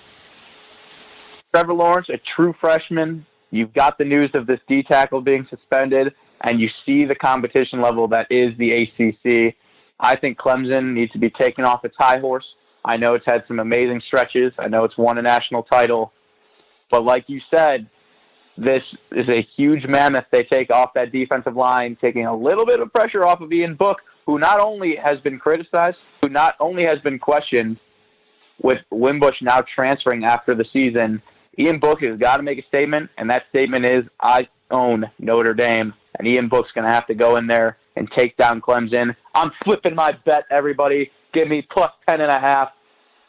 Trevor 1.54 1.74
Lawrence, 1.74 2.08
a 2.10 2.20
true 2.36 2.56
freshman. 2.60 3.26
You've 3.52 3.74
got 3.74 3.98
the 3.98 4.06
news 4.06 4.32
of 4.34 4.48
this 4.48 4.60
D 4.68 4.84
tackle 4.84 5.22
being 5.22 5.46
suspended, 5.50 6.14
and 6.42 6.60
you 6.60 6.70
see 6.86 7.06
the 7.06 7.16
competition 7.16 7.82
level 7.82 8.08
that 8.08 8.28
is 8.30 8.58
the 8.58 8.72
ACC. 8.72 9.56
I 10.00 10.16
think 10.16 10.38
Clemson 10.40 10.94
needs 10.94 11.12
to 11.12 11.20
be 11.20 11.30
taken 11.30 11.66
off 11.66 11.84
its 11.84 11.96
high 12.00 12.20
horse. 12.20 12.46
I 12.84 12.98
know 12.98 13.14
it's 13.14 13.26
had 13.26 13.44
some 13.48 13.60
amazing 13.60 14.02
stretches. 14.08 14.54
I 14.58 14.68
know 14.68 14.86
it's 14.86 14.98
won 14.98 15.18
a 15.18 15.22
national 15.22 15.64
title. 15.64 16.14
But 16.90 17.04
like 17.04 17.26
you 17.28 17.42
said, 17.54 17.88
this 18.58 18.84
is 19.12 19.28
a 19.30 19.48
huge 19.56 19.86
mammoth 19.88 20.26
they 20.32 20.44
take 20.44 20.70
off 20.72 20.94
that 20.96 21.12
defensive 21.12 21.56
line, 21.56 21.98
taking 22.00 22.26
a 22.26 22.36
little 22.36 22.66
bit 22.66 22.80
of 22.80 22.92
pressure 22.94 23.26
off 23.26 23.42
of 23.42 23.52
Ian 23.52 23.76
Book, 23.76 23.98
who 24.26 24.40
not 24.40 24.60
only 24.60 24.96
has 24.96 25.20
been 25.22 25.40
criticized, 25.40 25.98
who 26.22 26.30
not 26.30 26.56
only 26.60 26.84
has 26.84 27.00
been 27.04 27.20
questioned, 27.20 27.78
with 28.62 28.78
Wimbush 28.92 29.38
now 29.42 29.62
transferring 29.74 30.24
after 30.24 30.54
the 30.54 30.66
season, 30.72 31.22
Ian 31.58 31.80
Book 31.80 32.02
has 32.02 32.20
got 32.20 32.38
to 32.38 32.44
make 32.44 32.60
a 32.60 32.68
statement, 32.68 33.10
and 33.18 33.30
that 33.30 33.44
statement 33.50 33.86
is, 33.86 34.04
I 34.22 34.48
own 34.70 35.06
Notre 35.18 35.54
Dame, 35.54 35.94
and 36.18 36.28
Ian 36.28 36.48
Book's 36.48 36.72
going 36.74 36.88
to 36.88 36.94
have 36.94 37.08
to 37.08 37.16
go 37.16 37.38
in 37.38 37.48
there 37.48 37.78
and 37.96 38.08
take 38.16 38.38
down 38.38 38.62
Clemson. 38.62 39.16
I'm 39.34 39.52
flipping 39.64 39.96
my 39.96 40.12
bet, 40.26 40.44
everybody. 40.52 41.12
Give 41.34 41.48
me 41.48 41.66
plus 41.70 41.92
ten 42.08 42.22
and 42.22 42.32
a 42.32 42.40
half. 42.40 42.70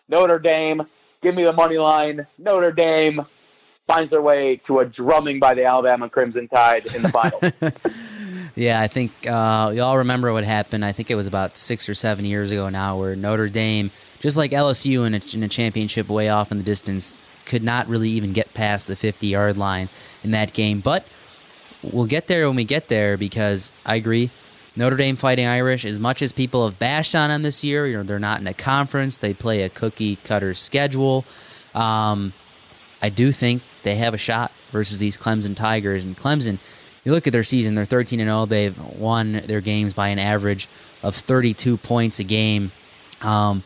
Notre 0.09 0.39
Dame, 0.39 0.83
give 1.23 1.35
me 1.35 1.45
the 1.45 1.53
money 1.53 1.79
line. 1.79 2.27
Notre 2.39 2.73
Dame 2.73 3.23
finds 3.95 4.11
their 4.11 4.23
way 4.23 4.61
to 4.67 4.81
a 4.81 4.85
drumming 4.85 5.39
by 5.39 5.55
the 5.55 5.65
Alabama 5.65 6.09
Crimson 6.09 6.49
Tide 6.49 6.87
in 6.95 7.03
the 7.03 7.09
final. 7.09 7.41
Yeah, 8.55 8.83
I 8.83 8.89
think 8.89 9.13
uh, 9.27 9.73
y'all 9.75 9.97
remember 9.97 10.31
what 10.31 10.45
happened. 10.45 10.85
I 10.85 10.93
think 10.93 11.11
it 11.11 11.15
was 11.15 11.27
about 11.27 11.57
six 11.57 11.89
or 11.89 11.95
seven 11.95 12.27
years 12.27 12.51
ago 12.51 12.69
now, 12.69 12.99
where 12.99 13.17
Notre 13.17 13.49
Dame, 13.49 13.91
just 14.21 14.37
like 14.37 14.51
LSU 14.51 15.07
in 15.07 15.15
a, 15.15 15.21
in 15.33 15.43
a 15.43 15.49
championship 15.49 16.09
way 16.09 16.29
off 16.29 16.53
in 16.53 16.59
the 16.59 16.65
distance, 16.65 17.15
could 17.47 17.63
not 17.63 17.89
really 17.89 18.11
even 18.11 18.35
get 18.35 18.53
past 18.53 18.89
the 18.89 18.95
50 18.95 19.27
yard 19.27 19.57
line 19.57 19.89
in 20.23 20.33
that 20.33 20.53
game. 20.53 20.81
But 20.81 21.07
we'll 21.83 22.05
get 22.05 22.27
there 22.27 22.47
when 22.47 22.57
we 22.57 22.65
get 22.65 22.89
there 22.89 23.17
because 23.17 23.73
I 23.87 23.95
agree. 23.95 24.31
Notre 24.77 24.97
Dame 24.97 25.17
Fighting 25.17 25.47
Irish, 25.47 25.87
as 25.87 25.99
much 25.99 26.21
as 26.21 26.35
people 26.35 26.67
have 26.67 26.79
bashed 26.79 27.15
on 27.15 27.31
them 27.31 27.43
this 27.43 27.65
year, 27.65 27.87
you 27.87 27.97
know, 27.97 28.03
they're 28.03 28.19
not 28.19 28.41
in 28.41 28.47
a 28.47 28.53
conference. 28.55 29.17
They 29.17 29.33
play 29.33 29.63
a 29.63 29.71
cookie 29.71 30.17
cutter 30.17 30.53
schedule. 30.53 31.25
Um, 31.75 32.35
I 33.01 33.09
do 33.09 33.33
think 33.33 33.63
they 33.83 33.97
have 33.97 34.15
a 34.15 34.19
shot 34.19 34.53
versus 34.71 34.99
these 34.99 35.17
Clemson 35.17 35.55
Tigers. 35.55 36.05
And 36.05 36.17
Clemson, 36.17 36.59
you 37.05 37.13
look 37.13 37.27
at 37.27 37.33
their 37.33 37.43
season, 37.43 37.75
they're 37.75 37.85
13 37.85 38.21
and 38.21 38.29
0. 38.29 38.47
They've 38.47 38.79
won 38.79 39.43
their 39.47 39.61
games 39.61 39.95
by 39.95 40.09
an 40.09 40.19
average 40.19 40.69
of 41.03 41.15
32 41.15 41.77
points 41.79 42.19
a 42.19 42.25
game. 42.25 42.73
Um, 43.21 43.63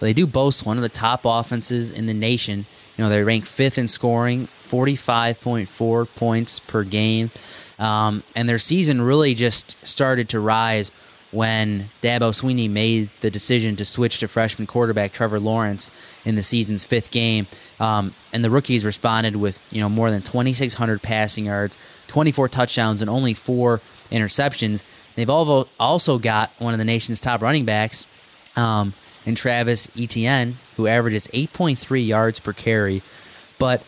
they 0.00 0.12
do 0.12 0.26
boast 0.26 0.66
one 0.66 0.78
of 0.78 0.82
the 0.82 0.88
top 0.88 1.20
offenses 1.24 1.92
in 1.92 2.06
the 2.06 2.14
nation. 2.14 2.66
You 2.96 3.04
know, 3.04 3.08
they 3.08 3.22
rank 3.22 3.46
fifth 3.46 3.78
in 3.78 3.86
scoring, 3.86 4.48
45.4 4.62 6.08
points 6.16 6.58
per 6.58 6.82
game. 6.82 7.30
Um, 7.78 8.24
and 8.34 8.48
their 8.48 8.58
season 8.58 9.00
really 9.00 9.34
just 9.34 9.76
started 9.86 10.28
to 10.30 10.40
rise 10.40 10.90
when 11.30 11.90
Dabo 12.02 12.30
Swinney 12.30 12.68
made 12.68 13.10
the 13.20 13.30
decision 13.30 13.76
to 13.76 13.84
switch 13.84 14.18
to 14.18 14.28
freshman 14.28 14.66
quarterback 14.66 15.12
Trevor 15.12 15.40
Lawrence 15.40 15.90
in 16.24 16.34
the 16.34 16.42
season's 16.42 16.84
fifth 16.84 17.10
game. 17.10 17.46
Um, 17.80 18.14
and 18.32 18.44
the 18.44 18.50
rookies 18.50 18.84
responded 18.84 19.36
with 19.36 19.62
you 19.70 19.80
know 19.80 19.88
more 19.88 20.10
than 20.10 20.22
2,600 20.22 21.02
passing 21.02 21.46
yards, 21.46 21.76
24 22.08 22.48
touchdowns, 22.48 23.00
and 23.00 23.10
only 23.10 23.34
four 23.34 23.80
interceptions. 24.10 24.84
They've 25.14 25.30
also 25.30 26.18
got 26.18 26.52
one 26.58 26.72
of 26.72 26.78
the 26.78 26.84
nation's 26.84 27.20
top 27.20 27.42
running 27.42 27.64
backs 27.64 28.06
um, 28.56 28.94
in 29.26 29.34
Travis 29.34 29.88
Etienne, 29.96 30.58
who 30.76 30.86
averages 30.86 31.28
8.3 31.28 32.06
yards 32.06 32.40
per 32.40 32.52
carry. 32.52 33.02
But 33.58 33.82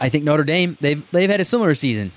I 0.00 0.08
think 0.08 0.24
Notre 0.24 0.44
Dame 0.44 0.76
they've 0.80 1.08
they've 1.12 1.30
had 1.30 1.40
a 1.40 1.44
similar 1.44 1.74
season. 1.74 2.12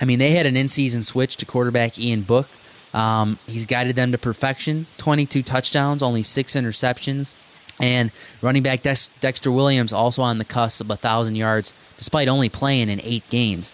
I 0.00 0.06
mean, 0.06 0.18
they 0.18 0.30
had 0.30 0.46
an 0.46 0.56
in-season 0.56 1.02
switch 1.02 1.36
to 1.36 1.46
quarterback 1.46 1.98
Ian 1.98 2.22
Book. 2.22 2.48
Um, 2.94 3.38
he's 3.46 3.66
guided 3.66 3.96
them 3.96 4.12
to 4.12 4.18
perfection. 4.18 4.86
22 4.96 5.42
touchdowns, 5.42 6.02
only 6.02 6.22
six 6.22 6.54
interceptions. 6.54 7.34
And 7.80 8.12
running 8.42 8.62
back 8.62 8.82
Dex- 8.82 9.10
Dexter 9.20 9.50
Williams 9.50 9.92
also 9.92 10.22
on 10.22 10.38
the 10.38 10.44
cusp 10.44 10.80
of 10.82 10.90
a 10.90 10.96
thousand 10.96 11.36
yards, 11.36 11.72
despite 11.96 12.28
only 12.28 12.48
playing 12.48 12.88
in 12.88 13.00
eight 13.02 13.28
games. 13.30 13.72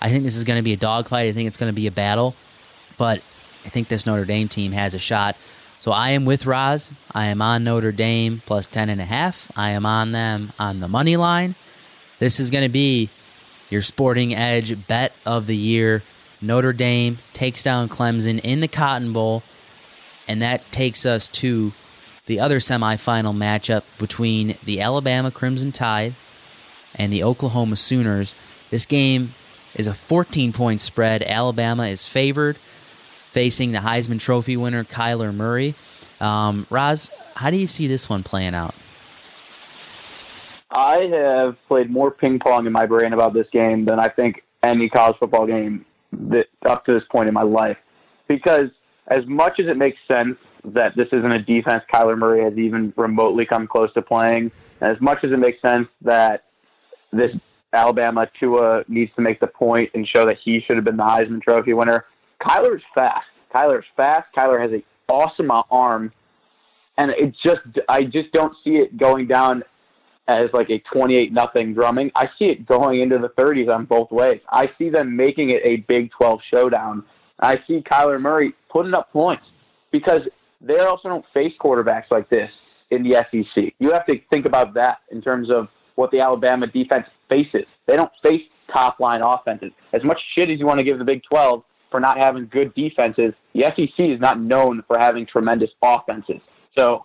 I 0.00 0.08
think 0.08 0.24
this 0.24 0.36
is 0.36 0.44
going 0.44 0.56
to 0.56 0.62
be 0.62 0.72
a 0.72 0.76
dogfight. 0.76 1.28
I 1.28 1.32
think 1.32 1.46
it's 1.46 1.58
going 1.58 1.70
to 1.70 1.74
be 1.74 1.86
a 1.86 1.92
battle, 1.92 2.34
but 2.96 3.22
I 3.64 3.68
think 3.68 3.88
this 3.88 4.06
Notre 4.06 4.24
Dame 4.24 4.48
team 4.48 4.72
has 4.72 4.94
a 4.94 4.98
shot. 4.98 5.36
So 5.80 5.92
I 5.92 6.10
am 6.10 6.24
with 6.24 6.46
Roz. 6.46 6.90
I 7.12 7.26
am 7.26 7.42
on 7.42 7.64
Notre 7.64 7.92
Dame 7.92 8.42
plus 8.46 8.66
ten 8.66 8.88
and 8.88 9.00
a 9.00 9.04
half. 9.04 9.50
I 9.56 9.70
am 9.70 9.84
on 9.84 10.12
them 10.12 10.52
on 10.58 10.80
the 10.80 10.88
money 10.88 11.16
line. 11.16 11.54
This 12.18 12.40
is 12.40 12.50
going 12.50 12.64
to 12.64 12.70
be 12.70 13.10
your 13.68 13.82
sporting 13.82 14.34
edge 14.34 14.86
bet 14.86 15.12
of 15.26 15.46
the 15.46 15.56
year. 15.56 16.02
Notre 16.40 16.72
Dame 16.72 17.18
takes 17.32 17.62
down 17.62 17.88
Clemson 17.88 18.40
in 18.40 18.60
the 18.60 18.68
Cotton 18.68 19.12
Bowl, 19.12 19.42
and 20.26 20.42
that 20.42 20.70
takes 20.72 21.04
us 21.06 21.28
to 21.28 21.72
the 22.26 22.38
other 22.38 22.58
semifinal 22.58 23.36
matchup 23.36 23.82
between 23.98 24.56
the 24.64 24.80
Alabama 24.80 25.30
Crimson 25.30 25.72
Tide 25.72 26.14
and 26.94 27.12
the 27.12 27.24
Oklahoma 27.24 27.76
Sooners. 27.76 28.34
This 28.70 28.86
game 28.86 29.34
is 29.74 29.86
a 29.86 29.94
14 29.94 30.52
point 30.52 30.80
spread. 30.80 31.22
Alabama 31.22 31.86
is 31.86 32.04
favored, 32.04 32.58
facing 33.30 33.72
the 33.72 33.80
Heisman 33.80 34.20
Trophy 34.20 34.56
winner 34.56 34.84
Kyler 34.84 35.34
Murray. 35.34 35.74
Um, 36.20 36.66
Roz, 36.70 37.10
how 37.34 37.50
do 37.50 37.56
you 37.56 37.66
see 37.66 37.86
this 37.86 38.08
one 38.08 38.22
playing 38.22 38.54
out? 38.54 38.74
I 40.70 41.04
have 41.12 41.56
played 41.68 41.90
more 41.90 42.10
ping 42.10 42.38
pong 42.38 42.66
in 42.66 42.72
my 42.72 42.86
brain 42.86 43.12
about 43.12 43.34
this 43.34 43.46
game 43.52 43.84
than 43.84 43.98
I 43.98 44.08
think 44.08 44.42
any 44.62 44.88
college 44.88 45.16
football 45.18 45.46
game 45.46 45.84
that 46.12 46.46
up 46.66 46.84
to 46.86 46.94
this 46.94 47.02
point 47.10 47.28
in 47.28 47.34
my 47.34 47.42
life. 47.42 47.76
Because 48.28 48.70
as 49.08 49.26
much 49.26 49.58
as 49.58 49.66
it 49.66 49.76
makes 49.76 49.98
sense 50.08 50.38
that 50.64 50.96
this 50.96 51.08
isn't 51.12 51.32
a 51.32 51.42
defense 51.42 51.82
Kyler 51.92 52.16
Murray 52.16 52.44
has 52.44 52.56
even 52.56 52.92
remotely 52.96 53.44
come 53.46 53.66
close 53.66 53.92
to 53.94 54.02
playing, 54.02 54.50
and 54.80 54.94
as 54.94 55.00
much 55.00 55.18
as 55.24 55.32
it 55.32 55.38
makes 55.38 55.60
sense 55.60 55.88
that 56.02 56.44
this 57.12 57.30
Alabama 57.72 58.28
Tua 58.38 58.84
needs 58.88 59.10
to 59.16 59.22
make 59.22 59.40
the 59.40 59.46
point 59.46 59.90
and 59.94 60.06
show 60.06 60.26
that 60.26 60.36
he 60.44 60.60
should 60.66 60.76
have 60.76 60.84
been 60.84 60.96
the 60.96 61.04
Heisman 61.04 61.42
Trophy 61.42 61.72
winner, 61.72 62.04
Kyler's 62.40 62.82
fast. 62.94 63.26
Kyler's 63.54 63.86
fast. 63.96 64.26
Kyler 64.36 64.60
has 64.60 64.72
an 64.72 64.82
awesome 65.08 65.50
arm, 65.50 66.12
and 66.98 67.10
it 67.12 67.34
just 67.44 67.60
I 67.88 68.04
just 68.04 68.32
don't 68.32 68.54
see 68.62 68.76
it 68.76 68.96
going 68.98 69.26
down 69.26 69.62
as 70.28 70.48
like 70.52 70.70
a 70.70 70.82
28 70.92 71.32
nothing 71.32 71.74
drumming. 71.74 72.10
I 72.14 72.28
see 72.38 72.46
it 72.46 72.66
going 72.66 73.00
into 73.00 73.18
the 73.18 73.30
30s 73.30 73.74
on 73.74 73.86
both 73.86 74.10
ways. 74.10 74.40
I 74.50 74.70
see 74.78 74.88
them 74.88 75.16
making 75.16 75.50
it 75.50 75.62
a 75.64 75.76
Big 75.88 76.10
12 76.12 76.40
showdown. 76.52 77.04
I 77.40 77.56
see 77.66 77.82
Kyler 77.90 78.20
Murray 78.20 78.54
putting 78.70 78.94
up 78.94 79.12
points 79.12 79.44
because 79.90 80.20
they 80.62 80.78
also 80.78 81.08
don't 81.08 81.24
face 81.34 81.52
quarterbacks 81.60 82.10
like 82.10 82.28
this 82.30 82.50
in 82.90 83.02
the 83.02 83.14
SEC. 83.30 83.74
You 83.78 83.92
have 83.92 84.06
to 84.06 84.18
think 84.32 84.46
about 84.46 84.74
that 84.74 84.98
in 85.10 85.20
terms 85.20 85.50
of 85.50 85.68
what 85.96 86.10
the 86.10 86.20
Alabama 86.20 86.66
defense 86.66 87.06
faces. 87.28 87.66
They 87.86 87.96
don't 87.96 88.12
face 88.24 88.42
top 88.72 89.00
line 89.00 89.20
offenses. 89.22 89.72
As 89.92 90.04
much 90.04 90.18
shit 90.36 90.50
as 90.50 90.58
you 90.58 90.66
want 90.66 90.78
to 90.78 90.84
give 90.84 90.98
the 90.98 91.04
Big 91.04 91.22
12 91.30 91.62
for 91.90 92.00
not 92.00 92.16
having 92.16 92.48
good 92.50 92.74
defenses, 92.74 93.34
the 93.54 93.64
SEC 93.64 93.98
is 93.98 94.20
not 94.20 94.40
known 94.40 94.82
for 94.86 94.96
having 94.98 95.26
tremendous 95.26 95.70
offenses. 95.82 96.40
So 96.78 97.04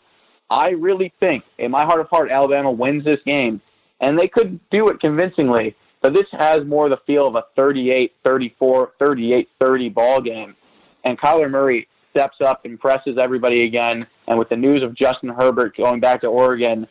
I 0.50 0.70
really 0.70 1.14
think, 1.20 1.44
in 1.58 1.72
my 1.72 1.84
heart 1.84 2.00
of 2.00 2.08
heart, 2.10 2.32
Alabama 2.32 2.72
wins 2.72 3.04
this 3.04 3.20
game, 3.26 3.62
and 4.00 4.18
they 4.18 4.28
could 4.28 4.60
do 4.72 4.88
it 4.88 5.00
convincingly. 5.00 5.76
But 6.02 6.14
this 6.14 6.28
has 6.40 6.62
more 6.66 6.90
the 6.90 7.00
feel 7.08 7.28
of 7.28 7.36
a 7.36 7.44
38 7.56 8.14
34, 8.24 8.92
38 9.00 9.50
30 9.60 9.90
ball 9.90 10.22
game. 10.22 10.56
And 11.04 11.20
Kyler 11.20 11.50
Murray 11.50 11.88
steps 12.18 12.38
up, 12.44 12.66
impresses 12.66 13.18
everybody 13.22 13.66
again. 13.66 14.08
And 14.28 14.40
with 14.40 14.50
the 14.50 14.56
news 14.56 14.82
of 14.82 14.96
Justin 14.96 15.30
Herbert 15.30 15.78
going 15.78 16.00
back 16.00 16.22
to 16.22 16.28
Oregon, 16.28 16.88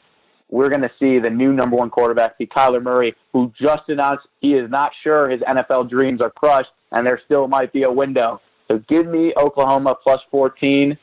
we're 0.49 0.69
going 0.69 0.83
to 0.83 0.91
see 1.01 1.19
the 1.19 1.31
new 1.31 1.53
number 1.53 1.77
one 1.77 1.91
quarterback 1.91 2.39
be 2.39 2.47
Kyler 2.47 2.81
Murray, 2.81 3.15
who 3.33 3.53
just 3.61 3.89
announced 3.89 4.27
he 4.41 4.55
is 4.55 4.71
not 4.71 4.93
sure 5.03 5.29
his 5.29 5.41
NFL 5.41 5.91
dreams 5.91 6.21
are 6.21 6.31
crushed, 6.31 6.71
and 6.93 7.05
there 7.05 7.21
still 7.25 7.49
might 7.49 7.73
be 7.73 7.83
a 7.83 7.91
window. 7.91 8.41
So 8.69 8.79
give 8.89 9.07
me 9.07 9.33
Oklahoma 9.37 9.97
plus 10.01 10.21
14. 10.31 10.97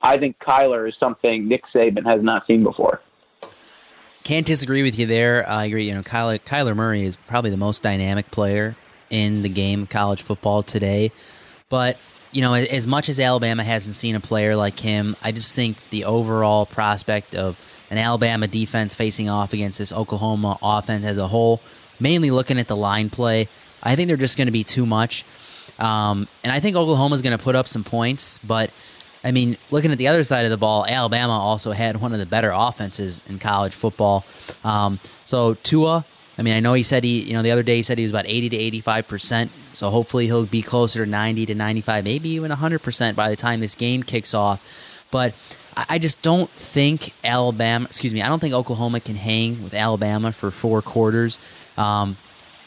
I 0.00 0.16
think 0.16 0.38
Kyler 0.38 0.88
is 0.88 0.94
something 0.98 1.46
Nick 1.46 1.64
Saban 1.74 2.06
has 2.06 2.22
not 2.22 2.46
seen 2.46 2.62
before. 2.62 3.02
Can't 4.24 4.46
disagree 4.46 4.82
with 4.82 4.98
you 4.98 5.04
there. 5.04 5.46
I 5.48 5.66
agree. 5.66 5.86
You 5.86 5.94
know, 5.94 6.02
Kyler, 6.02 6.40
Kyler 6.40 6.74
Murray 6.74 7.04
is 7.04 7.16
probably 7.16 7.50
the 7.50 7.56
most 7.58 7.82
dynamic 7.82 8.30
player 8.30 8.74
in 9.10 9.42
the 9.42 9.48
game 9.50 9.82
of 9.82 9.88
college 9.90 10.22
football 10.22 10.62
today. 10.62 11.12
But 11.68 11.98
you 12.36 12.42
know, 12.42 12.52
as 12.52 12.86
much 12.86 13.08
as 13.08 13.18
Alabama 13.18 13.64
hasn't 13.64 13.94
seen 13.94 14.14
a 14.14 14.20
player 14.20 14.54
like 14.54 14.78
him, 14.78 15.16
I 15.22 15.32
just 15.32 15.54
think 15.54 15.78
the 15.88 16.04
overall 16.04 16.66
prospect 16.66 17.34
of 17.34 17.56
an 17.88 17.96
Alabama 17.96 18.46
defense 18.46 18.94
facing 18.94 19.30
off 19.30 19.54
against 19.54 19.78
this 19.78 19.90
Oklahoma 19.90 20.58
offense 20.60 21.06
as 21.06 21.16
a 21.16 21.26
whole, 21.28 21.62
mainly 21.98 22.30
looking 22.30 22.58
at 22.58 22.68
the 22.68 22.76
line 22.76 23.08
play, 23.08 23.48
I 23.82 23.96
think 23.96 24.08
they're 24.08 24.18
just 24.18 24.36
going 24.36 24.48
to 24.48 24.52
be 24.52 24.64
too 24.64 24.84
much. 24.84 25.24
Um, 25.78 26.28
and 26.44 26.52
I 26.52 26.60
think 26.60 26.76
Oklahoma's 26.76 27.22
going 27.22 27.36
to 27.36 27.42
put 27.42 27.56
up 27.56 27.66
some 27.68 27.84
points, 27.84 28.38
but 28.40 28.70
I 29.24 29.32
mean, 29.32 29.56
looking 29.70 29.90
at 29.90 29.96
the 29.96 30.08
other 30.08 30.22
side 30.22 30.44
of 30.44 30.50
the 30.50 30.58
ball, 30.58 30.84
Alabama 30.86 31.32
also 31.32 31.72
had 31.72 31.96
one 32.02 32.12
of 32.12 32.18
the 32.18 32.26
better 32.26 32.52
offenses 32.54 33.24
in 33.26 33.38
college 33.38 33.74
football. 33.74 34.26
Um, 34.62 35.00
so 35.24 35.54
Tua, 35.54 36.04
I 36.38 36.42
mean, 36.42 36.54
I 36.54 36.60
know 36.60 36.74
he 36.74 36.82
said 36.82 37.02
he, 37.02 37.22
you 37.22 37.32
know, 37.32 37.42
the 37.42 37.50
other 37.50 37.62
day 37.62 37.76
he 37.76 37.82
said 37.82 37.98
he 37.98 38.04
was 38.04 38.10
about 38.10 38.26
80 38.26 38.50
to 38.50 38.56
85 38.56 39.08
percent. 39.08 39.52
So 39.72 39.90
hopefully 39.90 40.26
he'll 40.26 40.46
be 40.46 40.62
closer 40.62 41.04
to 41.04 41.10
90 41.10 41.46
to 41.46 41.54
95, 41.54 42.04
maybe 42.04 42.30
even 42.30 42.50
100 42.50 42.82
percent 42.82 43.16
by 43.16 43.28
the 43.28 43.36
time 43.36 43.60
this 43.60 43.74
game 43.74 44.02
kicks 44.02 44.34
off. 44.34 44.60
But 45.10 45.34
I 45.76 45.98
just 45.98 46.22
don't 46.22 46.50
think 46.50 47.12
Alabama, 47.22 47.84
excuse 47.84 48.14
me, 48.14 48.22
I 48.22 48.28
don't 48.28 48.40
think 48.40 48.54
Oklahoma 48.54 48.98
can 49.00 49.16
hang 49.16 49.62
with 49.62 49.74
Alabama 49.74 50.32
for 50.32 50.50
four 50.50 50.80
quarters. 50.80 51.38
Um, 51.76 52.16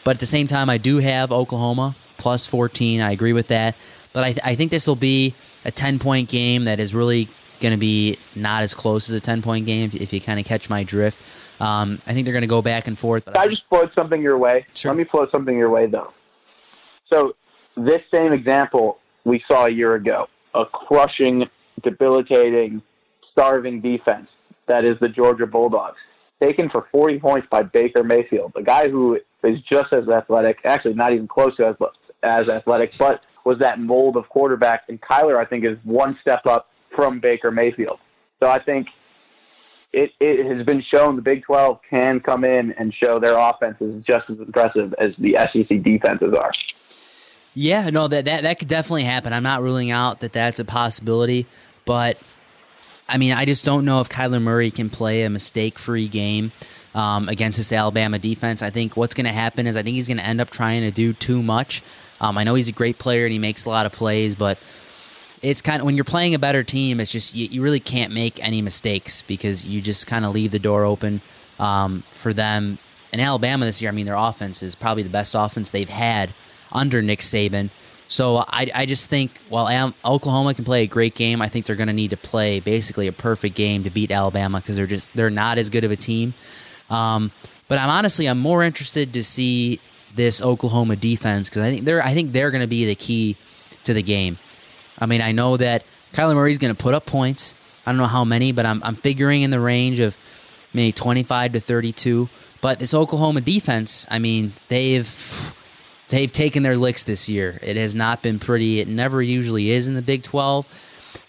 but 0.04 0.18
at 0.18 0.20
the 0.20 0.28
same 0.28 0.46
time, 0.46 0.70
I 0.70 0.78
do 0.78 1.00
have 1.00 1.32
Oklahoma 1.32 1.96
plus 2.18 2.46
14. 2.46 3.02
I 3.02 3.12
agree 3.12 3.34
with 3.34 3.48
that. 3.48 3.76
But 4.14 4.24
I, 4.24 4.28
th- 4.28 4.46
I 4.46 4.56
think 4.56 4.70
this 4.70 4.86
will 4.86 4.96
be 4.96 5.34
a 5.66 5.72
10 5.72 5.98
point 5.98 6.30
game 6.30 6.66
that 6.66 6.80
is 6.80 6.94
really 6.94 7.30
going 7.60 7.72
to 7.72 7.78
be 7.80 8.18
not 8.36 8.62
as 8.62 8.76
close 8.76 9.10
as 9.10 9.16
a 9.16 9.20
10 9.20 9.42
point 9.42 9.66
game, 9.66 9.90
if, 9.94 10.00
if 10.00 10.14
you 10.14 10.22
kind 10.22 10.40
of 10.40 10.46
catch 10.46 10.70
my 10.70 10.84
drift. 10.84 11.20
Um, 11.60 12.02
I 12.08 12.14
think 12.14 12.26
they're 12.26 12.34
going 12.34 12.42
to 12.42 12.48
go 12.48 12.62
back 12.62 12.88
and 12.88 12.98
forth. 12.98 13.28
I, 13.28 13.48
just 13.48 13.64
float 13.70 13.92
something 13.94 14.22
your 14.22 14.38
way? 14.38 14.66
Sure. 14.74 14.92
Let 14.92 14.98
me 14.98 15.06
float 15.06 15.30
something 15.32 15.58
your 15.58 15.70
way, 15.70 15.88
though. 15.88 16.14
So, 17.12 17.34
this 17.76 18.02
same 18.14 18.34
example 18.34 19.00
we 19.26 19.44
saw 19.50 19.66
a 19.66 19.72
year 19.72 19.96
ago 19.96 20.28
a 20.56 20.66
crushing, 20.66 21.46
debilitating, 21.84 22.82
starving 23.32 23.82
defense 23.82 24.28
that 24.68 24.86
is 24.86 24.98
the 25.00 25.10
Georgia 25.10 25.46
Bulldogs, 25.46 25.98
taken 26.42 26.70
for 26.70 26.88
40 26.92 27.20
points 27.20 27.48
by 27.52 27.64
Baker 27.64 28.04
Mayfield, 28.04 28.54
a 28.56 28.64
guy 28.64 28.90
who 28.90 29.20
is 29.44 29.60
just 29.72 29.92
as 29.92 30.08
athletic, 30.08 30.60
actually 30.64 30.94
not 30.94 31.12
even 31.12 31.28
close 31.28 31.56
to 31.58 31.68
as, 31.68 31.76
as 32.24 32.50
athletic, 32.50 32.98
but 32.98 33.26
was 33.46 33.60
that 33.60 33.80
mold 33.80 34.16
of 34.16 34.30
quarterback. 34.30 34.84
And 34.88 35.02
Kyler, 35.02 35.38
I 35.38 35.46
think, 35.46 35.66
is 35.66 35.78
one 35.84 36.18
step 36.22 36.46
up 36.46 36.70
from 36.96 37.20
Baker 37.20 37.52
Mayfield. 37.52 38.00
So 38.42 38.50
I 38.50 38.62
think 38.62 38.88
it, 39.92 40.12
it 40.20 40.46
has 40.46 40.66
been 40.66 40.84
shown 40.94 41.16
the 41.16 41.22
Big 41.22 41.44
12 41.44 41.80
can 41.90 42.20
come 42.20 42.44
in 42.44 42.74
and 42.74 42.94
show 42.94 43.20
their 43.20 43.38
offense 43.38 43.78
is 43.80 44.04
just 44.04 44.30
as 44.30 44.38
impressive 44.40 44.94
as 45.00 45.12
the 45.18 45.36
SEC 45.52 45.82
defenses 45.84 46.34
are. 46.34 46.52
Yeah, 47.56 47.90
no, 47.90 48.08
that, 48.08 48.26
that, 48.26 48.44
that 48.44 48.60
could 48.60 48.68
definitely 48.68 49.04
happen. 49.04 49.34
I'm 49.34 49.44
not 49.44 49.62
ruling 49.62 49.92
out 49.92 50.20
that 50.20 50.34
that's 50.34 50.60
a 50.60 50.66
possibility, 50.66 51.48
but 51.86 52.20
I 53.08 53.18
mean, 53.18 53.34
I 53.34 53.46
just 53.46 53.66
don't 53.66 53.86
know 53.86 54.02
if 54.02 54.10
Kyler 54.10 54.42
Murray 54.42 54.70
can 54.70 54.90
play 54.90 55.24
a 55.24 55.30
mistake 55.30 55.80
free 55.80 56.08
game. 56.08 56.52
Um, 56.96 57.30
against 57.30 57.60
this 57.60 57.72
Alabama 57.72 58.18
defense, 58.18 58.64
I 58.64 58.72
think 58.72 58.98
what's 58.98 59.14
going 59.14 59.28
to 59.28 59.32
happen 59.32 59.68
is 59.68 59.78
I 59.78 59.84
think 59.84 59.94
he's 59.94 60.08
going 60.08 60.18
to 60.18 60.26
end 60.26 60.42
up 60.42 60.50
trying 60.50 60.82
to 60.82 60.90
do 60.90 61.14
too 61.14 61.44
much. 61.44 61.84
Um, 62.20 62.36
I 62.36 62.44
know 62.44 62.56
he's 62.56 62.68
a 62.68 62.74
great 62.74 62.98
player 62.98 63.26
and 63.26 63.32
he 63.32 63.38
makes 63.38 63.66
a 63.66 63.70
lot 63.70 63.86
of 63.86 63.92
plays, 63.92 64.36
but 64.36 64.58
it's 65.42 65.62
kind 65.62 65.82
of 65.82 65.86
when 65.86 65.96
you're 65.96 66.04
playing 66.04 66.36
a 66.36 66.40
better 66.40 66.64
team, 66.64 67.00
it's 67.00 67.12
just 67.12 67.36
you, 67.36 67.48
you 67.50 67.62
really 67.62 67.80
can't 67.80 68.14
make 68.14 68.44
any 68.44 68.62
mistakes 68.62 69.22
because 69.24 69.66
you 69.66 69.82
just 69.82 70.08
kind 70.08 70.26
of 70.26 70.34
leave 70.34 70.52
the 70.52 70.60
door 70.60 70.86
open 70.86 71.22
um, 71.60 72.04
for 72.12 72.34
them. 72.34 72.80
In 73.12 73.20
Alabama 73.20 73.66
this 73.66 73.82
year, 73.82 73.90
I 73.90 73.94
mean, 73.94 74.06
their 74.06 74.16
offense 74.16 74.62
is 74.62 74.76
probably 74.76 75.04
the 75.04 75.10
best 75.10 75.36
offense 75.36 75.72
they've 75.72 75.90
had 75.90 76.34
under 76.72 77.02
Nick 77.02 77.20
Saban. 77.20 77.72
So 78.08 78.38
I, 78.38 78.70
I 78.74 78.86
just 78.86 79.10
think 79.10 79.40
while 79.50 79.94
Oklahoma 80.04 80.54
can 80.56 80.66
play 80.66 80.84
a 80.84 80.88
great 80.88 81.16
game, 81.16 81.42
I 81.42 81.48
think 81.48 81.66
they're 81.66 81.76
going 81.76 81.88
to 81.88 81.94
need 81.94 82.10
to 82.10 82.18
play 82.18 82.60
basically 82.60 83.08
a 83.08 83.12
perfect 83.12 83.56
game 83.56 83.84
to 83.84 83.90
beat 83.90 84.12
Alabama 84.12 84.60
because 84.60 84.78
they're 84.78 84.88
just 84.88 85.14
they're 85.14 85.30
not 85.30 85.58
as 85.60 85.70
good 85.70 85.84
of 85.84 85.92
a 85.92 85.96
team. 85.96 86.34
Um, 86.90 87.32
but 87.68 87.78
I'm 87.78 87.90
honestly 87.90 88.28
I'm 88.28 88.40
more 88.40 88.64
interested 88.64 89.14
to 89.14 89.24
see 89.24 89.80
this 90.16 90.42
Oklahoma 90.42 90.96
defense 90.96 91.50
because 91.50 91.62
I 91.62 91.72
think 91.72 91.86
they're 91.86 92.04
I 92.04 92.16
think 92.16 92.34
they're 92.34 92.50
going 92.50 92.62
to 92.62 92.68
be 92.68 92.86
the 92.86 92.96
key 92.96 93.38
to 93.84 93.94
the 93.94 94.04
game. 94.04 94.40
I 95.00 95.06
mean 95.06 95.22
I 95.22 95.32
know 95.32 95.58
that 95.58 95.84
Kyler 96.14 96.36
Murray's 96.36 96.58
going 96.58 96.76
to 96.76 96.82
put 96.82 96.94
up 96.94 97.06
points. 97.06 97.56
I 97.86 97.92
don't 97.92 97.98
know 97.98 98.06
how 98.08 98.26
many, 98.26 98.52
but 98.52 98.66
I'm 98.66 98.84
I'm 98.84 98.96
figuring 98.96 99.42
in 99.42 99.52
the 99.52 99.60
range 99.60 100.00
of 100.00 100.18
maybe 100.74 100.92
25 100.92 101.54
to 101.54 101.60
32. 101.60 102.30
But 102.62 102.80
this 102.80 102.94
Oklahoma 102.94 103.42
defense, 103.42 104.06
I 104.10 104.20
mean, 104.20 104.54
they've 104.68 105.54
they've 106.10 106.32
taken 106.32 106.64
their 106.64 106.76
licks 106.76 107.04
this 107.04 107.30
year. 107.30 107.60
It 107.62 107.78
has 107.78 107.96
not 107.96 108.22
been 108.22 108.40
pretty. 108.40 108.80
It 108.80 108.88
never 108.88 109.22
usually 109.22 109.72
is 109.72 109.88
in 109.88 109.96
the 109.96 110.02
Big 110.02 110.24
12, 110.24 110.66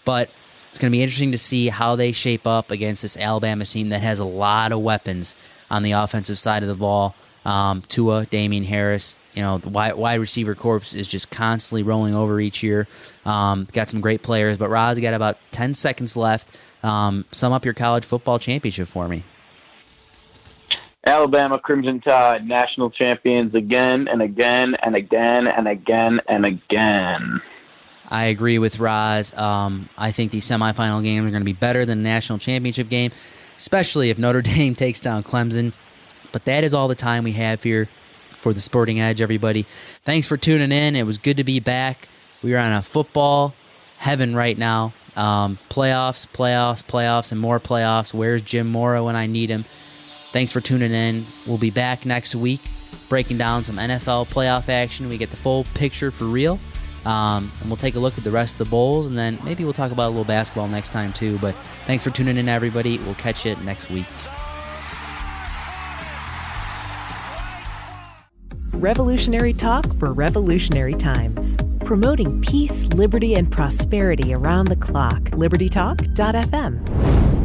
but 0.03 0.29
it's 0.69 0.79
going 0.79 0.91
to 0.91 0.95
be 0.95 1.01
interesting 1.01 1.31
to 1.31 1.37
see 1.37 1.69
how 1.69 1.95
they 1.95 2.11
shape 2.11 2.45
up 2.45 2.71
against 2.71 3.01
this 3.01 3.17
Alabama 3.17 3.65
team 3.65 3.89
that 3.89 4.01
has 4.01 4.19
a 4.19 4.25
lot 4.25 4.71
of 4.71 4.79
weapons 4.79 5.35
on 5.69 5.83
the 5.83 5.91
offensive 5.93 6.37
side 6.37 6.63
of 6.63 6.69
the 6.69 6.75
ball. 6.75 7.15
Um, 7.43 7.81
Tua, 7.81 8.25
Damien 8.25 8.63
Harris, 8.63 9.21
you 9.33 9.41
know, 9.41 9.57
the 9.57 9.69
wide, 9.69 9.95
wide 9.95 10.19
receiver 10.19 10.53
corps 10.53 10.93
is 10.93 11.07
just 11.07 11.31
constantly 11.31 11.83
rolling 11.83 12.13
over 12.13 12.39
each 12.39 12.61
year. 12.61 12.87
Um, 13.25 13.67
got 13.73 13.89
some 13.89 13.99
great 13.99 14.21
players, 14.21 14.57
but 14.57 14.69
Roz, 14.69 14.99
got 14.99 15.13
about 15.13 15.37
10 15.51 15.73
seconds 15.73 16.15
left. 16.15 16.59
Um, 16.83 17.25
sum 17.31 17.51
up 17.51 17.65
your 17.65 17.73
college 17.73 18.05
football 18.05 18.37
championship 18.39 18.87
for 18.87 19.07
me. 19.07 19.23
Alabama 21.05 21.57
Crimson 21.57 21.99
Tide, 21.99 22.47
national 22.47 22.91
champions 22.91 23.55
again 23.55 24.07
and 24.07 24.21
again 24.21 24.75
and 24.83 24.95
again 24.95 25.47
and 25.47 25.67
again 25.67 26.21
and 26.27 26.45
again. 26.45 27.41
I 28.07 28.25
agree 28.25 28.59
with 28.59 28.77
Roz. 28.77 29.33
Um, 29.35 29.89
I 29.97 30.11
think 30.11 30.31
the 30.31 30.39
semifinal 30.39 31.01
games 31.01 31.25
are 31.27 31.31
going 31.31 31.41
to 31.41 31.45
be 31.45 31.53
better 31.53 31.85
than 31.85 31.99
the 31.99 32.03
national 32.03 32.37
championship 32.37 32.89
game, 32.89 33.11
especially 33.57 34.09
if 34.09 34.19
Notre 34.19 34.41
Dame 34.43 34.75
takes 34.75 34.99
down 34.99 35.23
Clemson. 35.23 35.73
But 36.31 36.45
that 36.45 36.63
is 36.63 36.73
all 36.73 36.87
the 36.87 36.95
time 36.95 37.23
we 37.23 37.33
have 37.33 37.63
here 37.63 37.89
for 38.37 38.53
the 38.53 38.61
Sporting 38.61 38.99
Edge, 38.99 39.21
everybody. 39.21 39.65
Thanks 40.03 40.27
for 40.27 40.37
tuning 40.37 40.71
in. 40.71 40.95
It 40.95 41.03
was 41.03 41.17
good 41.17 41.37
to 41.37 41.43
be 41.43 41.59
back. 41.59 42.09
We 42.41 42.53
are 42.55 42.59
on 42.59 42.73
a 42.73 42.81
football 42.81 43.53
heaven 43.97 44.35
right 44.35 44.57
now. 44.57 44.93
Um, 45.15 45.59
playoffs, 45.69 46.27
playoffs, 46.27 46.83
playoffs, 46.83 47.31
and 47.31 47.39
more 47.39 47.59
playoffs. 47.59 48.13
Where's 48.13 48.41
Jim 48.41 48.67
Mora 48.67 49.03
when 49.03 49.15
I 49.15 49.27
need 49.27 49.49
him? 49.49 49.65
Thanks 49.67 50.51
for 50.51 50.61
tuning 50.61 50.91
in. 50.91 51.25
We'll 51.45 51.57
be 51.57 51.71
back 51.71 52.05
next 52.05 52.33
week 52.33 52.61
breaking 53.11 53.37
down 53.37 53.61
some 53.61 53.75
NFL 53.75 54.33
playoff 54.33 54.69
action. 54.69 55.09
We 55.09 55.17
get 55.17 55.31
the 55.31 55.35
full 55.35 55.65
picture 55.75 56.11
for 56.11 56.23
real. 56.23 56.61
Um, 57.05 57.51
and 57.59 57.69
we'll 57.69 57.75
take 57.75 57.95
a 57.95 57.99
look 57.99 58.17
at 58.17 58.23
the 58.23 58.31
rest 58.31 58.53
of 58.53 58.69
the 58.69 58.71
bowls, 58.71 59.09
and 59.09 59.19
then 59.19 59.37
maybe 59.43 59.65
we'll 59.65 59.73
talk 59.73 59.91
about 59.91 60.07
a 60.07 60.11
little 60.11 60.23
basketball 60.23 60.69
next 60.69 60.91
time 60.91 61.11
too. 61.11 61.37
But 61.39 61.55
thanks 61.85 62.05
for 62.05 62.09
tuning 62.11 62.37
in, 62.37 62.47
everybody. 62.47 62.99
We'll 62.99 63.15
catch 63.15 63.45
you 63.45 63.55
next 63.57 63.89
week. 63.89 64.07
Revolutionary 68.81 69.53
talk 69.53 69.85
for 69.99 70.11
revolutionary 70.11 70.95
times. 70.95 71.59
Promoting 71.85 72.41
peace, 72.41 72.87
liberty, 72.87 73.35
and 73.35 73.51
prosperity 73.51 74.33
around 74.33 74.69
the 74.69 74.75
clock. 74.75 75.21
LibertyTalk.fm. 75.37 77.40